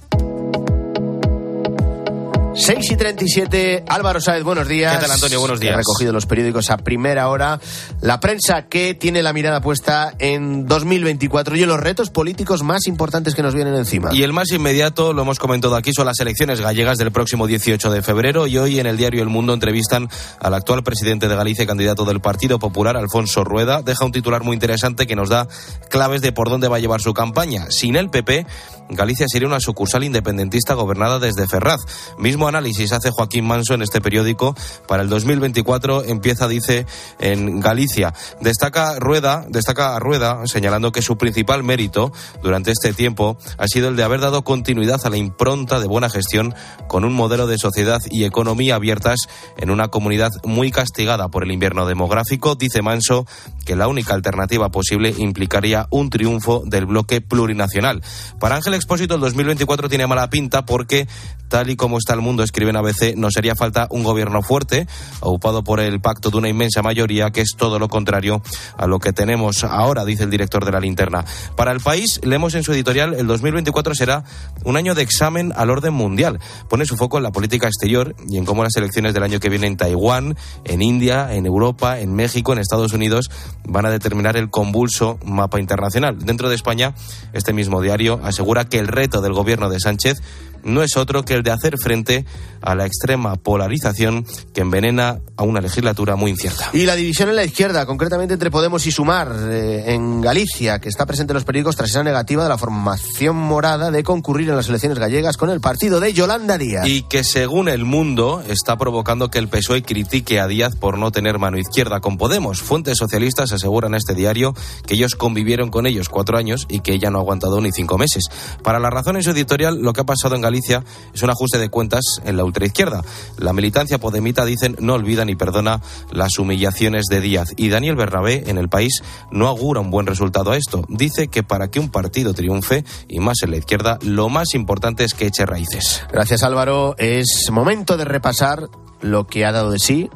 6 2.55 2.91
y 2.91 2.97
37, 2.97 3.85
Álvaro 3.89 4.21
Sáez, 4.21 4.45
buenos 4.45 4.69
días. 4.69 4.95
¿Qué 4.95 5.03
tal, 5.03 5.11
Antonio? 5.11 5.41
Buenos 5.41 5.59
días. 5.59 5.73
Ha 5.73 5.79
recogido 5.79 6.13
los 6.13 6.27
periódicos 6.27 6.71
a 6.71 6.77
primera 6.77 7.29
hora. 7.31 7.59
La 8.03 8.21
prensa 8.21 8.67
que 8.69 8.93
tiene 8.93 9.23
la 9.23 9.33
mirada 9.33 9.63
puesta 9.63 10.13
en 10.19 10.67
2024 10.67 11.57
y 11.57 11.63
en 11.63 11.69
los 11.71 11.81
retos 11.81 12.11
políticos 12.11 12.63
más 12.63 12.87
importantes 12.87 13.35
que 13.35 13.43
nos 13.43 13.55
vienen 13.55 13.75
encima. 13.75 14.11
Y 14.13 14.23
el 14.23 14.35
más 14.35 14.51
inmediato, 14.53 15.15
lo 15.15 15.23
hemos 15.23 15.39
comentado 15.39 15.77
aquí, 15.77 15.93
son 15.95 16.05
las 16.05 16.21
elecciones 16.21 16.61
gallegas 16.61 16.99
del 16.99 17.11
próximo 17.11 17.47
18 17.47 17.91
de 17.91 18.03
febrero. 18.03 18.47
Y 18.47 18.59
hoy 18.59 18.79
en 18.79 18.87
el 18.87 18.99
diario 18.99 19.23
El 19.23 19.31
Mundo 19.31 19.55
entrevistan 19.55 20.11
al 20.39 20.53
actual 20.53 20.83
presidente 20.83 21.29
de 21.29 21.37
Galicia, 21.37 21.67
candidato 21.67 22.05
del 22.05 22.21
Partido 22.21 22.59
Popular, 22.59 22.99
Alfonso 22.99 23.45
Rueda. 23.45 23.81
Deja 23.81 24.05
un 24.05 24.13
titular 24.13 24.43
muy 24.43 24.55
interesante 24.55 25.07
que 25.07 25.17
nos 25.17 25.31
da 25.31 25.49
claves 25.89 26.21
de 26.21 26.33
por 26.33 26.51
dónde 26.51 26.69
va 26.69 26.77
a 26.77 26.81
llevar 26.81 27.01
su 27.01 27.15
campaña. 27.15 27.71
Sin 27.71 27.97
el 27.97 28.11
PP, 28.11 28.45
Galicia 28.91 29.27
sería 29.27 29.49
una 29.49 29.61
sucursal 29.61 30.05
independentista 30.05 30.75
gobernada 30.75 31.19
desde 31.19 31.49
Ferraz. 31.49 31.81
Mismo 32.19 32.42
análisis 32.49 32.93
hace 32.93 33.11
Joaquín 33.11 33.45
Manso 33.45 33.75
en 33.75 33.83
este 33.83 34.01
periódico. 34.01 34.55
Para 34.87 35.03
el 35.03 35.09
2024 35.09 36.05
empieza, 36.05 36.49
dice, 36.49 36.87
en 37.21 37.61
Galicia. 37.61 38.15
Destaca 38.41 38.99
Rueda, 38.99 39.45
destaca 39.49 39.97
a 39.97 39.99
Rueda, 39.99 40.43
señalando 40.47 40.93
que 40.93 41.03
su 41.03 41.17
principal 41.17 41.63
mérito 41.63 42.13
durante 42.43 42.71
este 42.71 42.93
tiempo 42.93 43.37
ha 43.59 43.67
sido 43.67 43.89
el 43.89 43.97
de 43.97 44.05
haber 44.05 44.21
dado 44.21 44.43
continuidad 44.43 45.01
a 45.05 45.11
la 45.11 45.17
impronta 45.17 45.81
de 45.81 45.87
buena 45.87 46.09
gestión 46.09 46.55
con 46.89 47.05
un 47.05 47.15
modelo 47.15 47.47
de 47.47 47.59
sociedad 47.59 48.01
y 48.11 48.25
economía 48.25 48.77
abiertas 48.77 49.21
en 49.57 49.71
una 49.71 49.89
comunidad 49.89 50.33
muy 50.45 50.71
castigada 50.71 51.29
por 51.29 51.45
el 51.45 51.53
invierno 51.53 51.87
demográfico. 51.87 52.55
Dice 52.55 52.83
Manso 52.83 53.27
que 53.65 53.77
la 53.77 53.89
única 53.89 54.15
alternativa 54.15 54.71
posible 54.71 55.15
implicaría 55.17 55.87
un 55.91 56.11
triunfo 56.11 56.63
del 56.67 56.87
bloque 56.87 57.21
plurinacional. 57.21 58.03
Para 58.39 58.57
Ángel 58.57 58.75
Expósito, 58.75 59.15
el 59.15 59.21
2024 59.21 59.89
tiene 59.89 60.07
mala 60.07 60.31
pinta 60.31 60.65
porque, 60.65 61.07
tal 61.49 61.71
y 61.71 61.77
como 61.77 61.99
está 61.99 62.15
el 62.15 62.21
mundo, 62.21 62.32
escribe 62.41 62.71
en 62.71 62.77
ABC, 62.77 63.17
nos 63.17 63.37
haría 63.37 63.55
falta 63.55 63.87
un 63.91 64.03
gobierno 64.03 64.43
fuerte, 64.43 64.87
ocupado 65.21 65.63
por 65.63 65.81
el 65.81 66.01
pacto 66.01 66.31
de 66.31 66.39
una 66.39 66.49
inmensa 66.49 66.83
mayoría, 66.83 67.31
que 67.31 67.41
es 67.41 67.55
todo 67.57 67.79
lo 67.79 67.89
contrario 67.89 68.43
a 68.77 68.87
lo 68.87 68.99
que 68.99 69.13
tenemos 69.13 69.65
ahora, 69.65 70.05
dice 70.05 70.25
el 70.25 70.31
director 70.31 70.65
de 70.65 70.73
la 70.73 70.81
linterna. 70.81 71.25
Para 71.57 71.73
el 71.73 71.81
país, 71.81 72.21
leemos 72.23 72.55
en 72.55 72.63
su 72.63 72.73
editorial, 72.73 73.15
el 73.15 73.27
2024 73.27 73.95
será 73.95 74.25
un 74.65 74.77
año 74.77 74.95
de 74.95 75.03
examen 75.03 75.53
al 75.57 75.71
orden 75.71 75.95
mundial. 75.95 76.41
Pone 76.69 76.87
su 76.87 76.97
foco 76.97 77.19
en 77.19 77.25
la 77.25 77.33
política 77.33 77.67
exterior 77.67 78.15
y 78.29 78.39
en 78.39 78.45
cómo 78.45 78.63
las 78.63 78.77
elecciones 78.77 79.15
del 79.15 79.23
año 79.23 79.41
que 79.41 79.49
viene 79.49 79.67
en 79.67 79.77
Taiwán, 79.77 80.37
en 80.65 80.83
India, 80.83 81.35
en 81.35 81.47
Europa, 81.47 81.99
en 81.99 82.15
México, 82.15 82.53
en 82.53 82.59
Estados 82.59 82.93
Unidos, 82.93 83.31
van 83.65 83.87
a 83.87 83.91
determinar 83.91 84.37
el 84.37 84.51
convulso 84.51 85.19
mapa 85.25 85.61
internacional. 85.61 86.19
Dentro 86.19 86.49
de 86.49 86.55
España, 86.55 86.95
este 87.33 87.53
mismo 87.53 87.81
diario 87.81 88.21
asegura 88.23 88.65
que 88.65 88.79
el 88.79 88.89
reto 88.89 89.21
del 89.21 89.33
gobierno 89.33 89.69
de 89.69 89.81
Sánchez 89.81 90.23
no 90.65 90.83
es 90.83 90.97
otro 90.97 91.25
que 91.25 91.35
el 91.35 91.43
de 91.43 91.51
hacer 91.51 91.79
frente 91.79 92.25
a 92.61 92.75
la 92.75 92.87
extrema 92.87 93.37
polarización 93.37 94.25
que 94.55 94.61
envenena 94.61 95.21
a 95.37 95.43
una 95.43 95.61
legislatura 95.61 96.17
muy 96.17 96.31
incierta. 96.31 96.71
Y 96.73 96.87
la 96.87 96.95
división 96.95 97.29
en 97.29 97.37
la 97.37 97.45
izquierda, 97.45 97.87
concretamente 97.87 98.35
entre 98.35 98.51
Podemos 98.51 98.87
y 98.87 98.93
Sumar, 98.93 99.35
eh, 99.51 99.95
en 99.95 100.21
Galicia, 100.21 100.79
que 100.79 100.89
está 100.89 101.05
presente 101.05 101.33
en 101.33 101.37
los 101.37 101.45
periódicos 101.45 101.77
tras 101.77 101.91
esa 101.91 102.05
negativa 102.05 102.45
de 102.45 102.49
la 102.49 102.59
formación 102.59 103.37
morada 103.37 103.91
de 103.91 104.03
concurrir 104.05 104.49
en 104.49 104.57
las 104.57 104.69
elecciones 104.69 104.99
gallegas 104.99 105.37
con 105.37 105.51
el 105.51 105.61
partido 105.61 106.01
de 106.01 106.13
Yolanda 106.13 106.57
Díaz. 106.59 106.87
Y 106.87 107.03
que 107.03 107.25
según 107.25 107.69
el 107.69 107.85
mundo 107.85 108.43
está 108.47 108.77
provocando 108.77 109.29
que 109.29 109.39
el 109.39 109.49
PSOE 109.49 109.83
critique 109.83 110.39
a 110.39 110.47
Díaz 110.47 110.77
por 110.77 110.99
no 110.99 111.11
tener 111.11 111.39
mano 111.39 111.59
izquierda 111.59 112.01
con 112.01 112.17
Podemos. 112.17 112.63
Fuentes 112.63 112.99
socialistas 112.99 113.53
aseguran 113.53 113.95
a 113.95 113.97
este 113.97 114.15
diario 114.15 114.55
que 114.87 114.95
ellos 114.95 115.15
convivieron 115.17 115.71
con 115.71 115.87
ellos 115.87 116.09
cuatro 116.09 116.39
años 116.39 116.67
y 116.69 116.81
que 116.81 116.93
ella 116.93 117.11
no 117.11 117.19
ha 117.19 117.23
aguantado 117.23 117.61
ni 117.61 117.73
cinco 117.73 117.99
meses. 117.99 118.25
Para 118.63 118.79
la 118.79 118.91
razón 118.91 119.17
en 119.17 119.23
su 119.23 119.31
editorial, 119.31 119.79
lo 119.81 119.93
que 119.93 120.03
ha 120.03 120.05
pasado 120.05 120.37
en 120.37 120.43
Galicia 120.43 120.52
es 120.53 121.23
un 121.23 121.31
ajuste 121.31 121.59
de 121.59 121.69
cuentas 121.69 122.03
en 122.25 122.37
la 122.37 122.45
ultraizquierda. 122.45 123.03
La 123.39 123.53
militancia 123.53 123.99
podemita, 123.99 124.45
dicen, 124.45 124.77
no 124.81 124.95
olvida 124.95 125.25
ni 125.25 125.35
perdona 125.35 125.81
las 126.11 126.39
humillaciones 126.39 127.07
de 127.07 127.21
Díaz. 127.21 127.55
Y 127.57 127.69
Daniel 127.69 127.97
Bernabé, 127.97 128.45
en 128.47 128.59
el 128.59 128.69
país, 128.69 129.03
no 129.31 129.49
augura 129.49 129.81
un 129.81 129.91
buen 129.91 130.07
resultado 130.07 130.53
a 130.53 130.57
esto. 130.57 130.85
Dice 130.89 131.29
que 131.29 131.43
para 131.43 131.69
que 131.69 131.81
un 131.81 131.91
partido 131.91 132.35
triunfe, 132.35 132.85
y 133.09 133.21
más 133.21 133.43
en 133.43 133.51
la 133.51 133.57
izquierda, 133.57 133.99
lo 134.03 134.29
más 134.29 134.55
importante 134.55 135.05
es 135.05 135.15
que 135.15 135.27
eche 135.27 135.47
raíces. 135.47 136.03
Gracias 136.13 136.43
Álvaro. 136.43 136.95
Es 136.99 137.49
momento 137.51 137.97
de 137.97 138.05
repasar 138.05 138.69
lo 139.01 139.27
que 139.27 139.45
ha 139.45 139.53
dado 139.53 139.71
de 139.71 139.79
sí 139.79 140.11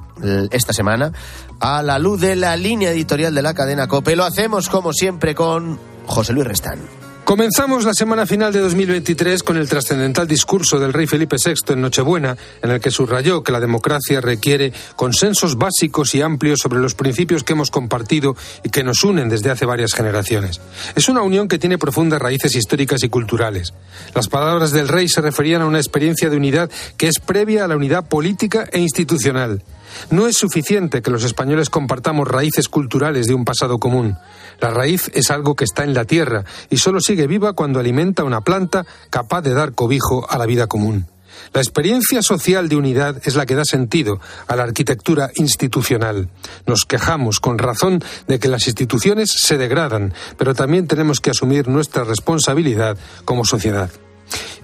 esta 0.51 0.73
semana 0.73 1.13
a 1.61 1.83
la 1.83 1.99
luz 1.99 2.21
de 2.21 2.37
la 2.37 2.57
línea 2.57 2.91
editorial 2.91 3.35
de 3.35 3.43
la 3.43 3.55
cadena 3.55 3.87
COPE. 3.87 4.17
Lo 4.17 4.25
hacemos 4.25 4.69
como 4.69 4.93
siempre 4.93 5.35
con 5.35 5.79
José 6.07 6.33
Luis 6.33 6.47
Restán. 6.47 7.06
Comenzamos 7.27 7.85
la 7.85 7.93
semana 7.93 8.25
final 8.25 8.53
de 8.53 8.61
2023 8.61 9.43
con 9.43 9.57
el 9.57 9.69
trascendental 9.69 10.29
discurso 10.29 10.79
del 10.79 10.93
rey 10.93 11.09
Felipe 11.09 11.35
VI 11.45 11.73
en 11.73 11.81
Nochebuena, 11.81 12.37
en 12.63 12.71
el 12.71 12.79
que 12.79 12.93
subrayó 12.93 13.43
que 13.43 13.51
la 13.51 13.59
democracia 13.59 14.21
requiere 14.21 14.73
consensos 14.95 15.59
básicos 15.59 16.15
y 16.15 16.23
amplios 16.23 16.61
sobre 16.61 16.79
los 16.79 16.95
principios 16.95 17.43
que 17.43 17.55
hemos 17.55 17.73
compartido 17.73 18.37
y 18.63 18.69
que 18.69 18.85
nos 18.85 19.03
unen 19.03 19.29
desde 19.29 19.51
hace 19.51 19.67
varias 19.67 19.93
generaciones. 19.93 20.61
Es 20.95 21.09
una 21.09 21.23
unión 21.23 21.49
que 21.49 21.59
tiene 21.59 21.79
profundas 21.79 22.23
raíces 22.23 22.55
históricas 22.55 23.03
y 23.03 23.09
culturales. 23.09 23.75
Las 24.15 24.29
palabras 24.29 24.71
del 24.71 24.87
rey 24.87 25.09
se 25.09 25.21
referían 25.21 25.63
a 25.63 25.67
una 25.67 25.79
experiencia 25.79 26.31
de 26.31 26.37
unidad 26.37 26.71
que 26.97 27.09
es 27.09 27.19
previa 27.19 27.65
a 27.65 27.69
la 27.69 27.75
unidad 27.75 28.07
política 28.07 28.69
e 28.71 28.79
institucional. 28.79 29.65
No 30.11 30.27
es 30.27 30.37
suficiente 30.37 31.03
que 31.03 31.11
los 31.11 31.25
españoles 31.25 31.71
compartamos 31.71 32.29
raíces 32.29 32.69
culturales 32.69 33.27
de 33.27 33.35
un 33.35 33.45
pasado 33.45 33.79
común. 33.79 34.17
La 34.61 34.71
raíz 34.71 35.11
es 35.15 35.31
algo 35.31 35.55
que 35.55 35.65
está 35.65 35.85
en 35.85 35.95
la 35.95 36.05
tierra 36.05 36.45
y 36.71 36.79
solo 36.79 37.01
sigue 37.01 37.27
viva 37.27 37.53
cuando 37.53 37.81
alimenta 37.81 38.25
una 38.25 38.41
planta 38.41 38.87
capaz 39.11 39.43
de 39.43 39.55
dar 39.55 39.73
cobijo 39.73 40.27
a 40.31 40.39
la 40.39 40.47
vida 40.47 40.67
común. 40.67 41.07
La 41.53 41.61
experiencia 41.61 42.23
social 42.23 42.69
de 42.69 42.77
unidad 42.77 43.21
es 43.25 43.35
la 43.35 43.47
que 43.47 43.55
da 43.55 43.65
sentido 43.65 44.21
a 44.47 44.57
la 44.57 44.65
arquitectura 44.65 45.31
institucional. 45.37 46.29
Nos 46.67 46.85
quejamos 46.85 47.41
con 47.41 47.59
razón 47.59 48.03
de 48.27 48.39
que 48.39 48.49
las 48.49 48.67
instituciones 48.67 49.31
se 49.37 49.59
degradan, 49.59 50.15
pero 50.39 50.55
también 50.55 50.87
tenemos 50.87 51.21
que 51.21 51.31
asumir 51.31 51.69
nuestra 51.69 52.05
responsabilidad 52.05 52.97
como 53.25 53.45
sociedad. 53.45 53.91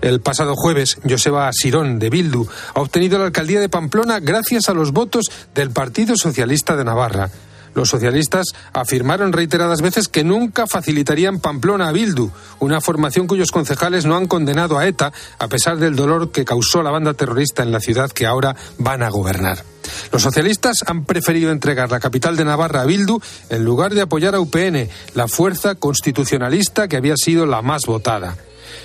El 0.01 0.21
pasado 0.21 0.55
jueves, 0.57 0.99
Joseba 1.09 1.51
Sirón 1.53 1.99
de 1.99 2.11
Bildu 2.11 2.47
ha 2.75 2.81
obtenido 2.81 3.19
la 3.19 3.27
alcaldía 3.27 3.61
de 3.61 3.69
Pamplona 3.69 4.21
gracias 4.21 4.69
a 4.69 4.75
los 4.75 4.93
votos 4.93 5.27
del 5.55 5.71
Partido 5.71 6.17
Socialista 6.17 6.77
de 6.77 6.85
Navarra. 6.85 7.31
Los 7.75 7.89
socialistas 7.89 8.47
afirmaron 8.73 9.33
reiteradas 9.33 9.81
veces 9.81 10.09
que 10.09 10.25
nunca 10.25 10.67
facilitarían 10.67 11.41
Pamplona 11.41 11.89
a 11.89 11.93
Bildu, 11.93 12.31
una 12.61 12.81
formación 12.81 13.27
cuyos 13.27 13.51
concejales 13.51 14.05
no 14.05 14.17
han 14.17 14.27
condenado 14.27 14.79
a 14.79 14.87
ETA 14.87 15.13
a 15.39 15.49
pesar 15.49 15.79
del 15.79 15.97
dolor 15.97 16.33
que 16.33 16.45
causó 16.45 16.83
la 16.83 16.91
banda 16.91 17.15
terrorista 17.15 17.63
en 17.63 17.73
la 17.73 17.81
ciudad 17.81 18.11
que 18.11 18.27
ahora 18.27 18.57
van 18.79 19.03
a 19.03 19.09
gobernar. 19.09 19.65
Los 20.13 20.23
socialistas 20.23 20.79
han 20.87 21.05
preferido 21.05 21.51
entregar 21.51 21.91
la 21.91 22.01
capital 22.01 22.37
de 22.37 22.45
Navarra 22.45 22.83
a 22.83 22.87
Bildu 22.87 23.21
en 23.49 23.65
lugar 23.65 23.95
de 23.95 24.03
apoyar 24.03 24.35
a 24.35 24.41
UPN, 24.41 24.89
la 25.15 25.29
fuerza 25.29 25.75
constitucionalista 25.75 26.89
que 26.89 26.97
había 26.97 27.17
sido 27.17 27.47
la 27.47 27.63
más 27.63 27.83
votada. 27.87 28.37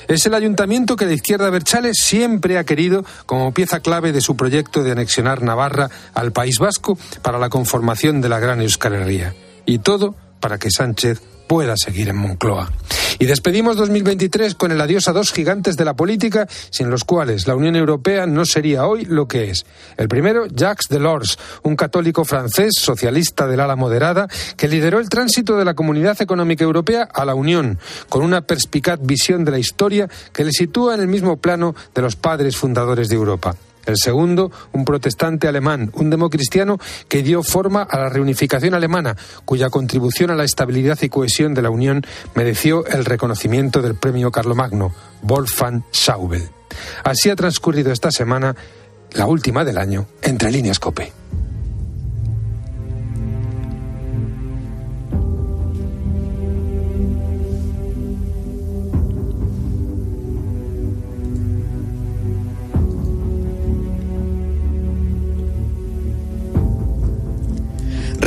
Es 0.07 0.25
el 0.25 0.33
ayuntamiento 0.33 0.95
que 0.95 1.05
la 1.05 1.13
izquierda 1.13 1.49
Berchale 1.49 1.91
siempre 1.93 2.57
ha 2.57 2.63
querido 2.63 3.05
como 3.25 3.53
pieza 3.53 3.79
clave 3.79 4.11
de 4.11 4.21
su 4.21 4.35
proyecto 4.35 4.83
de 4.83 4.91
anexionar 4.91 5.41
Navarra 5.41 5.89
al 6.13 6.31
País 6.31 6.59
Vasco 6.59 6.97
para 7.21 7.39
la 7.39 7.49
conformación 7.49 8.21
de 8.21 8.29
la 8.29 8.39
Gran 8.39 8.61
Euskal 8.61 8.95
Herria. 8.95 9.35
Y 9.65 9.79
todo 9.79 10.15
para 10.39 10.57
que 10.57 10.71
Sánchez 10.71 11.21
pueda 11.47 11.75
seguir 11.77 12.09
en 12.09 12.17
Moncloa. 12.17 12.71
Y 13.19 13.25
despedimos 13.25 13.77
2023 13.77 14.53
con 14.53 14.71
el 14.71 14.79
adiós 14.79 15.07
a 15.07 15.13
dos 15.13 15.31
gigantes 15.31 15.75
de 15.75 15.85
la 15.85 15.95
política 15.95 16.47
sin 16.69 16.91
los 16.91 17.03
cuales 17.03 17.47
la 17.47 17.55
Unión 17.55 17.75
Europea 17.75 18.27
no 18.27 18.45
sería 18.45 18.85
hoy 18.85 19.05
lo 19.05 19.27
que 19.27 19.49
es. 19.49 19.65
El 19.97 20.07
primero, 20.07 20.45
Jacques 20.47 20.87
Delors, 20.89 21.39
un 21.63 21.75
católico 21.75 22.25
francés 22.25 22.73
socialista 22.77 23.47
del 23.47 23.61
ala 23.61 23.75
moderada 23.75 24.27
que 24.55 24.67
lideró 24.67 24.99
el 24.99 25.09
tránsito 25.09 25.57
de 25.57 25.65
la 25.65 25.73
Comunidad 25.73 26.21
Económica 26.21 26.63
Europea 26.63 27.09
a 27.11 27.25
la 27.25 27.33
Unión, 27.33 27.79
con 28.09 28.23
una 28.23 28.41
perspicaz 28.41 28.99
visión 29.01 29.45
de 29.45 29.51
la 29.51 29.59
historia 29.59 30.07
que 30.31 30.45
le 30.45 30.51
sitúa 30.51 30.93
en 30.93 31.01
el 31.01 31.07
mismo 31.07 31.37
plano 31.37 31.75
de 31.95 32.01
los 32.03 32.15
padres 32.15 32.55
fundadores 32.55 33.09
de 33.09 33.15
Europa. 33.15 33.55
El 33.87 33.95
segundo, 33.97 34.51
un 34.73 34.83
protestante 34.83 35.47
alemán, 35.47 35.91
un 35.93 36.09
democristiano 36.09 36.77
que 37.07 37.23
dio 37.23 37.41
forma 37.41 37.83
a 37.83 37.97
la 37.97 38.09
reunificación 38.09 38.73
alemana, 38.73 39.15
cuya 39.45 39.69
contribución 39.69 40.29
a 40.29 40.35
la 40.35 40.43
estabilidad 40.43 40.99
y 41.01 41.09
cohesión 41.09 41.53
de 41.53 41.61
la 41.61 41.69
Unión 41.69 42.05
mereció 42.35 42.85
el 42.85 43.05
reconocimiento 43.05 43.81
del 43.81 43.95
premio 43.95 44.29
Carlomagno, 44.29 44.93
Wolfgang 45.21 45.83
Schaubel. 45.93 46.49
Así 47.05 47.29
ha 47.29 47.35
transcurrido 47.37 47.93
esta 47.93 48.11
semana, 48.11 48.57
la 49.13 49.25
última 49.25 49.63
del 49.63 49.77
año, 49.77 50.05
entre 50.21 50.51
líneas 50.51 50.79
COPE. 50.79 51.13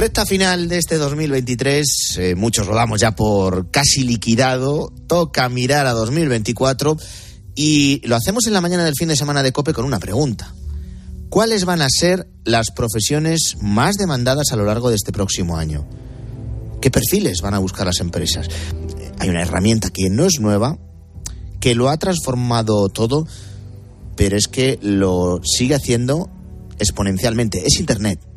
Recta 0.00 0.24
final 0.24 0.66
de 0.70 0.78
este 0.78 0.96
2023, 0.96 2.16
eh, 2.16 2.34
muchos 2.34 2.66
lo 2.66 2.74
damos 2.74 3.02
ya 3.02 3.14
por 3.14 3.70
casi 3.70 4.02
liquidado, 4.02 4.90
toca 5.06 5.46
mirar 5.50 5.86
a 5.86 5.92
2024 5.92 6.96
y 7.54 8.00
lo 8.08 8.16
hacemos 8.16 8.46
en 8.46 8.54
la 8.54 8.62
mañana 8.62 8.82
del 8.82 8.94
fin 8.98 9.08
de 9.08 9.16
semana 9.16 9.42
de 9.42 9.52
Cope 9.52 9.74
con 9.74 9.84
una 9.84 9.98
pregunta. 9.98 10.54
¿Cuáles 11.28 11.66
van 11.66 11.82
a 11.82 11.88
ser 11.90 12.26
las 12.44 12.70
profesiones 12.70 13.58
más 13.60 13.96
demandadas 13.96 14.52
a 14.52 14.56
lo 14.56 14.64
largo 14.64 14.88
de 14.88 14.96
este 14.96 15.12
próximo 15.12 15.58
año? 15.58 15.86
¿Qué 16.80 16.90
perfiles 16.90 17.42
van 17.42 17.52
a 17.52 17.58
buscar 17.58 17.84
las 17.84 18.00
empresas? 18.00 18.48
Hay 19.18 19.28
una 19.28 19.42
herramienta 19.42 19.90
que 19.90 20.08
no 20.08 20.24
es 20.24 20.40
nueva, 20.40 20.78
que 21.60 21.74
lo 21.74 21.90
ha 21.90 21.98
transformado 21.98 22.88
todo, 22.88 23.26
pero 24.16 24.38
es 24.38 24.48
que 24.48 24.78
lo 24.80 25.42
sigue 25.44 25.74
haciendo 25.74 26.30
exponencialmente. 26.78 27.66
Es 27.66 27.78
Internet. 27.78 28.29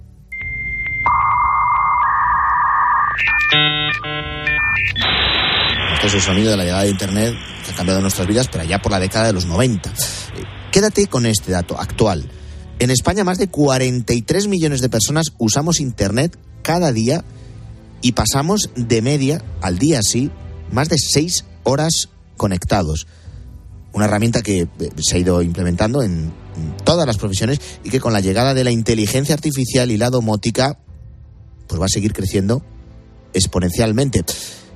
Este 6.04 6.08
es 6.08 6.14
el 6.16 6.22
sonido 6.22 6.52
de 6.52 6.58
la 6.58 6.64
llegada 6.64 6.84
de 6.84 6.90
Internet 6.90 7.34
que 7.64 7.72
ha 7.72 7.76
cambiado 7.76 8.02
nuestras 8.02 8.28
vidas, 8.28 8.50
pero 8.52 8.64
allá 8.64 8.82
por 8.82 8.92
la 8.92 9.00
década 9.00 9.28
de 9.28 9.32
los 9.34 9.46
90. 9.46 9.90
Eh, 9.90 9.94
quédate 10.70 11.08
con 11.08 11.26
este 11.26 11.54
dato 11.54 11.80
actual. 11.80 12.30
En 12.80 12.92
España 12.92 13.24
más 13.24 13.38
de 13.38 13.48
43 13.48 14.48
millones 14.50 14.82
de 14.82 14.90
personas 14.90 15.28
usamos 15.38 15.80
Internet 15.80 16.38
cada 16.62 16.92
día 16.92 17.24
y 18.02 18.12
pasamos 18.12 18.72
de 18.76 19.02
media 19.02 19.42
al 19.62 19.78
día 19.78 20.00
así 20.00 20.30
más 20.74 20.90
de 20.90 20.98
6 20.98 21.46
horas 21.64 22.10
conectados. 22.36 23.08
Una 23.94 24.04
herramienta 24.04 24.42
que 24.42 24.62
eh, 24.62 24.68
se 24.98 25.16
ha 25.16 25.20
ido 25.20 25.42
implementando 25.42 26.04
en 26.04 26.34
todas 26.84 27.08
las 27.08 27.18
profesiones 27.18 27.62
y 27.86 27.90
que 27.90 28.02
con 28.02 28.12
la 28.12 28.20
llegada 28.20 28.54
de 28.54 28.66
la 28.66 28.72
inteligencia 28.72 29.36
artificial 29.36 29.90
y 29.90 29.98
la 29.98 30.10
domótica 30.10 30.80
pues 31.68 31.80
va 31.80 31.86
a 31.86 31.90
seguir 31.90 32.12
creciendo 32.12 32.62
exponencialmente. 33.34 34.24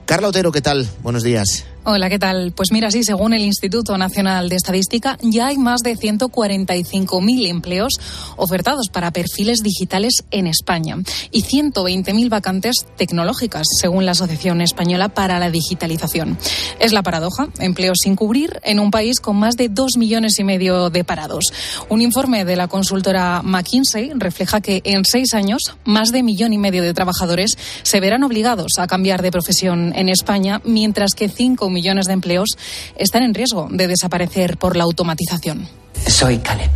Carla 0.06 0.30
Otero, 0.30 0.52
¿qué 0.52 0.62
tal? 0.62 0.88
Buenos 1.04 1.24
días. 1.24 1.66
Hola, 1.90 2.10
¿qué 2.10 2.20
tal? 2.20 2.52
Pues 2.52 2.74
mira, 2.74 2.92
sí, 2.92 3.06
según 3.06 3.34
el 3.34 3.44
Instituto 3.44 3.98
Nacional 3.98 4.50
de 4.50 4.58
Estadística, 4.58 5.18
ya 5.22 5.48
hay 5.48 5.58
más 5.58 5.84
de 5.84 5.96
145.000 5.96 7.48
empleos 7.48 7.94
ofertados 8.36 8.90
para 8.90 9.12
perfiles 9.12 9.64
digitales 9.64 10.26
en 10.30 10.48
España 10.48 10.98
y 11.32 11.44
120.000 11.44 12.28
vacantes 12.28 12.86
tecnológicas, 12.98 13.68
según 13.80 14.06
la 14.06 14.12
Asociación 14.12 14.60
Española 14.60 15.08
para 15.08 15.40
la 15.40 15.50
Digitalización. 15.50 16.38
Es 16.80 16.92
la 16.92 17.04
paradoja, 17.04 17.48
empleos 17.58 18.00
sin 18.04 18.18
cubrir 18.18 18.60
en 18.64 18.82
un 18.82 18.92
país 18.92 19.22
con 19.22 19.38
más 19.38 19.56
de 19.56 19.70
dos 19.70 19.96
millones 19.96 20.40
y 20.40 20.44
medio 20.44 20.90
de 20.90 21.06
parados. 21.06 21.54
Un 21.88 22.02
informe 22.02 22.44
de 22.44 22.58
la 22.58 22.68
consultora 22.68 23.42
McKinsey 23.44 24.12
refleja 24.16 24.60
que 24.60 24.82
en 24.84 25.06
seis 25.06 25.34
años 25.34 25.62
más 25.86 26.12
de 26.12 26.22
millón 26.22 26.52
y 26.52 26.58
medio 26.58 26.84
de 26.84 26.94
trabajadores 26.94 27.58
se 27.84 28.02
verán 28.02 28.26
obligados 28.26 28.74
a 28.78 28.88
cambiar 28.88 29.22
de 29.22 29.32
profesión 29.32 29.94
en 29.96 30.10
España, 30.10 30.60
mientras 30.66 31.14
que 31.16 31.30
cinco 31.30 31.70
millones 31.78 32.08
de 32.08 32.14
empleos 32.14 32.50
están 32.96 33.22
en 33.22 33.36
riesgo 33.36 33.68
de 33.70 33.88
desaparecer 33.88 34.58
por 34.58 34.76
la 34.76 34.84
automatización. 34.84 35.70
Soy 36.08 36.40
Caleb. 36.40 36.72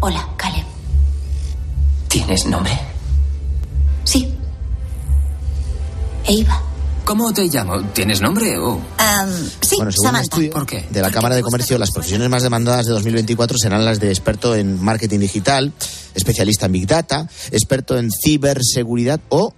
Hola, 0.00 0.28
Caleb. 0.36 0.64
¿Tienes 2.08 2.46
nombre? 2.46 2.78
Sí. 4.04 4.32
Eva. 6.26 6.62
¿Cómo 7.04 7.32
te 7.32 7.48
llamo? 7.48 7.82
¿Tienes 7.92 8.20
nombre 8.20 8.56
o...? 8.58 8.80
sí, 9.60 9.76
bueno, 9.76 9.90
según 9.90 10.06
Samantha. 10.06 10.36
un 10.36 10.42
estudio 10.44 10.84
de 10.90 11.02
la 11.02 11.10
Cámara 11.10 11.34
de 11.34 11.42
Comercio, 11.42 11.76
las 11.76 11.90
profesiones 11.90 12.28
más 12.28 12.44
demandadas 12.44 12.86
de 12.86 12.92
2024 12.92 13.58
serán 13.58 13.84
las 13.84 13.98
de 13.98 14.10
experto 14.10 14.54
en 14.54 14.80
marketing 14.80 15.18
digital, 15.18 15.72
especialista 16.14 16.66
en 16.66 16.72
Big 16.72 16.86
Data, 16.86 17.28
experto 17.50 17.98
en 17.98 18.10
ciberseguridad 18.12 19.20
o 19.30 19.52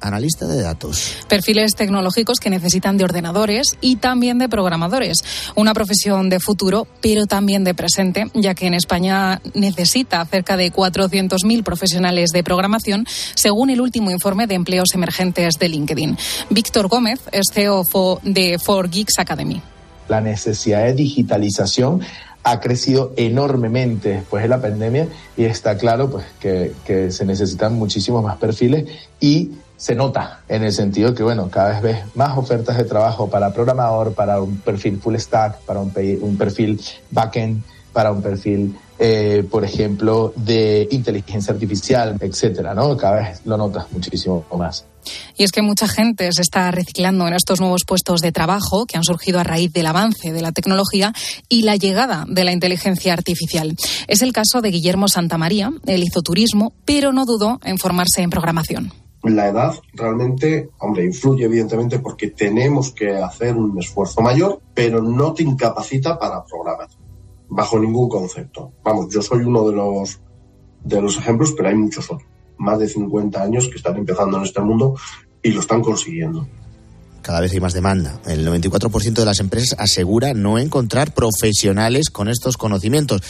analista 0.00 0.46
de 0.46 0.62
datos. 0.62 1.16
Perfiles 1.28 1.74
tecnológicos 1.74 2.40
que 2.40 2.50
necesitan 2.50 2.96
de 2.96 3.04
ordenadores 3.04 3.76
y 3.80 3.96
también 3.96 4.38
de 4.38 4.48
programadores. 4.48 5.18
Una 5.54 5.74
profesión 5.74 6.28
de 6.28 6.40
futuro, 6.40 6.86
pero 7.00 7.26
también 7.26 7.64
de 7.64 7.74
presente, 7.74 8.26
ya 8.34 8.54
que 8.54 8.66
en 8.66 8.74
España 8.74 9.40
necesita 9.54 10.24
cerca 10.26 10.56
de 10.56 10.72
400.000 10.72 11.62
profesionales 11.62 12.30
de 12.30 12.44
programación, 12.44 13.06
según 13.34 13.70
el 13.70 13.80
último 13.80 14.10
informe 14.10 14.46
de 14.46 14.54
empleos 14.54 14.88
emergentes 14.94 15.54
de 15.58 15.68
LinkedIn. 15.68 16.16
Víctor 16.50 16.88
Gómez 16.88 17.20
es 17.32 17.46
CEO 17.52 17.84
de 18.22 18.58
4Geeks 18.58 19.18
Academy. 19.18 19.60
La 20.08 20.20
necesidad 20.20 20.84
de 20.84 20.94
digitalización 20.94 22.00
ha 22.44 22.60
crecido 22.60 23.12
enormemente 23.16 24.10
después 24.10 24.44
de 24.44 24.48
la 24.48 24.62
pandemia 24.62 25.08
y 25.36 25.44
está 25.44 25.76
claro 25.76 26.08
pues, 26.08 26.26
que, 26.38 26.72
que 26.84 27.10
se 27.10 27.24
necesitan 27.24 27.74
muchísimos 27.74 28.22
más 28.22 28.36
perfiles 28.36 28.84
y 29.18 29.50
se 29.76 29.94
nota 29.94 30.40
en 30.48 30.64
el 30.64 30.72
sentido 30.72 31.14
que, 31.14 31.22
bueno, 31.22 31.48
cada 31.50 31.70
vez 31.70 31.82
ves 31.82 32.16
más 32.16 32.36
ofertas 32.36 32.76
de 32.78 32.84
trabajo 32.84 33.28
para 33.28 33.52
programador, 33.52 34.14
para 34.14 34.40
un 34.40 34.58
perfil 34.58 34.98
full 34.98 35.16
stack, 35.16 35.58
para 35.60 35.80
un, 35.80 35.90
perfil 35.90 36.80
backend, 37.10 37.62
para 37.92 38.12
un 38.12 38.22
perfil, 38.22 38.76
eh, 38.98 39.46
por 39.50 39.64
ejemplo, 39.64 40.32
de 40.36 40.88
inteligencia 40.90 41.52
artificial, 41.52 42.16
etcétera, 42.20 42.74
¿no? 42.74 42.96
Cada 42.96 43.16
vez 43.16 43.40
lo 43.44 43.56
notas 43.56 43.90
muchísimo 43.92 44.44
más. 44.56 44.86
Y 45.36 45.44
es 45.44 45.52
que 45.52 45.62
mucha 45.62 45.86
gente 45.86 46.32
se 46.32 46.42
está 46.42 46.70
reciclando 46.70 47.28
en 47.28 47.34
estos 47.34 47.60
nuevos 47.60 47.82
puestos 47.86 48.20
de 48.20 48.32
trabajo 48.32 48.86
que 48.86 48.96
han 48.96 49.04
surgido 49.04 49.38
a 49.38 49.44
raíz 49.44 49.72
del 49.72 49.86
avance 49.86 50.32
de 50.32 50.42
la 50.42 50.50
tecnología 50.52 51.12
y 51.48 51.62
la 51.62 51.76
llegada 51.76 52.24
de 52.26 52.44
la 52.44 52.52
inteligencia 52.52 53.12
artificial. 53.12 53.76
Es 54.08 54.22
el 54.22 54.32
caso 54.32 54.62
de 54.62 54.70
Guillermo 54.70 55.06
Santamaría. 55.06 55.70
Él 55.86 56.02
hizo 56.02 56.22
turismo, 56.22 56.72
pero 56.84 57.12
no 57.12 57.24
dudó 57.24 57.60
en 57.62 57.78
formarse 57.78 58.22
en 58.22 58.30
programación 58.30 59.05
la 59.30 59.48
edad 59.48 59.74
realmente, 59.94 60.70
hombre, 60.78 61.04
influye 61.04 61.44
evidentemente 61.44 61.98
porque 61.98 62.28
tenemos 62.28 62.92
que 62.92 63.16
hacer 63.16 63.56
un 63.56 63.78
esfuerzo 63.78 64.20
mayor, 64.20 64.60
pero 64.74 65.02
no 65.02 65.32
te 65.32 65.42
incapacita 65.42 66.18
para 66.18 66.44
programar, 66.44 66.88
bajo 67.48 67.78
ningún 67.78 68.08
concepto. 68.08 68.72
Vamos, 68.84 69.12
yo 69.12 69.22
soy 69.22 69.44
uno 69.44 69.68
de 69.68 69.74
los, 69.74 70.20
de 70.84 71.00
los 71.00 71.16
ejemplos, 71.18 71.54
pero 71.56 71.70
hay 71.70 71.74
muchos 71.74 72.10
otros, 72.10 72.28
más 72.58 72.78
de 72.78 72.88
50 72.88 73.42
años 73.42 73.68
que 73.68 73.76
están 73.76 73.96
empezando 73.96 74.36
en 74.36 74.44
este 74.44 74.60
mundo 74.60 74.94
y 75.42 75.50
lo 75.50 75.60
están 75.60 75.82
consiguiendo. 75.82 76.46
Cada 77.22 77.40
vez 77.40 77.50
hay 77.52 77.60
más 77.60 77.72
demanda. 77.72 78.20
El 78.26 78.46
94% 78.46 79.14
de 79.14 79.24
las 79.24 79.40
empresas 79.40 79.76
asegura 79.80 80.32
no 80.32 80.58
encontrar 80.58 81.12
profesionales 81.12 82.10
con 82.10 82.28
estos 82.28 82.56
conocimientos. 82.56 83.20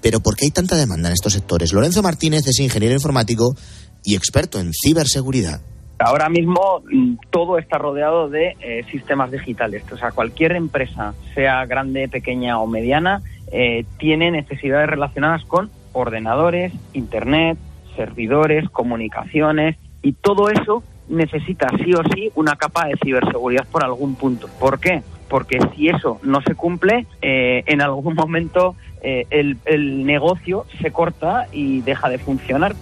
Pero 0.00 0.20
¿por 0.20 0.36
qué 0.36 0.44
hay 0.44 0.50
tanta 0.50 0.76
demanda 0.76 1.08
en 1.08 1.14
estos 1.14 1.32
sectores? 1.32 1.72
Lorenzo 1.72 2.02
Martínez 2.02 2.46
es 2.46 2.60
ingeniero 2.60 2.94
informático 2.94 3.56
y 4.04 4.14
experto 4.16 4.60
en 4.60 4.72
ciberseguridad. 4.72 5.60
Ahora 5.98 6.28
mismo 6.28 6.82
mm, 6.90 7.14
todo 7.30 7.58
está 7.58 7.78
rodeado 7.78 8.28
de 8.28 8.56
eh, 8.60 8.84
sistemas 8.90 9.30
digitales. 9.30 9.84
O 9.92 9.96
sea, 9.96 10.10
cualquier 10.10 10.52
empresa, 10.52 11.14
sea 11.34 11.64
grande, 11.66 12.08
pequeña 12.08 12.58
o 12.60 12.66
mediana, 12.66 13.22
eh, 13.52 13.84
tiene 13.98 14.30
necesidades 14.30 14.88
relacionadas 14.88 15.44
con 15.44 15.70
ordenadores, 15.92 16.72
internet, 16.92 17.56
servidores, 17.96 18.68
comunicaciones 18.70 19.76
y 20.02 20.12
todo 20.12 20.50
eso 20.50 20.82
necesita 21.08 21.68
sí 21.84 21.92
o 21.94 22.02
sí 22.14 22.30
una 22.34 22.56
capa 22.56 22.88
de 22.88 22.96
ciberseguridad 23.02 23.66
por 23.68 23.84
algún 23.84 24.16
punto. 24.16 24.48
¿Por 24.58 24.80
qué? 24.80 25.02
Porque 25.28 25.58
si 25.74 25.88
eso 25.88 26.18
no 26.22 26.42
se 26.42 26.54
cumple, 26.54 27.06
eh, 27.22 27.62
en 27.66 27.80
algún 27.80 28.14
momento 28.14 28.74
el, 29.02 29.58
el 29.66 30.06
negocio 30.06 30.64
se 30.80 30.90
corta 30.90 31.46
y 31.52 31.82
deja 31.82 32.08
de 32.08 32.16
funcionar. 32.16 32.74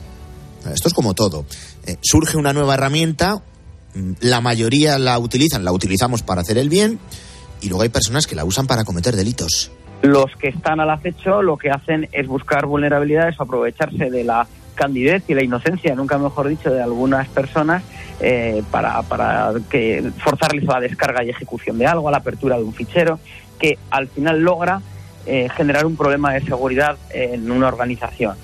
Esto 0.71 0.89
es 0.89 0.95
como 0.95 1.15
todo. 1.15 1.45
Eh, 1.87 1.97
surge 2.03 2.37
una 2.37 2.53
nueva 2.53 2.75
herramienta, 2.75 3.43
mm, 3.95 4.13
la 4.21 4.41
mayoría 4.41 4.99
la 4.99 5.19
utilizan, 5.19 5.65
la 5.65 5.73
utilizamos 5.73 6.23
para 6.23 6.43
hacer 6.43 6.59
el 6.59 6.69
bien, 6.69 6.99
y 7.61 7.69
luego 7.69 7.83
hay 7.83 7.89
personas 7.89 8.27
que 8.27 8.35
la 8.35 8.45
usan 8.45 8.67
para 8.67 8.85
cometer 8.85 9.17
delitos. 9.17 9.71
Los 10.03 10.35
que 10.39 10.49
están 10.49 10.81
al 10.81 10.91
acecho 10.91 11.43
lo 11.43 11.57
que 11.57 11.71
hacen 11.71 12.09
es 12.13 12.27
buscar 12.27 12.67
vulnerabilidades 12.67 13.41
aprovecharse 13.41 14.11
de 14.11 14.25
la 14.25 14.47
candidez 14.75 15.23
y 15.29 15.35
la 15.35 15.45
inocencia, 15.45 15.95
nunca 15.95 16.19
mejor 16.19 16.49
dicho, 16.49 16.71
de 16.71 16.83
algunas 16.83 17.29
personas 17.29 17.85
eh, 18.21 18.63
para, 18.71 19.03
para 19.03 19.53
que 19.71 20.11
forzarles 20.19 20.69
a 20.69 20.75
la 20.75 20.81
descarga 20.81 21.23
y 21.23 21.31
ejecución 21.31 21.79
de 21.79 21.87
algo, 21.87 22.09
a 22.09 22.11
la 22.11 22.19
apertura 22.19 22.57
de 22.57 22.65
un 22.65 22.73
fichero, 22.73 23.21
que 23.61 23.79
al 23.91 24.09
final 24.09 24.41
logra 24.41 24.81
eh, 25.25 25.49
generar 25.57 25.87
un 25.87 25.97
problema 25.97 26.33
de 26.33 26.41
seguridad 26.41 26.97
en 27.11 27.49
una 27.51 27.69
organización. 27.69 28.37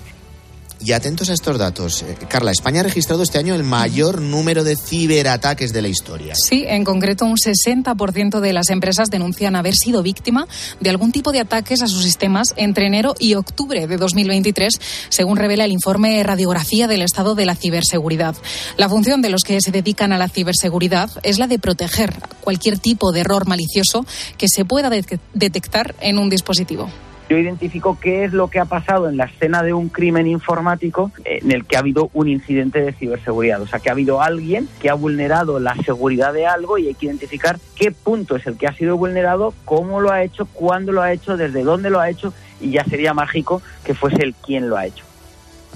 Y 0.81 0.93
atentos 0.93 1.29
a 1.29 1.33
estos 1.33 1.57
datos. 1.57 2.03
Eh, 2.03 2.15
Carla, 2.29 2.51
España 2.51 2.79
ha 2.79 2.83
registrado 2.83 3.21
este 3.21 3.37
año 3.37 3.53
el 3.53 3.63
mayor 3.63 4.21
número 4.21 4.63
de 4.63 4.77
ciberataques 4.77 5.73
de 5.73 5.81
la 5.81 5.89
historia. 5.89 6.35
Sí, 6.35 6.63
en 6.67 6.85
concreto 6.85 7.25
un 7.25 7.35
60% 7.35 8.39
de 8.39 8.53
las 8.53 8.69
empresas 8.69 9.09
denuncian 9.09 9.57
haber 9.57 9.75
sido 9.75 10.01
víctima 10.01 10.47
de 10.79 10.89
algún 10.89 11.11
tipo 11.11 11.33
de 11.33 11.41
ataques 11.41 11.81
a 11.81 11.87
sus 11.87 12.03
sistemas 12.03 12.53
entre 12.55 12.87
enero 12.87 13.13
y 13.19 13.33
octubre 13.33 13.87
de 13.87 13.97
2023, 13.97 14.73
según 15.09 15.37
revela 15.37 15.65
el 15.65 15.73
informe 15.73 16.23
Radiografía 16.23 16.87
del 16.87 17.01
Estado 17.01 17.35
de 17.35 17.45
la 17.45 17.55
Ciberseguridad. 17.55 18.35
La 18.77 18.87
función 18.87 19.21
de 19.21 19.29
los 19.29 19.43
que 19.43 19.59
se 19.59 19.71
dedican 19.71 20.13
a 20.13 20.17
la 20.17 20.29
ciberseguridad 20.29 21.09
es 21.23 21.39
la 21.39 21.47
de 21.47 21.59
proteger 21.59 22.15
cualquier 22.39 22.79
tipo 22.79 23.11
de 23.11 23.21
error 23.21 23.47
malicioso 23.47 24.05
que 24.37 24.47
se 24.47 24.63
pueda 24.63 24.89
detectar 24.89 25.95
en 25.99 26.17
un 26.17 26.29
dispositivo 26.29 26.89
yo 27.29 27.37
identifico 27.37 27.97
qué 27.99 28.23
es 28.23 28.33
lo 28.33 28.49
que 28.49 28.59
ha 28.59 28.65
pasado 28.65 29.07
en 29.07 29.15
la 29.15 29.25
escena 29.25 29.61
de 29.61 29.71
un 29.71 29.89
crimen 29.89 30.25
informático 30.27 31.11
en 31.23 31.51
el 31.51 31.65
que 31.65 31.75
ha 31.75 31.79
habido 31.79 32.09
un 32.13 32.27
incidente 32.27 32.81
de 32.81 32.91
ciberseguridad. 32.91 33.61
O 33.61 33.67
sea, 33.67 33.79
que 33.79 33.89
ha 33.89 33.91
habido 33.91 34.21
alguien 34.21 34.67
que 34.81 34.89
ha 34.89 34.95
vulnerado 34.95 35.59
la 35.59 35.75
seguridad 35.75 36.33
de 36.33 36.47
algo 36.47 36.79
y 36.79 36.87
hay 36.87 36.95
que 36.95 37.05
identificar 37.05 37.59
qué 37.75 37.91
punto 37.91 38.35
es 38.35 38.47
el 38.47 38.57
que 38.57 38.65
ha 38.65 38.73
sido 38.73 38.97
vulnerado, 38.97 39.53
cómo 39.63 40.01
lo 40.01 40.11
ha 40.11 40.23
hecho, 40.23 40.47
cuándo 40.47 40.91
lo 40.91 41.03
ha 41.03 41.13
hecho, 41.13 41.37
desde 41.37 41.63
dónde 41.63 41.91
lo 41.91 41.99
ha 41.99 42.09
hecho 42.09 42.33
y 42.59 42.71
ya 42.71 42.83
sería 42.83 43.13
mágico 43.13 43.61
que 43.83 43.93
fuese 43.93 44.23
el 44.23 44.33
quien 44.33 44.67
lo 44.67 44.77
ha 44.77 44.87
hecho. 44.87 45.05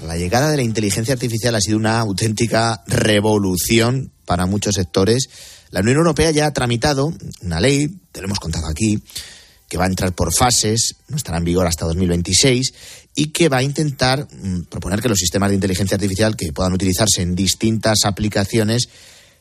La 0.04 0.16
llegada 0.16 0.50
de 0.50 0.56
la 0.56 0.62
inteligencia 0.62 1.14
artificial 1.14 1.54
ha 1.54 1.60
sido 1.60 1.78
una 1.78 2.00
auténtica 2.00 2.82
revolución 2.88 4.10
para 4.26 4.46
muchos 4.46 4.74
sectores. 4.74 5.28
La 5.70 5.80
Unión 5.80 5.98
Europea 5.98 6.32
ya 6.32 6.46
ha 6.46 6.52
tramitado 6.52 7.12
una 7.42 7.60
ley, 7.60 7.88
te 8.10 8.20
lo 8.20 8.26
hemos 8.26 8.40
contado 8.40 8.66
aquí, 8.66 9.00
que 9.74 9.78
va 9.78 9.86
a 9.86 9.88
entrar 9.88 10.12
por 10.12 10.32
fases, 10.32 11.02
no 11.08 11.16
estará 11.16 11.38
en 11.38 11.44
vigor 11.44 11.66
hasta 11.66 11.84
2026 11.84 13.10
y 13.16 13.32
que 13.32 13.48
va 13.48 13.56
a 13.56 13.62
intentar 13.64 14.20
mm, 14.20 14.70
proponer 14.70 15.00
que 15.00 15.08
los 15.08 15.18
sistemas 15.18 15.48
de 15.48 15.56
inteligencia 15.56 15.96
artificial 15.96 16.36
que 16.36 16.52
puedan 16.52 16.74
utilizarse 16.74 17.22
en 17.22 17.34
distintas 17.34 18.04
aplicaciones 18.06 18.88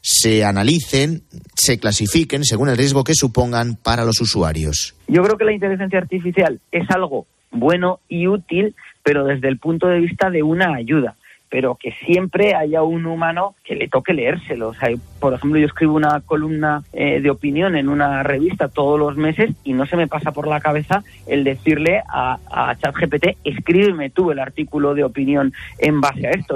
se 0.01 0.43
analicen, 0.43 1.21
se 1.53 1.77
clasifiquen 1.77 2.45
según 2.45 2.69
el 2.69 2.77
riesgo 2.77 3.03
que 3.03 3.13
supongan 3.13 3.75
para 3.75 4.05
los 4.05 4.19
usuarios. 4.21 4.95
Yo 5.07 5.21
creo 5.21 5.37
que 5.37 5.45
la 5.45 5.53
inteligencia 5.53 5.99
artificial 5.99 6.59
es 6.71 6.89
algo 6.89 7.27
bueno 7.51 7.99
y 8.09 8.25
útil, 8.25 8.73
pero 9.03 9.25
desde 9.25 9.49
el 9.49 9.59
punto 9.59 9.85
de 9.85 9.99
vista 9.99 10.31
de 10.31 10.41
una 10.41 10.73
ayuda 10.73 11.15
pero 11.53 11.77
que 11.79 11.91
siempre 12.03 12.55
haya 12.55 12.81
un 12.81 13.05
humano 13.05 13.53
que 13.63 13.75
le 13.75 13.87
toque 13.87 14.11
leérselo. 14.11 14.69
O 14.69 14.73
sea, 14.73 14.89
por 15.19 15.35
ejemplo, 15.35 15.59
yo 15.59 15.67
escribo 15.67 15.93
una 15.93 16.19
columna 16.21 16.83
eh, 16.93 17.21
de 17.21 17.29
opinión 17.29 17.75
en 17.75 17.89
una 17.89 18.23
revista 18.23 18.69
todos 18.69 18.97
los 18.97 19.17
meses 19.17 19.51
y 19.63 19.73
no 19.73 19.85
se 19.85 19.95
me 19.95 20.07
pasa 20.07 20.31
por 20.31 20.47
la 20.47 20.59
cabeza 20.59 21.03
el 21.27 21.43
decirle 21.43 22.01
a, 22.11 22.39
a 22.49 22.75
ChatGPT, 22.75 23.37
escríbeme 23.43 24.09
tú 24.09 24.31
el 24.31 24.39
artículo 24.39 24.95
de 24.95 25.03
opinión 25.03 25.53
en 25.77 26.01
base 26.01 26.25
a 26.25 26.31
esto. 26.31 26.55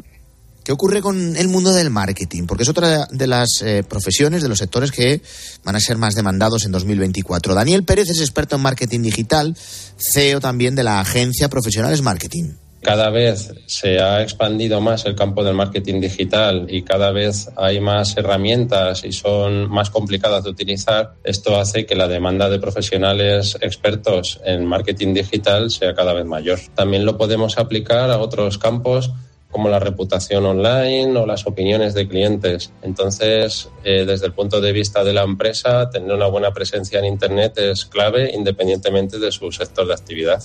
¿Qué 0.65 0.71
ocurre 0.71 0.99
con 1.01 1.35
el 1.35 1.47
mundo 1.47 1.75
del 1.75 1.91
marketing? 1.91 2.47
Porque 2.47 2.63
es 2.63 2.69
otra 2.69 3.05
de 3.11 3.27
las 3.27 3.61
eh, 3.63 3.83
profesiones, 3.87 4.41
de 4.41 4.49
los 4.49 4.57
sectores 4.57 4.91
que 4.91 5.21
van 5.63 5.75
a 5.75 5.79
ser 5.79 5.97
más 5.97 6.15
demandados 6.15 6.65
en 6.65 6.71
2024. 6.71 7.53
Daniel 7.53 7.83
Pérez 7.83 8.09
es 8.09 8.19
experto 8.19 8.55
en 8.55 8.63
marketing 8.63 9.03
digital, 9.03 9.55
CEO 9.55 10.39
también 10.39 10.73
de 10.73 10.83
la 10.83 10.99
agencia 10.99 11.49
Profesionales 11.49 12.01
Marketing 12.01 12.53
cada 12.82 13.09
vez 13.09 13.53
se 13.65 13.99
ha 13.99 14.21
expandido 14.21 14.80
más 14.82 15.05
el 15.05 15.15
campo 15.15 15.43
del 15.43 15.55
marketing 15.55 15.99
digital 15.99 16.67
y 16.69 16.84
cada 16.84 17.11
vez 17.11 17.49
hay 17.55 17.80
más 17.80 18.15
herramientas 18.17 19.03
y 19.03 19.11
son 19.11 19.69
más 19.69 19.89
complicadas 19.89 20.43
de 20.43 20.51
utilizar, 20.51 21.13
esto 21.23 21.59
hace 21.59 21.86
que 21.86 21.95
la 21.95 22.07
demanda 22.07 22.49
de 22.49 22.59
profesionales 22.59 23.57
expertos 23.61 24.39
en 24.45 24.65
marketing 24.65 25.13
digital 25.13 25.71
sea 25.71 25.93
cada 25.93 26.13
vez 26.13 26.25
mayor. 26.25 26.59
También 26.75 27.05
lo 27.05 27.17
podemos 27.17 27.57
aplicar 27.57 28.09
a 28.09 28.19
otros 28.19 28.57
campos 28.57 29.11
como 29.49 29.69
la 29.69 29.80
reputación 29.80 30.45
online 30.45 31.17
o 31.17 31.25
las 31.25 31.47
opiniones 31.47 31.93
de 31.93 32.07
clientes. 32.07 32.71
Entonces, 32.82 33.69
eh, 33.84 34.03
desde 34.05 34.28
el 34.28 34.34
punto 34.34 34.59
de 34.59 34.71
vista 34.71 35.03
de 35.03 35.13
la 35.13 35.23
empresa, 35.23 35.89
tener 35.89 36.11
una 36.11 36.28
buena 36.28 36.51
presencia 36.51 36.99
en 36.99 37.05
Internet 37.05 37.57
es 37.57 37.86
clave 37.86 38.32
independientemente 38.34 39.19
de 39.19 39.32
su 39.32 39.51
sector 39.51 39.88
de 39.88 39.93
actividad. 39.93 40.43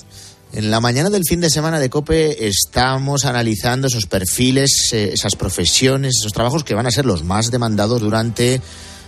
En 0.55 0.71
la 0.71 0.81
mañana 0.81 1.09
del 1.09 1.23
fin 1.27 1.41
de 1.41 1.49
semana 1.49 1.81
de 1.81 1.89
COPE 1.89 2.47
estamos 2.47 3.25
analizando 3.25 3.87
esos 3.87 4.05
perfiles, 4.05 4.91
eh, 4.93 5.11
esas 5.15 5.35
profesiones, 5.35 6.17
esos 6.19 6.35
trabajos 6.35 6.63
que 6.63 6.75
van 6.75 6.87
a 6.87 6.91
ser 6.91 7.07
los 7.07 7.25
más 7.25 7.51
demandados 7.51 8.03
durante 8.03 8.61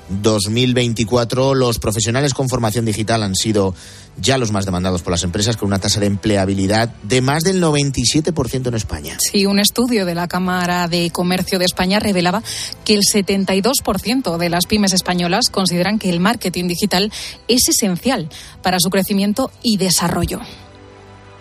2024. 0.08 1.54
Los 1.54 1.78
profesionales 1.78 2.32
con 2.32 2.48
formación 2.48 2.86
digital 2.86 3.22
han 3.22 3.34
sido 3.34 3.74
ya 4.16 4.38
los 4.38 4.52
más 4.52 4.64
demandados 4.64 5.02
por 5.02 5.10
las 5.10 5.22
empresas, 5.22 5.58
con 5.58 5.66
una 5.66 5.78
tasa 5.78 6.00
de 6.00 6.06
empleabilidad 6.06 6.88
de 7.02 7.20
más 7.20 7.42
del 7.42 7.62
97% 7.62 8.68
en 8.68 8.74
España. 8.74 9.18
Sí, 9.20 9.44
un 9.44 9.58
estudio 9.58 10.06
de 10.06 10.14
la 10.14 10.28
Cámara 10.28 10.88
de 10.88 11.10
Comercio 11.10 11.58
de 11.58 11.66
España 11.66 12.00
revelaba 12.00 12.42
que 12.86 12.94
el 12.94 13.02
72% 13.02 14.38
de 14.38 14.48
las 14.48 14.64
pymes 14.64 14.94
españolas 14.94 15.50
consideran 15.50 15.98
que 15.98 16.08
el 16.08 16.20
marketing 16.20 16.68
digital 16.68 17.12
es 17.48 17.68
esencial 17.68 18.30
para 18.62 18.80
su 18.80 18.88
crecimiento 18.88 19.50
y 19.62 19.76
desarrollo 19.76 20.40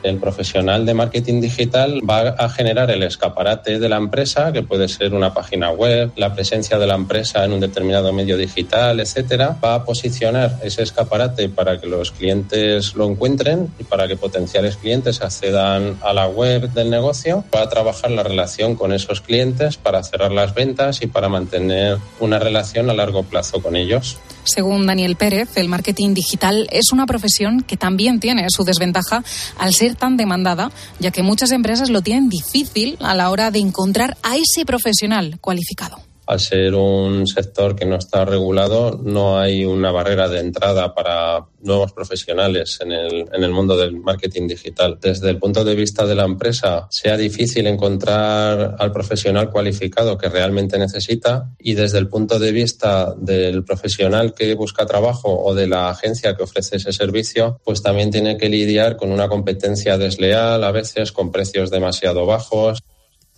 el 0.03 0.17
profesional 0.17 0.85
de 0.85 0.93
marketing 0.93 1.41
digital 1.41 1.99
va 2.07 2.29
a 2.29 2.49
generar 2.49 2.91
el 2.91 3.03
escaparate 3.03 3.79
de 3.79 3.89
la 3.89 3.97
empresa, 3.97 4.51
que 4.51 4.63
puede 4.63 4.87
ser 4.87 5.13
una 5.13 5.33
página 5.33 5.71
web, 5.71 6.11
la 6.15 6.33
presencia 6.33 6.77
de 6.77 6.87
la 6.87 6.95
empresa 6.95 7.43
en 7.43 7.53
un 7.53 7.59
determinado 7.59 8.11
medio 8.13 8.37
digital, 8.37 8.99
etcétera. 8.99 9.57
Va 9.63 9.75
a 9.75 9.83
posicionar 9.85 10.59
ese 10.63 10.83
escaparate 10.83 11.49
para 11.49 11.79
que 11.79 11.87
los 11.87 12.11
clientes 12.11 12.95
lo 12.95 13.09
encuentren 13.09 13.69
y 13.79 13.83
para 13.83 14.07
que 14.07 14.15
potenciales 14.15 14.77
clientes 14.77 15.21
accedan 15.21 15.97
a 16.01 16.13
la 16.13 16.27
web 16.27 16.71
del 16.73 16.89
negocio. 16.89 17.43
Va 17.53 17.61
a 17.61 17.69
trabajar 17.69 18.11
la 18.11 18.23
relación 18.23 18.75
con 18.75 18.93
esos 18.93 19.21
clientes 19.21 19.77
para 19.77 20.03
cerrar 20.03 20.31
las 20.31 20.53
ventas 20.53 21.01
y 21.01 21.07
para 21.07 21.29
mantener 21.29 21.97
una 22.19 22.39
relación 22.39 22.89
a 22.89 22.93
largo 22.93 23.23
plazo 23.23 23.61
con 23.61 23.75
ellos. 23.75 24.17
Según 24.45 24.85
Daniel 24.85 25.15
Pérez, 25.15 25.55
el 25.55 25.69
marketing 25.69 26.13
digital 26.13 26.67
es 26.71 26.91
una 26.91 27.05
profesión 27.05 27.61
que 27.61 27.77
también 27.77 28.19
tiene 28.19 28.45
su 28.49 28.65
desventaja 28.65 29.23
al 29.57 29.73
ser 29.73 29.92
tan 29.95 30.17
demandada, 30.17 30.71
ya 30.99 31.11
que 31.11 31.23
muchas 31.23 31.51
empresas 31.51 31.89
lo 31.89 32.01
tienen 32.01 32.29
difícil 32.29 32.97
a 33.01 33.15
la 33.15 33.29
hora 33.29 33.51
de 33.51 33.59
encontrar 33.59 34.17
a 34.23 34.35
ese 34.35 34.65
profesional 34.65 35.37
cualificado 35.39 36.12
al 36.25 36.39
ser 36.39 36.75
un 36.75 37.27
sector 37.27 37.75
que 37.75 37.85
no 37.85 37.95
está 37.95 38.25
regulado, 38.25 38.99
no 39.03 39.39
hay 39.39 39.65
una 39.65 39.91
barrera 39.91 40.27
de 40.29 40.39
entrada 40.39 40.93
para 40.93 41.45
nuevos 41.61 41.93
profesionales 41.93 42.79
en 42.81 42.91
el, 42.91 43.25
en 43.31 43.43
el 43.43 43.51
mundo 43.51 43.77
del 43.77 43.95
marketing 43.95 44.47
digital. 44.47 44.97
Desde 45.01 45.29
el 45.29 45.39
punto 45.39 45.63
de 45.63 45.75
vista 45.75 46.05
de 46.05 46.15
la 46.15 46.25
empresa, 46.25 46.87
sea 46.89 47.17
difícil 47.17 47.67
encontrar 47.67 48.75
al 48.77 48.91
profesional 48.91 49.49
cualificado 49.49 50.17
que 50.17 50.29
realmente 50.29 50.77
necesita 50.77 51.49
y 51.59 51.73
desde 51.73 51.99
el 51.99 52.09
punto 52.09 52.39
de 52.39 52.51
vista 52.51 53.13
del 53.17 53.63
profesional 53.63 54.33
que 54.33 54.53
busca 54.55 54.85
trabajo 54.85 55.43
o 55.43 55.55
de 55.55 55.67
la 55.67 55.89
agencia 55.89 56.35
que 56.35 56.43
ofrece 56.43 56.77
ese 56.77 56.91
servicio, 56.91 57.59
pues 57.63 57.81
también 57.81 58.11
tiene 58.11 58.37
que 58.37 58.49
lidiar 58.49 58.97
con 58.97 59.11
una 59.11 59.27
competencia 59.27 59.97
desleal, 59.97 60.63
a 60.63 60.71
veces 60.71 61.11
con 61.11 61.31
precios 61.31 61.69
demasiado 61.69 62.25
bajos. 62.25 62.83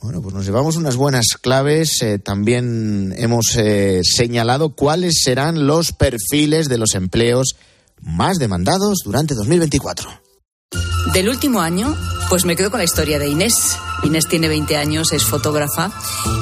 Bueno, 0.02 0.22
pues 0.22 0.36
nos 0.36 0.46
llevamos 0.46 0.76
unas 0.76 0.96
buenas 0.96 1.26
claves. 1.41 2.02
Eh, 2.02 2.20
también 2.20 3.14
hemos 3.18 3.56
eh, 3.56 4.02
señalado 4.04 4.70
cuáles 4.70 5.22
serán 5.24 5.66
los 5.68 5.93
perfiles 5.93 6.68
de 6.70 6.78
los 6.78 6.96
empleos 6.96 7.56
más 8.02 8.38
demandados 8.38 9.00
durante 9.04 9.34
2024. 9.34 10.24
Del 11.16 11.30
último 11.30 11.61
año, 11.61 11.95
pues 12.30 12.43
me 12.43 12.57
quedo 12.57 12.70
con 12.70 12.80
la 12.80 12.84
historia 12.84 13.20
de 13.20 13.30
Inés. 13.30 13.78
Inés 14.03 14.28
tiene 14.28 14.49
20 14.49 14.76
años, 14.76 15.13
es 15.13 15.24
fotógrafa 15.24 15.89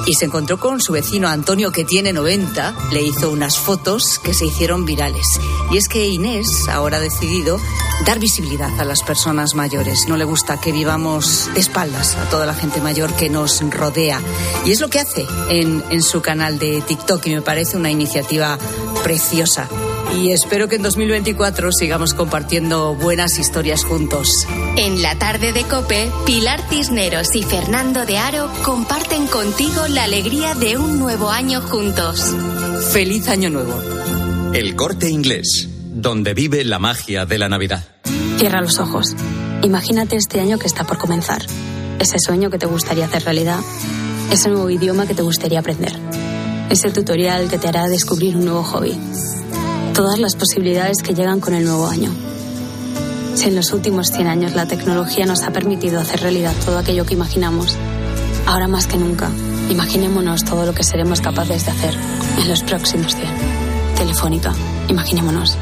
y 0.07 0.15
se 0.15 0.25
encontró 0.25 0.59
con 0.59 0.81
su 0.81 0.93
vecino 0.93 1.27
Antonio 1.27 1.71
que 1.71 1.83
tiene 1.83 2.11
90. 2.11 2.73
Le 2.91 3.03
hizo 3.03 3.29
unas 3.29 3.59
fotos 3.59 4.17
que 4.17 4.33
se 4.33 4.47
hicieron 4.47 4.85
virales. 4.85 5.27
Y 5.71 5.77
es 5.77 5.87
que 5.87 6.07
Inés 6.07 6.67
ahora 6.69 6.97
ha 6.97 7.01
decidido 7.01 7.59
dar 8.05 8.17
visibilidad 8.19 8.79
a 8.79 8.83
las 8.83 9.03
personas 9.03 9.53
mayores. 9.53 10.07
No 10.07 10.17
le 10.17 10.23
gusta 10.23 10.59
que 10.59 10.71
vivamos 10.71 11.49
de 11.53 11.59
espaldas 11.59 12.15
a 12.15 12.29
toda 12.29 12.47
la 12.47 12.55
gente 12.55 12.81
mayor 12.81 13.13
que 13.13 13.29
nos 13.29 13.61
rodea. 13.69 14.19
Y 14.65 14.71
es 14.71 14.79
lo 14.79 14.89
que 14.89 15.01
hace 15.01 15.27
en, 15.49 15.83
en 15.91 16.01
su 16.01 16.21
canal 16.21 16.57
de 16.57 16.81
TikTok 16.81 17.27
y 17.27 17.35
me 17.35 17.41
parece 17.43 17.77
una 17.77 17.91
iniciativa 17.91 18.57
preciosa 19.03 19.69
y 20.15 20.31
espero 20.31 20.67
que 20.67 20.75
en 20.75 20.83
2024 20.83 21.71
sigamos 21.71 22.13
compartiendo 22.13 22.95
buenas 22.95 23.39
historias 23.39 23.83
juntos. 23.83 24.27
En 24.77 25.01
la 25.01 25.17
tarde 25.17 25.53
de 25.53 25.63
Cope, 25.63 26.11
Pilar 26.25 26.61
Cisneros 26.69 27.35
y 27.35 27.43
Fernando 27.43 28.05
de 28.05 28.17
Aro 28.17 28.49
comparten 28.63 29.27
contigo 29.27 29.87
la 29.87 30.03
alegría 30.03 30.55
de 30.55 30.77
un 30.77 30.99
nuevo 30.99 31.29
año 31.29 31.61
juntos. 31.61 32.33
Feliz 32.91 33.27
año 33.27 33.49
nuevo. 33.49 33.73
El 34.53 34.75
corte 34.75 35.09
inglés, 35.09 35.67
donde 35.93 36.33
vive 36.33 36.63
la 36.63 36.79
magia 36.79 37.25
de 37.25 37.37
la 37.37 37.49
Navidad. 37.49 37.83
Cierra 38.37 38.61
los 38.61 38.79
ojos. 38.79 39.15
Imagínate 39.63 40.15
este 40.15 40.39
año 40.39 40.59
que 40.59 40.67
está 40.67 40.83
por 40.83 40.97
comenzar. 40.97 41.41
Ese 41.99 42.19
sueño 42.19 42.49
que 42.49 42.59
te 42.59 42.65
gustaría 42.65 43.05
hacer 43.05 43.23
realidad. 43.23 43.59
Ese 44.31 44.49
nuevo 44.49 44.69
idioma 44.69 45.07
que 45.07 45.13
te 45.13 45.21
gustaría 45.21 45.59
aprender. 45.59 45.93
Ese 46.69 46.91
tutorial 46.91 47.49
que 47.49 47.57
te 47.57 47.67
hará 47.67 47.87
descubrir 47.87 48.35
un 48.35 48.45
nuevo 48.45 48.63
hobby 48.63 48.97
todas 49.93 50.19
las 50.19 50.35
posibilidades 50.35 50.97
que 51.03 51.13
llegan 51.13 51.39
con 51.39 51.53
el 51.53 51.65
nuevo 51.65 51.87
año. 51.87 52.11
Si 53.35 53.47
en 53.47 53.55
los 53.55 53.71
últimos 53.73 54.11
100 54.11 54.27
años 54.27 54.53
la 54.53 54.67
tecnología 54.67 55.25
nos 55.25 55.43
ha 55.43 55.51
permitido 55.51 55.99
hacer 55.99 56.21
realidad 56.21 56.53
todo 56.65 56.79
aquello 56.79 57.05
que 57.05 57.13
imaginamos, 57.13 57.77
ahora 58.47 58.67
más 58.67 58.87
que 58.87 58.97
nunca, 58.97 59.29
imaginémonos 59.69 60.45
todo 60.45 60.65
lo 60.65 60.73
que 60.73 60.83
seremos 60.83 61.21
capaces 61.21 61.65
de 61.65 61.71
hacer 61.71 61.93
en 62.39 62.49
los 62.49 62.63
próximos 62.63 63.15
100. 63.15 63.27
Telefónica, 63.95 64.53
imaginémonos. 64.89 65.57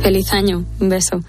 Feliz 0.00 0.32
año, 0.32 0.64
un 0.80 0.88
beso. 0.88 1.22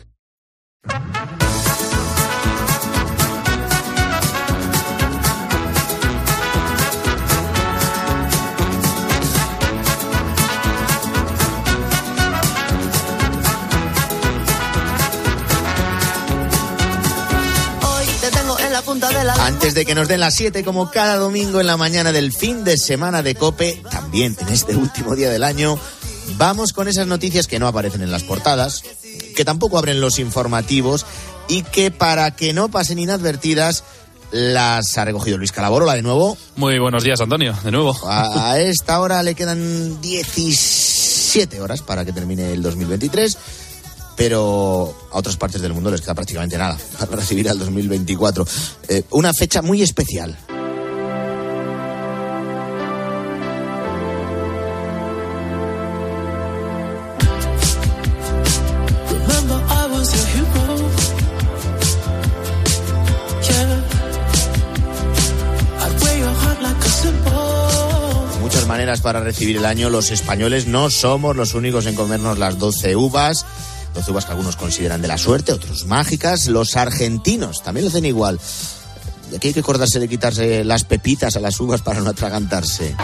Antes 19.29 19.75
de 19.75 19.85
que 19.85 19.93
nos 19.93 20.07
den 20.07 20.19
las 20.19 20.33
7, 20.33 20.63
como 20.63 20.89
cada 20.89 21.17
domingo 21.17 21.59
en 21.59 21.67
la 21.67 21.77
mañana 21.77 22.11
del 22.11 22.33
fin 22.33 22.63
de 22.63 22.75
semana 22.75 23.21
de 23.21 23.35
Cope, 23.35 23.79
también 23.91 24.35
en 24.39 24.47
este 24.47 24.75
último 24.75 25.15
día 25.15 25.29
del 25.29 25.43
año, 25.43 25.77
vamos 26.37 26.73
con 26.73 26.87
esas 26.87 27.05
noticias 27.05 27.45
que 27.45 27.59
no 27.59 27.67
aparecen 27.67 28.01
en 28.01 28.11
las 28.11 28.23
portadas, 28.23 28.83
que 29.35 29.45
tampoco 29.45 29.77
abren 29.77 30.01
los 30.01 30.17
informativos 30.17 31.05
y 31.47 31.61
que 31.61 31.91
para 31.91 32.31
que 32.35 32.53
no 32.53 32.69
pasen 32.69 32.97
inadvertidas 32.97 33.83
las 34.31 34.97
ha 34.97 35.05
recogido 35.05 35.37
Luis 35.37 35.51
Calaborola 35.51 35.93
de 35.93 36.01
nuevo. 36.01 36.35
Muy 36.55 36.79
buenos 36.79 37.03
días, 37.03 37.21
Antonio, 37.21 37.55
de 37.63 37.71
nuevo. 37.71 37.95
A 38.07 38.57
esta 38.59 38.99
hora 39.01 39.21
le 39.21 39.35
quedan 39.35 40.01
17 40.01 41.61
horas 41.61 41.83
para 41.83 42.05
que 42.05 42.11
termine 42.11 42.53
el 42.53 42.63
2023 42.63 43.37
pero 44.21 44.93
a 45.09 45.17
otras 45.17 45.35
partes 45.35 45.63
del 45.63 45.73
mundo 45.73 45.89
les 45.89 45.99
queda 45.99 46.13
prácticamente 46.13 46.55
nada 46.55 46.77
para 46.99 47.15
recibir 47.15 47.49
al 47.49 47.57
2024. 47.57 48.45
Eh, 48.87 49.03
una 49.09 49.33
fecha 49.33 49.63
muy 49.63 49.81
especial. 49.81 50.37
Muchas 68.39 68.67
maneras 68.67 69.01
para 69.01 69.21
recibir 69.21 69.57
el 69.57 69.65
año. 69.65 69.89
Los 69.89 70.11
españoles 70.11 70.67
no 70.67 70.91
somos 70.91 71.35
los 71.35 71.55
únicos 71.55 71.87
en 71.87 71.95
comernos 71.95 72.37
las 72.37 72.59
12 72.59 72.95
uvas. 72.95 73.47
12 73.93 74.11
uvas 74.11 74.25
que 74.25 74.31
algunos 74.31 74.55
consideran 74.55 75.01
de 75.01 75.07
la 75.07 75.17
suerte, 75.17 75.51
otros 75.51 75.85
mágicas. 75.85 76.47
Los 76.47 76.75
argentinos 76.75 77.61
también 77.63 77.85
lo 77.85 77.89
hacen 77.89 78.05
igual. 78.05 78.39
Y 79.31 79.35
aquí 79.35 79.49
hay 79.49 79.53
que 79.53 79.59
acordarse 79.61 79.99
de 79.99 80.07
quitarse 80.07 80.63
las 80.63 80.83
pepitas 80.83 81.35
a 81.35 81.39
las 81.39 81.59
uvas 81.59 81.81
para 81.81 82.01
no 82.01 82.09
atragantarse. 82.09 82.95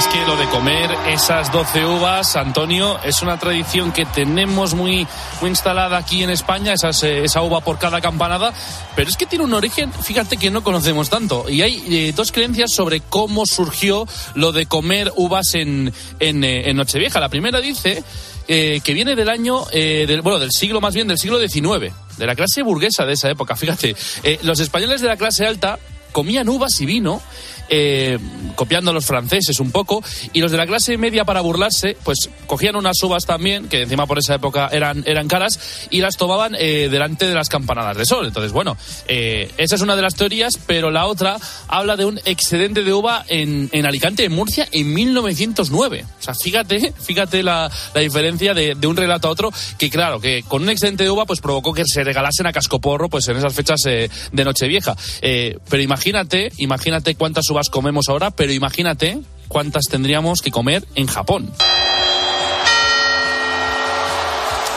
Es 0.00 0.06
que 0.06 0.24
lo 0.24 0.34
de 0.34 0.46
comer 0.46 0.90
esas 1.08 1.52
12 1.52 1.84
uvas, 1.84 2.34
Antonio, 2.34 2.98
es 3.04 3.20
una 3.20 3.38
tradición 3.38 3.92
que 3.92 4.06
tenemos 4.06 4.72
muy, 4.72 5.06
muy 5.42 5.50
instalada 5.50 5.98
aquí 5.98 6.22
en 6.22 6.30
España, 6.30 6.72
esas, 6.72 7.02
eh, 7.02 7.24
esa 7.24 7.42
uva 7.42 7.60
por 7.60 7.78
cada 7.78 8.00
campanada, 8.00 8.54
pero 8.96 9.10
es 9.10 9.16
que 9.18 9.26
tiene 9.26 9.44
un 9.44 9.52
origen, 9.52 9.92
fíjate 9.92 10.38
que 10.38 10.50
no 10.50 10.64
conocemos 10.64 11.10
tanto. 11.10 11.50
Y 11.50 11.60
hay 11.60 11.84
eh, 11.86 12.12
dos 12.16 12.32
creencias 12.32 12.70
sobre 12.72 13.00
cómo 13.00 13.44
surgió 13.44 14.06
lo 14.34 14.52
de 14.52 14.64
comer 14.64 15.12
uvas 15.16 15.54
en, 15.54 15.92
en, 16.18 16.44
eh, 16.44 16.72
Nochevieja. 16.72 17.20
La 17.20 17.28
primera 17.28 17.60
dice 17.60 18.02
que 18.46 18.94
viene 18.94 19.14
del 19.14 19.28
año, 19.28 19.64
del, 19.70 20.22
bueno, 20.22 20.40
del 20.40 20.50
siglo 20.50 20.80
más 20.80 20.92
bien, 20.92 21.06
del 21.06 21.18
siglo 21.18 21.38
XIX, 21.38 21.92
de 22.16 22.26
la 22.26 22.34
clase 22.34 22.62
burguesa 22.62 23.04
de 23.04 23.12
esa 23.12 23.30
época. 23.30 23.54
Fíjate, 23.54 23.94
los 24.42 24.58
españoles 24.58 25.00
de 25.00 25.06
la 25.06 25.16
clase 25.16 25.46
alta 25.46 25.78
comían 26.10 26.48
uvas 26.48 26.80
y 26.80 26.86
vino 26.86 27.22
eh, 27.70 28.18
copiando 28.56 28.90
a 28.90 28.94
los 28.94 29.06
franceses 29.06 29.60
un 29.60 29.70
poco, 29.70 30.02
y 30.32 30.40
los 30.40 30.50
de 30.50 30.58
la 30.58 30.66
clase 30.66 30.98
media 30.98 31.24
para 31.24 31.40
burlarse, 31.40 31.96
pues 32.04 32.28
cogían 32.46 32.76
unas 32.76 33.02
uvas 33.02 33.24
también, 33.24 33.68
que 33.68 33.82
encima 33.82 34.06
por 34.06 34.18
esa 34.18 34.34
época 34.34 34.68
eran, 34.72 35.02
eran 35.06 35.28
caras, 35.28 35.86
y 35.90 36.00
las 36.00 36.16
tomaban 36.16 36.54
eh, 36.58 36.88
delante 36.90 37.26
de 37.26 37.34
las 37.34 37.48
campanadas 37.48 37.96
de 37.96 38.04
sol. 38.04 38.26
Entonces, 38.26 38.52
bueno, 38.52 38.76
eh, 39.08 39.50
esa 39.56 39.76
es 39.76 39.80
una 39.80 39.96
de 39.96 40.02
las 40.02 40.14
teorías, 40.14 40.58
pero 40.66 40.90
la 40.90 41.06
otra 41.06 41.36
habla 41.68 41.96
de 41.96 42.04
un 42.04 42.20
excedente 42.24 42.82
de 42.82 42.92
uva 42.92 43.24
en, 43.28 43.68
en 43.72 43.86
Alicante, 43.86 44.24
en 44.24 44.32
Murcia, 44.32 44.68
en 44.72 44.92
1909. 44.92 46.04
O 46.18 46.22
sea, 46.22 46.34
fíjate, 46.34 46.92
fíjate 47.00 47.42
la, 47.42 47.70
la 47.94 48.00
diferencia 48.00 48.52
de, 48.54 48.74
de, 48.74 48.86
un 48.86 48.96
relato 48.96 49.28
a 49.28 49.30
otro, 49.30 49.52
que 49.78 49.90
claro, 49.90 50.20
que 50.20 50.42
con 50.46 50.62
un 50.62 50.70
excedente 50.70 51.04
de 51.04 51.10
uva, 51.10 51.26
pues 51.26 51.40
provocó 51.40 51.72
que 51.72 51.84
se 51.86 52.04
regalasen 52.04 52.46
a 52.46 52.52
cascoporro, 52.52 53.08
pues 53.08 53.28
en 53.28 53.36
esas 53.36 53.54
fechas 53.54 53.80
eh, 53.86 54.10
de 54.32 54.44
Nochevieja. 54.44 54.96
Eh, 55.22 55.58
pero 55.68 55.82
imagínate, 55.82 56.52
imagínate 56.58 57.14
cuántas 57.14 57.48
uvas 57.50 57.59
comemos 57.68 58.08
ahora, 58.08 58.30
pero 58.30 58.52
imagínate 58.52 59.20
cuántas 59.48 59.84
tendríamos 59.90 60.40
que 60.40 60.50
comer 60.50 60.86
en 60.94 61.06
Japón. 61.06 61.52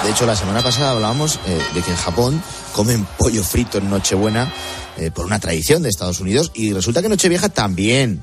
De 0.04 0.10
hecho, 0.10 0.26
la 0.26 0.36
semana 0.36 0.62
pasada 0.62 0.92
hablábamos 0.92 1.40
eh, 1.46 1.58
de 1.74 1.82
que 1.82 1.92
en 1.92 1.96
Japón 1.96 2.44
comen 2.74 3.08
pollo 3.18 3.42
frito 3.42 3.78
en 3.78 3.90
Nochebuena 3.90 4.52
eh, 4.98 5.12
por 5.12 5.26
una 5.26 5.40
tradición 5.40 5.82
de 5.82 5.90
Estados 5.90 6.20
Unidos 6.20 6.52
y 6.54 6.74
resulta 6.74 7.02
que 7.02 7.08
Nochevieja 7.08 7.48
también 7.48 8.22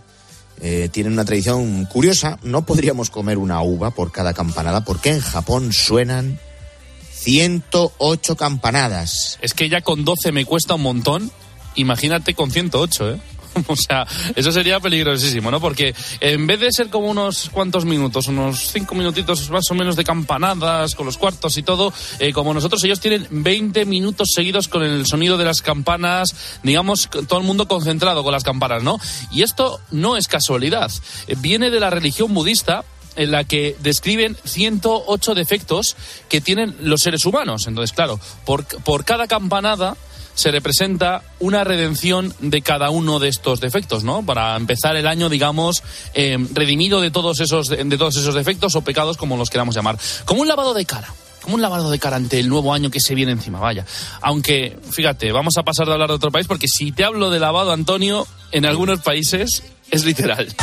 eh, 0.60 0.90
tienen 0.92 1.14
una 1.14 1.24
tradición 1.24 1.86
curiosa. 1.86 2.38
No 2.42 2.66
podríamos 2.66 3.08
comer 3.08 3.38
una 3.38 3.62
uva 3.62 3.92
por 3.92 4.12
cada 4.12 4.34
campanada 4.34 4.84
porque 4.84 5.10
en 5.10 5.20
Japón 5.20 5.72
suenan 5.72 6.38
108 7.14 8.36
campanadas. 8.36 9.38
Es 9.40 9.54
que 9.54 9.70
ya 9.70 9.80
con 9.80 10.04
12 10.04 10.32
me 10.32 10.44
cuesta 10.44 10.74
un 10.74 10.82
montón. 10.82 11.30
Imagínate 11.76 12.34
con 12.34 12.50
108, 12.50 13.10
¿eh? 13.10 13.20
O 13.70 13.76
sea, 13.76 14.06
eso 14.34 14.52
sería 14.52 14.80
peligrosísimo, 14.80 15.50
¿no? 15.50 15.60
Porque 15.60 15.94
en 16.20 16.46
vez 16.46 16.60
de 16.60 16.72
ser 16.72 16.88
como 16.90 17.08
unos 17.08 17.50
cuantos 17.50 17.84
minutos, 17.84 18.26
unos 18.28 18.70
cinco 18.72 18.94
minutitos 18.94 19.48
más 19.50 19.70
o 19.70 19.74
menos 19.74 19.96
de 19.96 20.04
campanadas, 20.04 20.94
con 20.94 21.06
los 21.06 21.16
cuartos 21.16 21.56
y 21.56 21.62
todo, 21.62 21.92
eh, 22.18 22.32
como 22.32 22.52
nosotros, 22.52 22.82
ellos 22.84 23.00
tienen 23.00 23.26
20 23.30 23.84
minutos 23.84 24.30
seguidos 24.34 24.68
con 24.68 24.82
el 24.82 25.06
sonido 25.06 25.38
de 25.38 25.44
las 25.44 25.62
campanas, 25.62 26.34
digamos, 26.62 27.08
todo 27.28 27.38
el 27.38 27.46
mundo 27.46 27.68
concentrado 27.68 28.22
con 28.22 28.32
las 28.32 28.44
campanas, 28.44 28.82
¿no? 28.82 28.98
Y 29.30 29.42
esto 29.42 29.80
no 29.90 30.16
es 30.16 30.28
casualidad. 30.28 30.90
Eh, 31.26 31.36
viene 31.38 31.70
de 31.70 31.80
la 31.80 31.90
religión 31.90 32.34
budista, 32.34 32.84
en 33.16 33.32
la 33.32 33.44
que 33.44 33.76
describen 33.80 34.36
108 34.44 35.34
defectos 35.34 35.96
que 36.28 36.40
tienen 36.40 36.76
los 36.80 37.00
seres 37.00 37.26
humanos. 37.26 37.66
Entonces, 37.66 37.92
claro, 37.94 38.20
por, 38.46 38.64
por 38.64 39.04
cada 39.04 39.26
campanada 39.26 39.96
se 40.40 40.50
representa 40.50 41.22
una 41.38 41.64
redención 41.64 42.34
de 42.40 42.62
cada 42.62 42.88
uno 42.88 43.18
de 43.18 43.28
estos 43.28 43.60
defectos, 43.60 44.04
¿no? 44.04 44.24
Para 44.24 44.56
empezar 44.56 44.96
el 44.96 45.06
año, 45.06 45.28
digamos, 45.28 45.82
eh, 46.14 46.38
redimido 46.54 47.02
de 47.02 47.10
todos 47.10 47.40
esos 47.40 47.68
de, 47.68 47.84
todos 47.98 48.16
esos 48.16 48.34
defectos 48.34 48.74
o 48.74 48.80
pecados, 48.80 49.18
como 49.18 49.36
los 49.36 49.50
queramos 49.50 49.74
llamar, 49.74 49.98
como 50.24 50.40
un 50.40 50.48
lavado 50.48 50.72
de 50.72 50.86
cara 50.86 51.12
como 51.42 51.54
un 51.54 51.62
lavado 51.62 51.90
de 51.90 51.98
cara 51.98 52.16
ante 52.16 52.38
el 52.38 52.50
nuevo 52.50 52.74
año 52.74 52.90
que 52.90 53.00
se 53.00 53.14
viene 53.14 53.32
encima, 53.32 53.58
vaya. 53.60 53.86
Aunque, 54.20 54.78
fíjate, 54.90 55.32
vamos 55.32 55.56
a 55.56 55.62
pasar 55.62 55.86
de 55.86 55.94
hablar 55.94 56.10
de 56.10 56.16
otro 56.16 56.30
país 56.30 56.46
porque 56.46 56.68
si 56.68 56.92
te 56.92 57.02
hablo 57.02 57.30
de 57.30 57.38
lavado, 57.40 57.72
Antonio, 57.72 58.26
en 58.52 58.66
algunos 58.66 59.00
países 59.00 59.62
es 59.90 60.04
literal. 60.04 60.54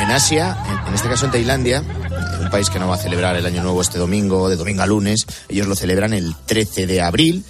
En 0.00 0.10
Asia, 0.10 0.56
en 0.86 0.94
este 0.94 1.08
caso 1.10 1.26
en 1.26 1.32
Tailandia, 1.32 1.84
un 2.48 2.52
país 2.52 2.70
que 2.70 2.78
no 2.78 2.88
va 2.88 2.94
a 2.94 2.98
celebrar 2.98 3.36
el 3.36 3.44
Año 3.44 3.62
Nuevo 3.62 3.82
este 3.82 3.98
domingo, 3.98 4.48
de 4.48 4.56
domingo 4.56 4.82
a 4.82 4.86
lunes, 4.86 5.26
ellos 5.50 5.66
lo 5.66 5.74
celebran 5.74 6.14
el 6.14 6.34
13 6.46 6.86
de 6.86 7.02
abril 7.02 7.44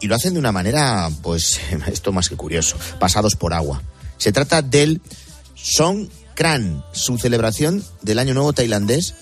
y 0.00 0.06
lo 0.06 0.14
hacen 0.14 0.34
de 0.34 0.38
una 0.38 0.52
manera, 0.52 1.10
pues, 1.22 1.58
esto 1.88 2.12
más 2.12 2.28
que 2.28 2.36
curioso, 2.36 2.76
pasados 3.00 3.34
por 3.34 3.52
agua. 3.52 3.82
Se 4.16 4.30
trata 4.30 4.62
del 4.62 5.00
Songkran, 5.56 6.84
su 6.92 7.18
celebración 7.18 7.82
del 8.02 8.20
Año 8.20 8.32
Nuevo 8.32 8.52
tailandés, 8.52 9.16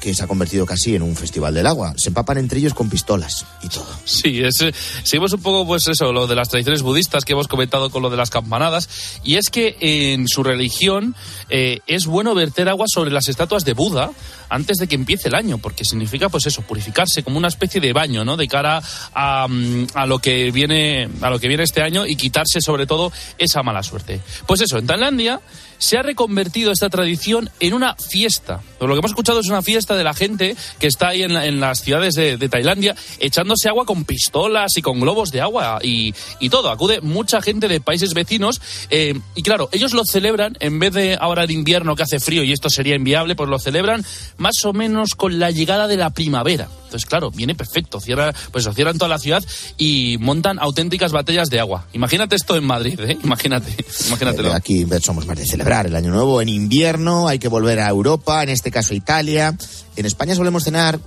que 0.00 0.14
se 0.14 0.22
ha 0.22 0.26
convertido 0.26 0.66
casi 0.66 0.94
en 0.94 1.02
un 1.02 1.16
festival 1.16 1.54
del 1.54 1.66
agua. 1.66 1.94
Se 1.96 2.08
empapan 2.08 2.38
entre 2.38 2.58
ellos 2.58 2.74
con 2.74 2.88
pistolas 2.88 3.46
y 3.62 3.68
todo. 3.68 3.86
Sí, 4.04 4.42
es, 4.42 4.64
seguimos 5.02 5.32
un 5.32 5.40
poco, 5.40 5.66
pues 5.66 5.86
eso, 5.88 6.12
lo 6.12 6.26
de 6.26 6.34
las 6.34 6.48
tradiciones 6.48 6.82
budistas 6.82 7.24
que 7.24 7.32
hemos 7.32 7.48
comentado 7.48 7.90
con 7.90 8.02
lo 8.02 8.10
de 8.10 8.16
las 8.16 8.30
campanadas. 8.30 8.88
Y 9.24 9.36
es 9.36 9.50
que 9.50 9.76
en 9.80 10.28
su 10.28 10.42
religión 10.42 11.14
eh, 11.48 11.80
es 11.86 12.06
bueno 12.06 12.34
verter 12.34 12.68
agua 12.68 12.86
sobre 12.88 13.10
las 13.10 13.28
estatuas 13.28 13.64
de 13.64 13.72
Buda 13.72 14.10
antes 14.48 14.78
de 14.78 14.86
que 14.86 14.94
empiece 14.94 15.28
el 15.28 15.34
año, 15.34 15.58
porque 15.58 15.84
significa, 15.84 16.28
pues 16.28 16.46
eso, 16.46 16.62
purificarse 16.62 17.22
como 17.22 17.36
una 17.38 17.48
especie 17.48 17.80
de 17.80 17.92
baño, 17.92 18.24
¿no? 18.24 18.36
De 18.36 18.48
cara 18.48 18.82
a, 19.14 19.46
a 19.94 20.06
lo 20.06 20.18
que 20.20 20.50
viene, 20.50 21.08
a 21.20 21.30
lo 21.30 21.38
que 21.38 21.48
viene 21.48 21.64
este 21.64 21.82
año 21.82 22.06
y 22.06 22.16
quitarse 22.16 22.60
sobre 22.60 22.86
todo 22.86 23.12
esa 23.36 23.62
mala 23.62 23.82
suerte. 23.82 24.20
Pues 24.46 24.60
eso, 24.62 24.78
en 24.78 24.86
Tailandia 24.86 25.40
se 25.78 25.96
ha 25.96 26.02
reconvertido 26.02 26.72
esta 26.72 26.90
tradición 26.90 27.50
en 27.60 27.74
una 27.74 27.94
fiesta. 27.96 28.60
Lo 28.80 28.88
que 28.88 28.98
hemos 28.98 29.10
escuchado 29.10 29.40
es 29.40 29.48
una 29.48 29.62
fiesta 29.62 29.96
de 29.96 30.04
la 30.04 30.14
gente 30.14 30.56
que 30.78 30.86
está 30.86 31.08
ahí 31.08 31.22
en, 31.22 31.34
la, 31.34 31.46
en 31.46 31.60
las 31.60 31.80
ciudades 31.80 32.14
de, 32.14 32.48
Tailandia 32.48 32.94
echándose 33.18 33.68
agua 33.68 33.84
con 33.84 34.04
pistolas 34.04 34.76
y 34.76 34.82
con 34.82 35.00
globos 35.00 35.30
de 35.30 35.40
agua 35.40 35.78
y, 35.82 36.14
y 36.40 36.48
todo. 36.48 36.70
Acude 36.70 37.00
mucha 37.00 37.42
gente 37.42 37.68
de 37.68 37.80
países 37.80 38.14
vecinos 38.14 38.60
eh, 38.90 39.18
y 39.34 39.42
claro, 39.42 39.68
ellos 39.72 39.92
lo 39.92 40.04
celebran 40.04 40.56
en 40.60 40.78
vez 40.78 40.94
de 40.94 41.16
ahora 41.20 41.46
de 41.46 41.52
invierno 41.52 41.96
que 41.96 42.02
hace 42.02 42.20
frío 42.20 42.42
y 42.42 42.52
esto 42.52 42.70
sería 42.70 42.94
inviable, 42.94 43.36
pues 43.36 43.50
lo 43.50 43.58
celebran 43.58 44.04
más 44.36 44.64
o 44.64 44.72
menos 44.72 45.14
con 45.14 45.38
la 45.38 45.50
llegada 45.50 45.86
de 45.86 45.96
la 45.96 46.10
primavera. 46.10 46.68
Entonces, 46.88 47.06
claro, 47.06 47.30
viene 47.30 47.54
perfecto. 47.54 48.00
Cierra, 48.00 48.34
pues 48.50 48.66
cierran 48.74 48.96
toda 48.96 49.10
la 49.10 49.18
ciudad 49.18 49.44
y 49.76 50.16
montan 50.20 50.58
auténticas 50.58 51.12
batallas 51.12 51.50
de 51.50 51.60
agua. 51.60 51.86
Imagínate 51.92 52.34
esto 52.34 52.56
en 52.56 52.64
Madrid, 52.64 52.98
¿eh? 53.00 53.18
Imagínate, 53.22 53.76
imagínatelo. 54.06 54.48
Eh, 54.48 54.54
aquí 54.54 54.86
somos 55.02 55.26
más 55.26 55.36
de 55.36 55.46
celebrar 55.46 55.86
el 55.86 55.94
año 55.94 56.10
nuevo 56.10 56.40
en 56.40 56.48
invierno, 56.48 57.28
hay 57.28 57.38
que 57.38 57.48
volver 57.48 57.80
a 57.80 57.88
Europa, 57.90 58.42
en 58.42 58.48
este 58.48 58.70
caso 58.70 58.94
Italia. 58.94 59.54
En 59.96 60.06
España 60.06 60.34
solemos 60.34 60.64
cenar 60.64 60.98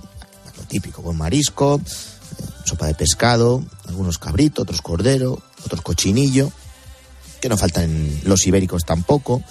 lo 0.56 0.62
típico, 0.68 1.02
con 1.02 1.16
marisco, 1.16 1.80
eh, 1.80 2.44
sopa 2.64 2.86
de 2.86 2.94
pescado, 2.94 3.64
algunos 3.88 4.18
cabritos, 4.18 4.62
otros 4.62 4.82
cordero, 4.82 5.42
otros 5.64 5.82
cochinillo, 5.82 6.52
que 7.40 7.48
no 7.48 7.56
faltan 7.56 8.20
los 8.22 8.46
ibéricos 8.46 8.84
tampoco, 8.84 9.42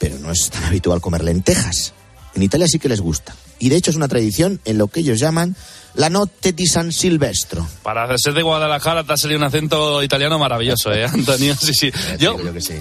pero 0.00 0.18
no 0.18 0.32
es 0.32 0.50
tan 0.50 0.64
habitual 0.64 1.00
comer 1.00 1.22
lentejas. 1.22 1.92
En 2.34 2.42
Italia 2.42 2.66
sí 2.66 2.80
que 2.80 2.88
les 2.88 3.00
gusta. 3.00 3.32
Y 3.60 3.68
de 3.68 3.76
hecho 3.76 3.92
es 3.92 3.96
una 3.96 4.08
tradición 4.08 4.60
en 4.64 4.78
lo 4.78 4.88
que 4.88 5.00
ellos 5.00 5.20
llaman 5.20 5.54
la 5.94 6.08
notte 6.08 6.52
di 6.52 6.66
San 6.66 6.92
Silvestro. 6.92 7.66
Para 7.82 8.16
ser 8.18 8.34
de 8.34 8.42
Guadalajara 8.42 9.04
te 9.04 9.12
ha 9.12 9.16
salido 9.16 9.38
un 9.38 9.44
acento 9.44 10.02
italiano 10.02 10.38
maravilloso, 10.38 10.92
¿eh, 10.92 11.04
Antonio? 11.04 11.54
Sí, 11.60 11.74
sí. 11.74 11.92
Yo, 12.18 12.36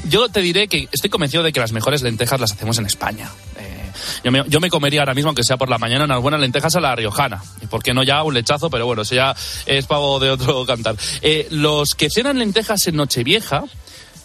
yo 0.10 0.30
te 0.30 0.42
diré 0.42 0.68
que 0.68 0.88
estoy 0.92 1.10
convencido 1.10 1.44
de 1.44 1.52
que 1.52 1.60
las 1.60 1.72
mejores 1.72 2.02
lentejas 2.02 2.40
las 2.40 2.52
hacemos 2.52 2.78
en 2.78 2.86
España. 2.86 3.30
Eh, 3.58 3.92
yo, 4.24 4.32
me, 4.32 4.44
yo 4.48 4.60
me 4.60 4.70
comería 4.70 5.02
ahora 5.02 5.14
mismo, 5.14 5.30
aunque 5.30 5.44
sea 5.44 5.58
por 5.58 5.70
la 5.70 5.78
mañana, 5.78 6.06
unas 6.06 6.22
buenas 6.22 6.40
lentejas 6.40 6.76
a 6.76 6.80
la 6.80 6.96
riojana. 6.96 7.44
Y 7.62 7.68
por 7.68 7.84
qué 7.84 7.94
no 7.94 8.04
ya 8.04 8.24
un 8.24 8.34
lechazo, 8.34 8.70
pero 8.70 8.86
bueno, 8.86 9.02
eso 9.02 9.16
ya 9.16 9.36
es 9.66 9.86
pavo 9.86 10.20
de 10.20 10.30
otro 10.30 10.66
cantar. 10.66 10.96
Eh, 11.22 11.48
los 11.52 11.96
que 11.96 12.10
cenan 12.10 12.40
lentejas 12.40 12.88
en 12.88 12.96
Nochevieja 12.96 13.66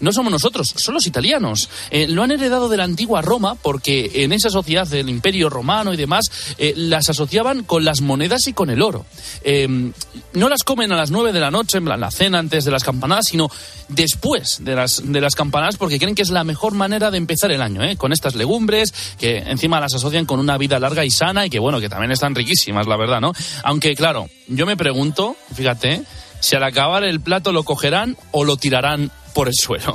no 0.01 0.13
somos 0.13 0.33
nosotros, 0.33 0.75
son 0.77 0.95
los 0.95 1.07
italianos. 1.07 1.69
Eh, 1.91 2.07
lo 2.09 2.23
han 2.23 2.31
heredado 2.31 2.69
de 2.69 2.77
la 2.77 2.85
antigua 2.85 3.23
Roma 3.23 3.55
porque 3.55 4.11
en 4.15 4.33
esa 4.33 4.51
sociedad 4.51 4.87
del 4.87 5.09
imperio 5.09 5.49
romano 5.51 5.93
y 5.93 5.97
demás 5.97 6.31
eh, 6.59 6.75
las 6.77 7.09
asociaban 7.11 7.65
con 7.65 7.85
las 7.85 8.01
monedas 8.01 8.47
y 8.47 8.53
con 8.53 8.71
el 8.71 8.83
oro. 8.83 9.07
Eh, 9.43 9.93
no 10.35 10.49
las 10.49 10.63
comen 10.65 10.93
a 10.93 10.97
las 10.97 11.11
nueve 11.11 11.33
de 11.33 11.41
la 11.41 11.51
noche, 11.51 11.79
en 11.79 11.85
la 11.85 12.11
cena 12.11 12.39
antes 12.39 12.65
de 12.65 12.71
las 12.71 12.85
campanadas, 12.85 13.27
sino 13.29 13.49
después 13.89 14.59
de 14.61 14.75
las, 14.75 15.03
de 15.05 15.21
las 15.21 15.35
campanadas 15.35 15.77
porque 15.77 15.99
creen 15.99 16.15
que 16.15 16.23
es 16.23 16.31
la 16.31 16.45
mejor 16.45 16.75
manera 16.75 17.11
de 17.11 17.19
empezar 17.19 17.51
el 17.53 17.63
año, 17.63 17.83
con 17.97 18.13
estas 18.13 18.35
legumbres 18.35 18.93
que 19.19 19.39
encima 19.39 19.81
las 19.81 19.95
asocian 19.95 20.27
con 20.27 20.41
una 20.41 20.59
vida 20.59 20.79
larga 20.79 21.05
y 21.05 21.11
sana 21.11 21.47
y 21.47 21.51
que 21.51 21.59
bueno, 21.59 21.81
que 21.81 21.89
también 21.89 22.11
están 22.11 22.35
riquísimas, 22.35 22.87
la 22.87 22.97
verdad, 22.97 23.21
¿no? 23.21 23.33
Aunque 23.63 23.95
claro, 23.95 24.29
yo 24.49 24.67
me 24.67 24.77
pregunto, 24.77 25.37
fíjate, 25.55 26.03
si 26.45 26.57
al 26.57 26.63
acabar 26.63 27.05
el 27.05 27.23
plato 27.23 27.53
lo 27.53 27.63
cogerán 27.63 28.19
o 28.31 28.45
lo 28.45 28.59
tirarán 28.59 29.11
por 29.33 29.49
el 29.49 29.55
suelo. 29.55 29.95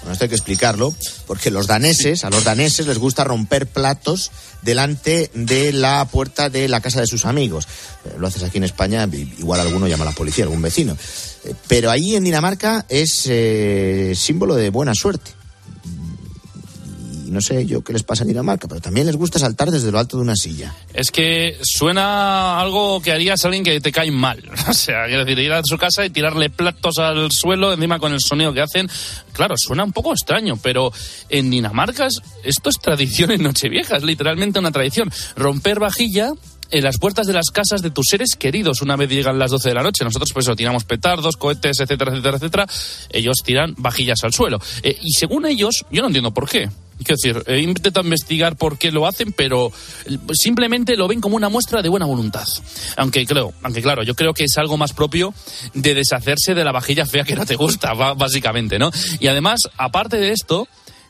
Bueno, 0.00 0.12
esto 0.12 0.24
hay 0.24 0.28
que 0.30 0.34
explicarlo, 0.34 0.94
porque 1.26 1.50
los 1.50 1.66
daneses, 1.66 2.24
a 2.24 2.30
los 2.30 2.44
daneses 2.44 2.86
les 2.86 2.96
gusta 2.96 3.22
romper 3.22 3.66
platos 3.66 4.30
delante 4.62 5.30
de 5.34 5.72
la 5.74 6.06
puerta 6.06 6.48
de 6.48 6.68
la 6.68 6.80
casa 6.80 7.00
de 7.00 7.06
sus 7.06 7.26
amigos. 7.26 7.68
Lo 8.18 8.28
haces 8.28 8.44
aquí 8.44 8.56
en 8.56 8.64
España, 8.64 9.06
igual 9.36 9.60
alguno 9.60 9.88
llama 9.88 10.04
a 10.04 10.10
la 10.10 10.14
policía, 10.14 10.44
algún 10.44 10.62
vecino. 10.62 10.96
Pero 11.68 11.90
ahí 11.90 12.16
en 12.16 12.24
Dinamarca 12.24 12.86
es 12.88 13.26
eh, 13.26 14.14
símbolo 14.16 14.54
de 14.54 14.70
buena 14.70 14.94
suerte. 14.94 15.35
No 17.26 17.40
sé 17.40 17.66
yo 17.66 17.82
qué 17.82 17.92
les 17.92 18.02
pasa 18.02 18.22
en 18.22 18.28
Dinamarca, 18.28 18.68
pero 18.68 18.80
también 18.80 19.06
les 19.06 19.16
gusta 19.16 19.38
saltar 19.38 19.70
desde 19.70 19.90
lo 19.90 19.98
alto 19.98 20.16
de 20.16 20.22
una 20.22 20.36
silla. 20.36 20.74
Es 20.94 21.10
que 21.10 21.56
suena 21.62 22.60
algo 22.60 23.00
que 23.00 23.12
harías 23.12 23.44
a 23.44 23.48
alguien 23.48 23.64
que 23.64 23.80
te 23.80 23.92
cae 23.92 24.10
mal. 24.10 24.42
O 24.68 24.74
sea, 24.74 25.06
quiero 25.06 25.24
decir, 25.24 25.38
ir 25.38 25.52
a 25.52 25.62
su 25.64 25.78
casa 25.78 26.04
y 26.04 26.10
tirarle 26.10 26.50
platos 26.50 26.98
al 26.98 27.30
suelo, 27.30 27.72
encima 27.72 27.98
con 27.98 28.12
el 28.12 28.20
sonido 28.20 28.52
que 28.52 28.60
hacen. 28.60 28.88
Claro, 29.32 29.54
suena 29.56 29.84
un 29.84 29.92
poco 29.92 30.12
extraño, 30.12 30.58
pero 30.60 30.92
en 31.28 31.50
Dinamarca 31.50 32.08
esto 32.44 32.70
es 32.70 32.76
tradición 32.80 33.30
en 33.30 33.42
Nochevieja, 33.42 33.96
es 33.96 34.02
literalmente 34.02 34.58
una 34.58 34.72
tradición. 34.72 35.10
Romper 35.36 35.78
vajilla 35.78 36.32
en 36.70 36.84
las 36.84 36.98
puertas 36.98 37.26
de 37.26 37.32
las 37.32 37.50
casas 37.50 37.82
de 37.82 37.90
tus 37.90 38.06
seres 38.10 38.36
queridos 38.36 38.82
una 38.82 38.96
vez 38.96 39.08
llegan 39.08 39.38
las 39.38 39.50
12 39.50 39.68
de 39.68 39.74
la 39.74 39.82
noche. 39.82 40.04
Nosotros 40.04 40.32
pues 40.32 40.46
eso, 40.46 40.56
tiramos 40.56 40.84
petardos, 40.84 41.36
cohetes, 41.36 41.80
etcétera, 41.80 42.12
etcétera, 42.12 42.36
etcétera. 42.36 42.66
Ellos 43.10 43.36
tiran 43.44 43.74
vajillas 43.78 44.22
al 44.24 44.32
suelo. 44.32 44.60
Eh, 44.82 44.98
y 45.00 45.12
según 45.12 45.46
ellos, 45.46 45.84
yo 45.90 46.02
no 46.02 46.08
entiendo 46.08 46.32
por 46.32 46.48
qué. 46.48 46.68
Quiero 47.04 47.42
decir, 47.44 47.58
intentado 47.60 48.04
investigar 48.04 48.56
por 48.56 48.78
qué 48.78 48.90
lo 48.90 49.06
hacen, 49.06 49.32
pero 49.32 49.70
simplemente 50.32 50.96
lo 50.96 51.06
ven 51.06 51.20
como 51.20 51.36
una 51.36 51.48
muestra 51.48 51.82
de 51.82 51.88
buena 51.88 52.06
voluntad. 52.06 52.46
Aunque 52.96 53.26
creo, 53.26 53.52
aunque 53.62 53.82
claro, 53.82 54.02
yo 54.02 54.14
creo 54.14 54.32
que 54.32 54.44
es 54.44 54.58
algo 54.58 54.76
más 54.76 54.92
propio 54.92 55.34
de 55.74 55.94
deshacerse 55.94 56.54
de 56.54 56.64
la 56.64 56.72
vajilla 56.72 57.06
fea 57.06 57.24
que 57.24 57.36
no 57.36 57.46
te 57.46 57.56
gusta, 57.56 57.92
básicamente, 57.92 58.78
¿no? 58.78 58.90
Y 59.20 59.28
además, 59.28 59.68
aparte 59.76 60.16
de 60.16 60.32
esto, 60.32 60.68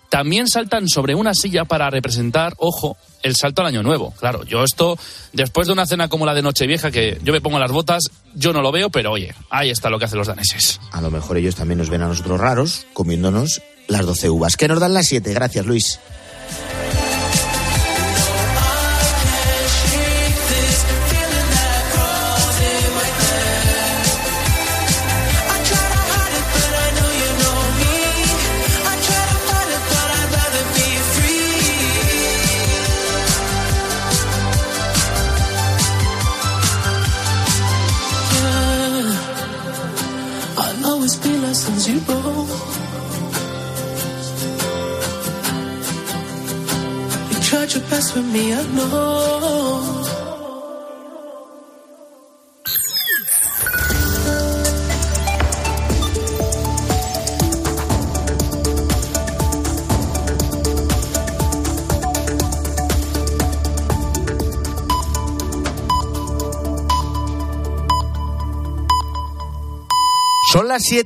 también 0.09 0.49
saltan 0.49 0.89
sobre 0.89 1.15
una 1.15 1.35
silla 1.35 1.65
para 1.65 1.91
representar, 1.91 2.55
ojo, 2.59 2.97
el 3.27 3.37
salto 3.37 3.63
al 3.63 3.69
año 3.69 3.83
nuevo. 3.83 4.15
Claro, 4.19 4.45
yo 4.45 4.65
esto, 4.65 4.99
después 5.33 5.67
de 5.67 5.73
una 5.73 5.87
cena 5.87 6.09
como 6.09 6.25
la 6.25 6.35
de 6.35 6.43
Nochevieja, 6.43 6.91
que 6.91 7.19
yo 7.23 7.33
me 7.33 7.41
pongo 7.41 7.59
las 7.59 7.73
botas, 7.73 8.05
yo 8.35 8.53
no 8.53 8.63
lo 8.63 8.73
veo, 8.73 8.91
pero 8.91 9.13
oye, 9.13 9.35
ahí 9.51 9.71
está 9.71 9.91
lo 9.91 9.99
que 9.99 10.07
hacen 10.07 10.19
los 10.19 10.29
daneses. 10.29 10.81
A 10.93 11.01
lo 11.01 11.11
mejor 11.11 11.37
ellos 11.37 11.57
también 11.57 11.79
nos 11.79 11.91
ven 11.91 12.03
a 12.03 12.09
nosotros 12.09 12.41
raros 12.41 12.87
comiéndonos 12.93 13.61
las 13.89 14.07
12 14.07 14.31
uvas. 14.31 14.57
Que 14.57 14.69
nos 14.69 14.81
dan 14.81 14.95
las 14.95 15.07
7. 15.07 15.33
Gracias, 15.35 15.67
Luis. 15.67 16.01
Son 70.57 70.69
las 70.69 70.85
7. 70.85 70.95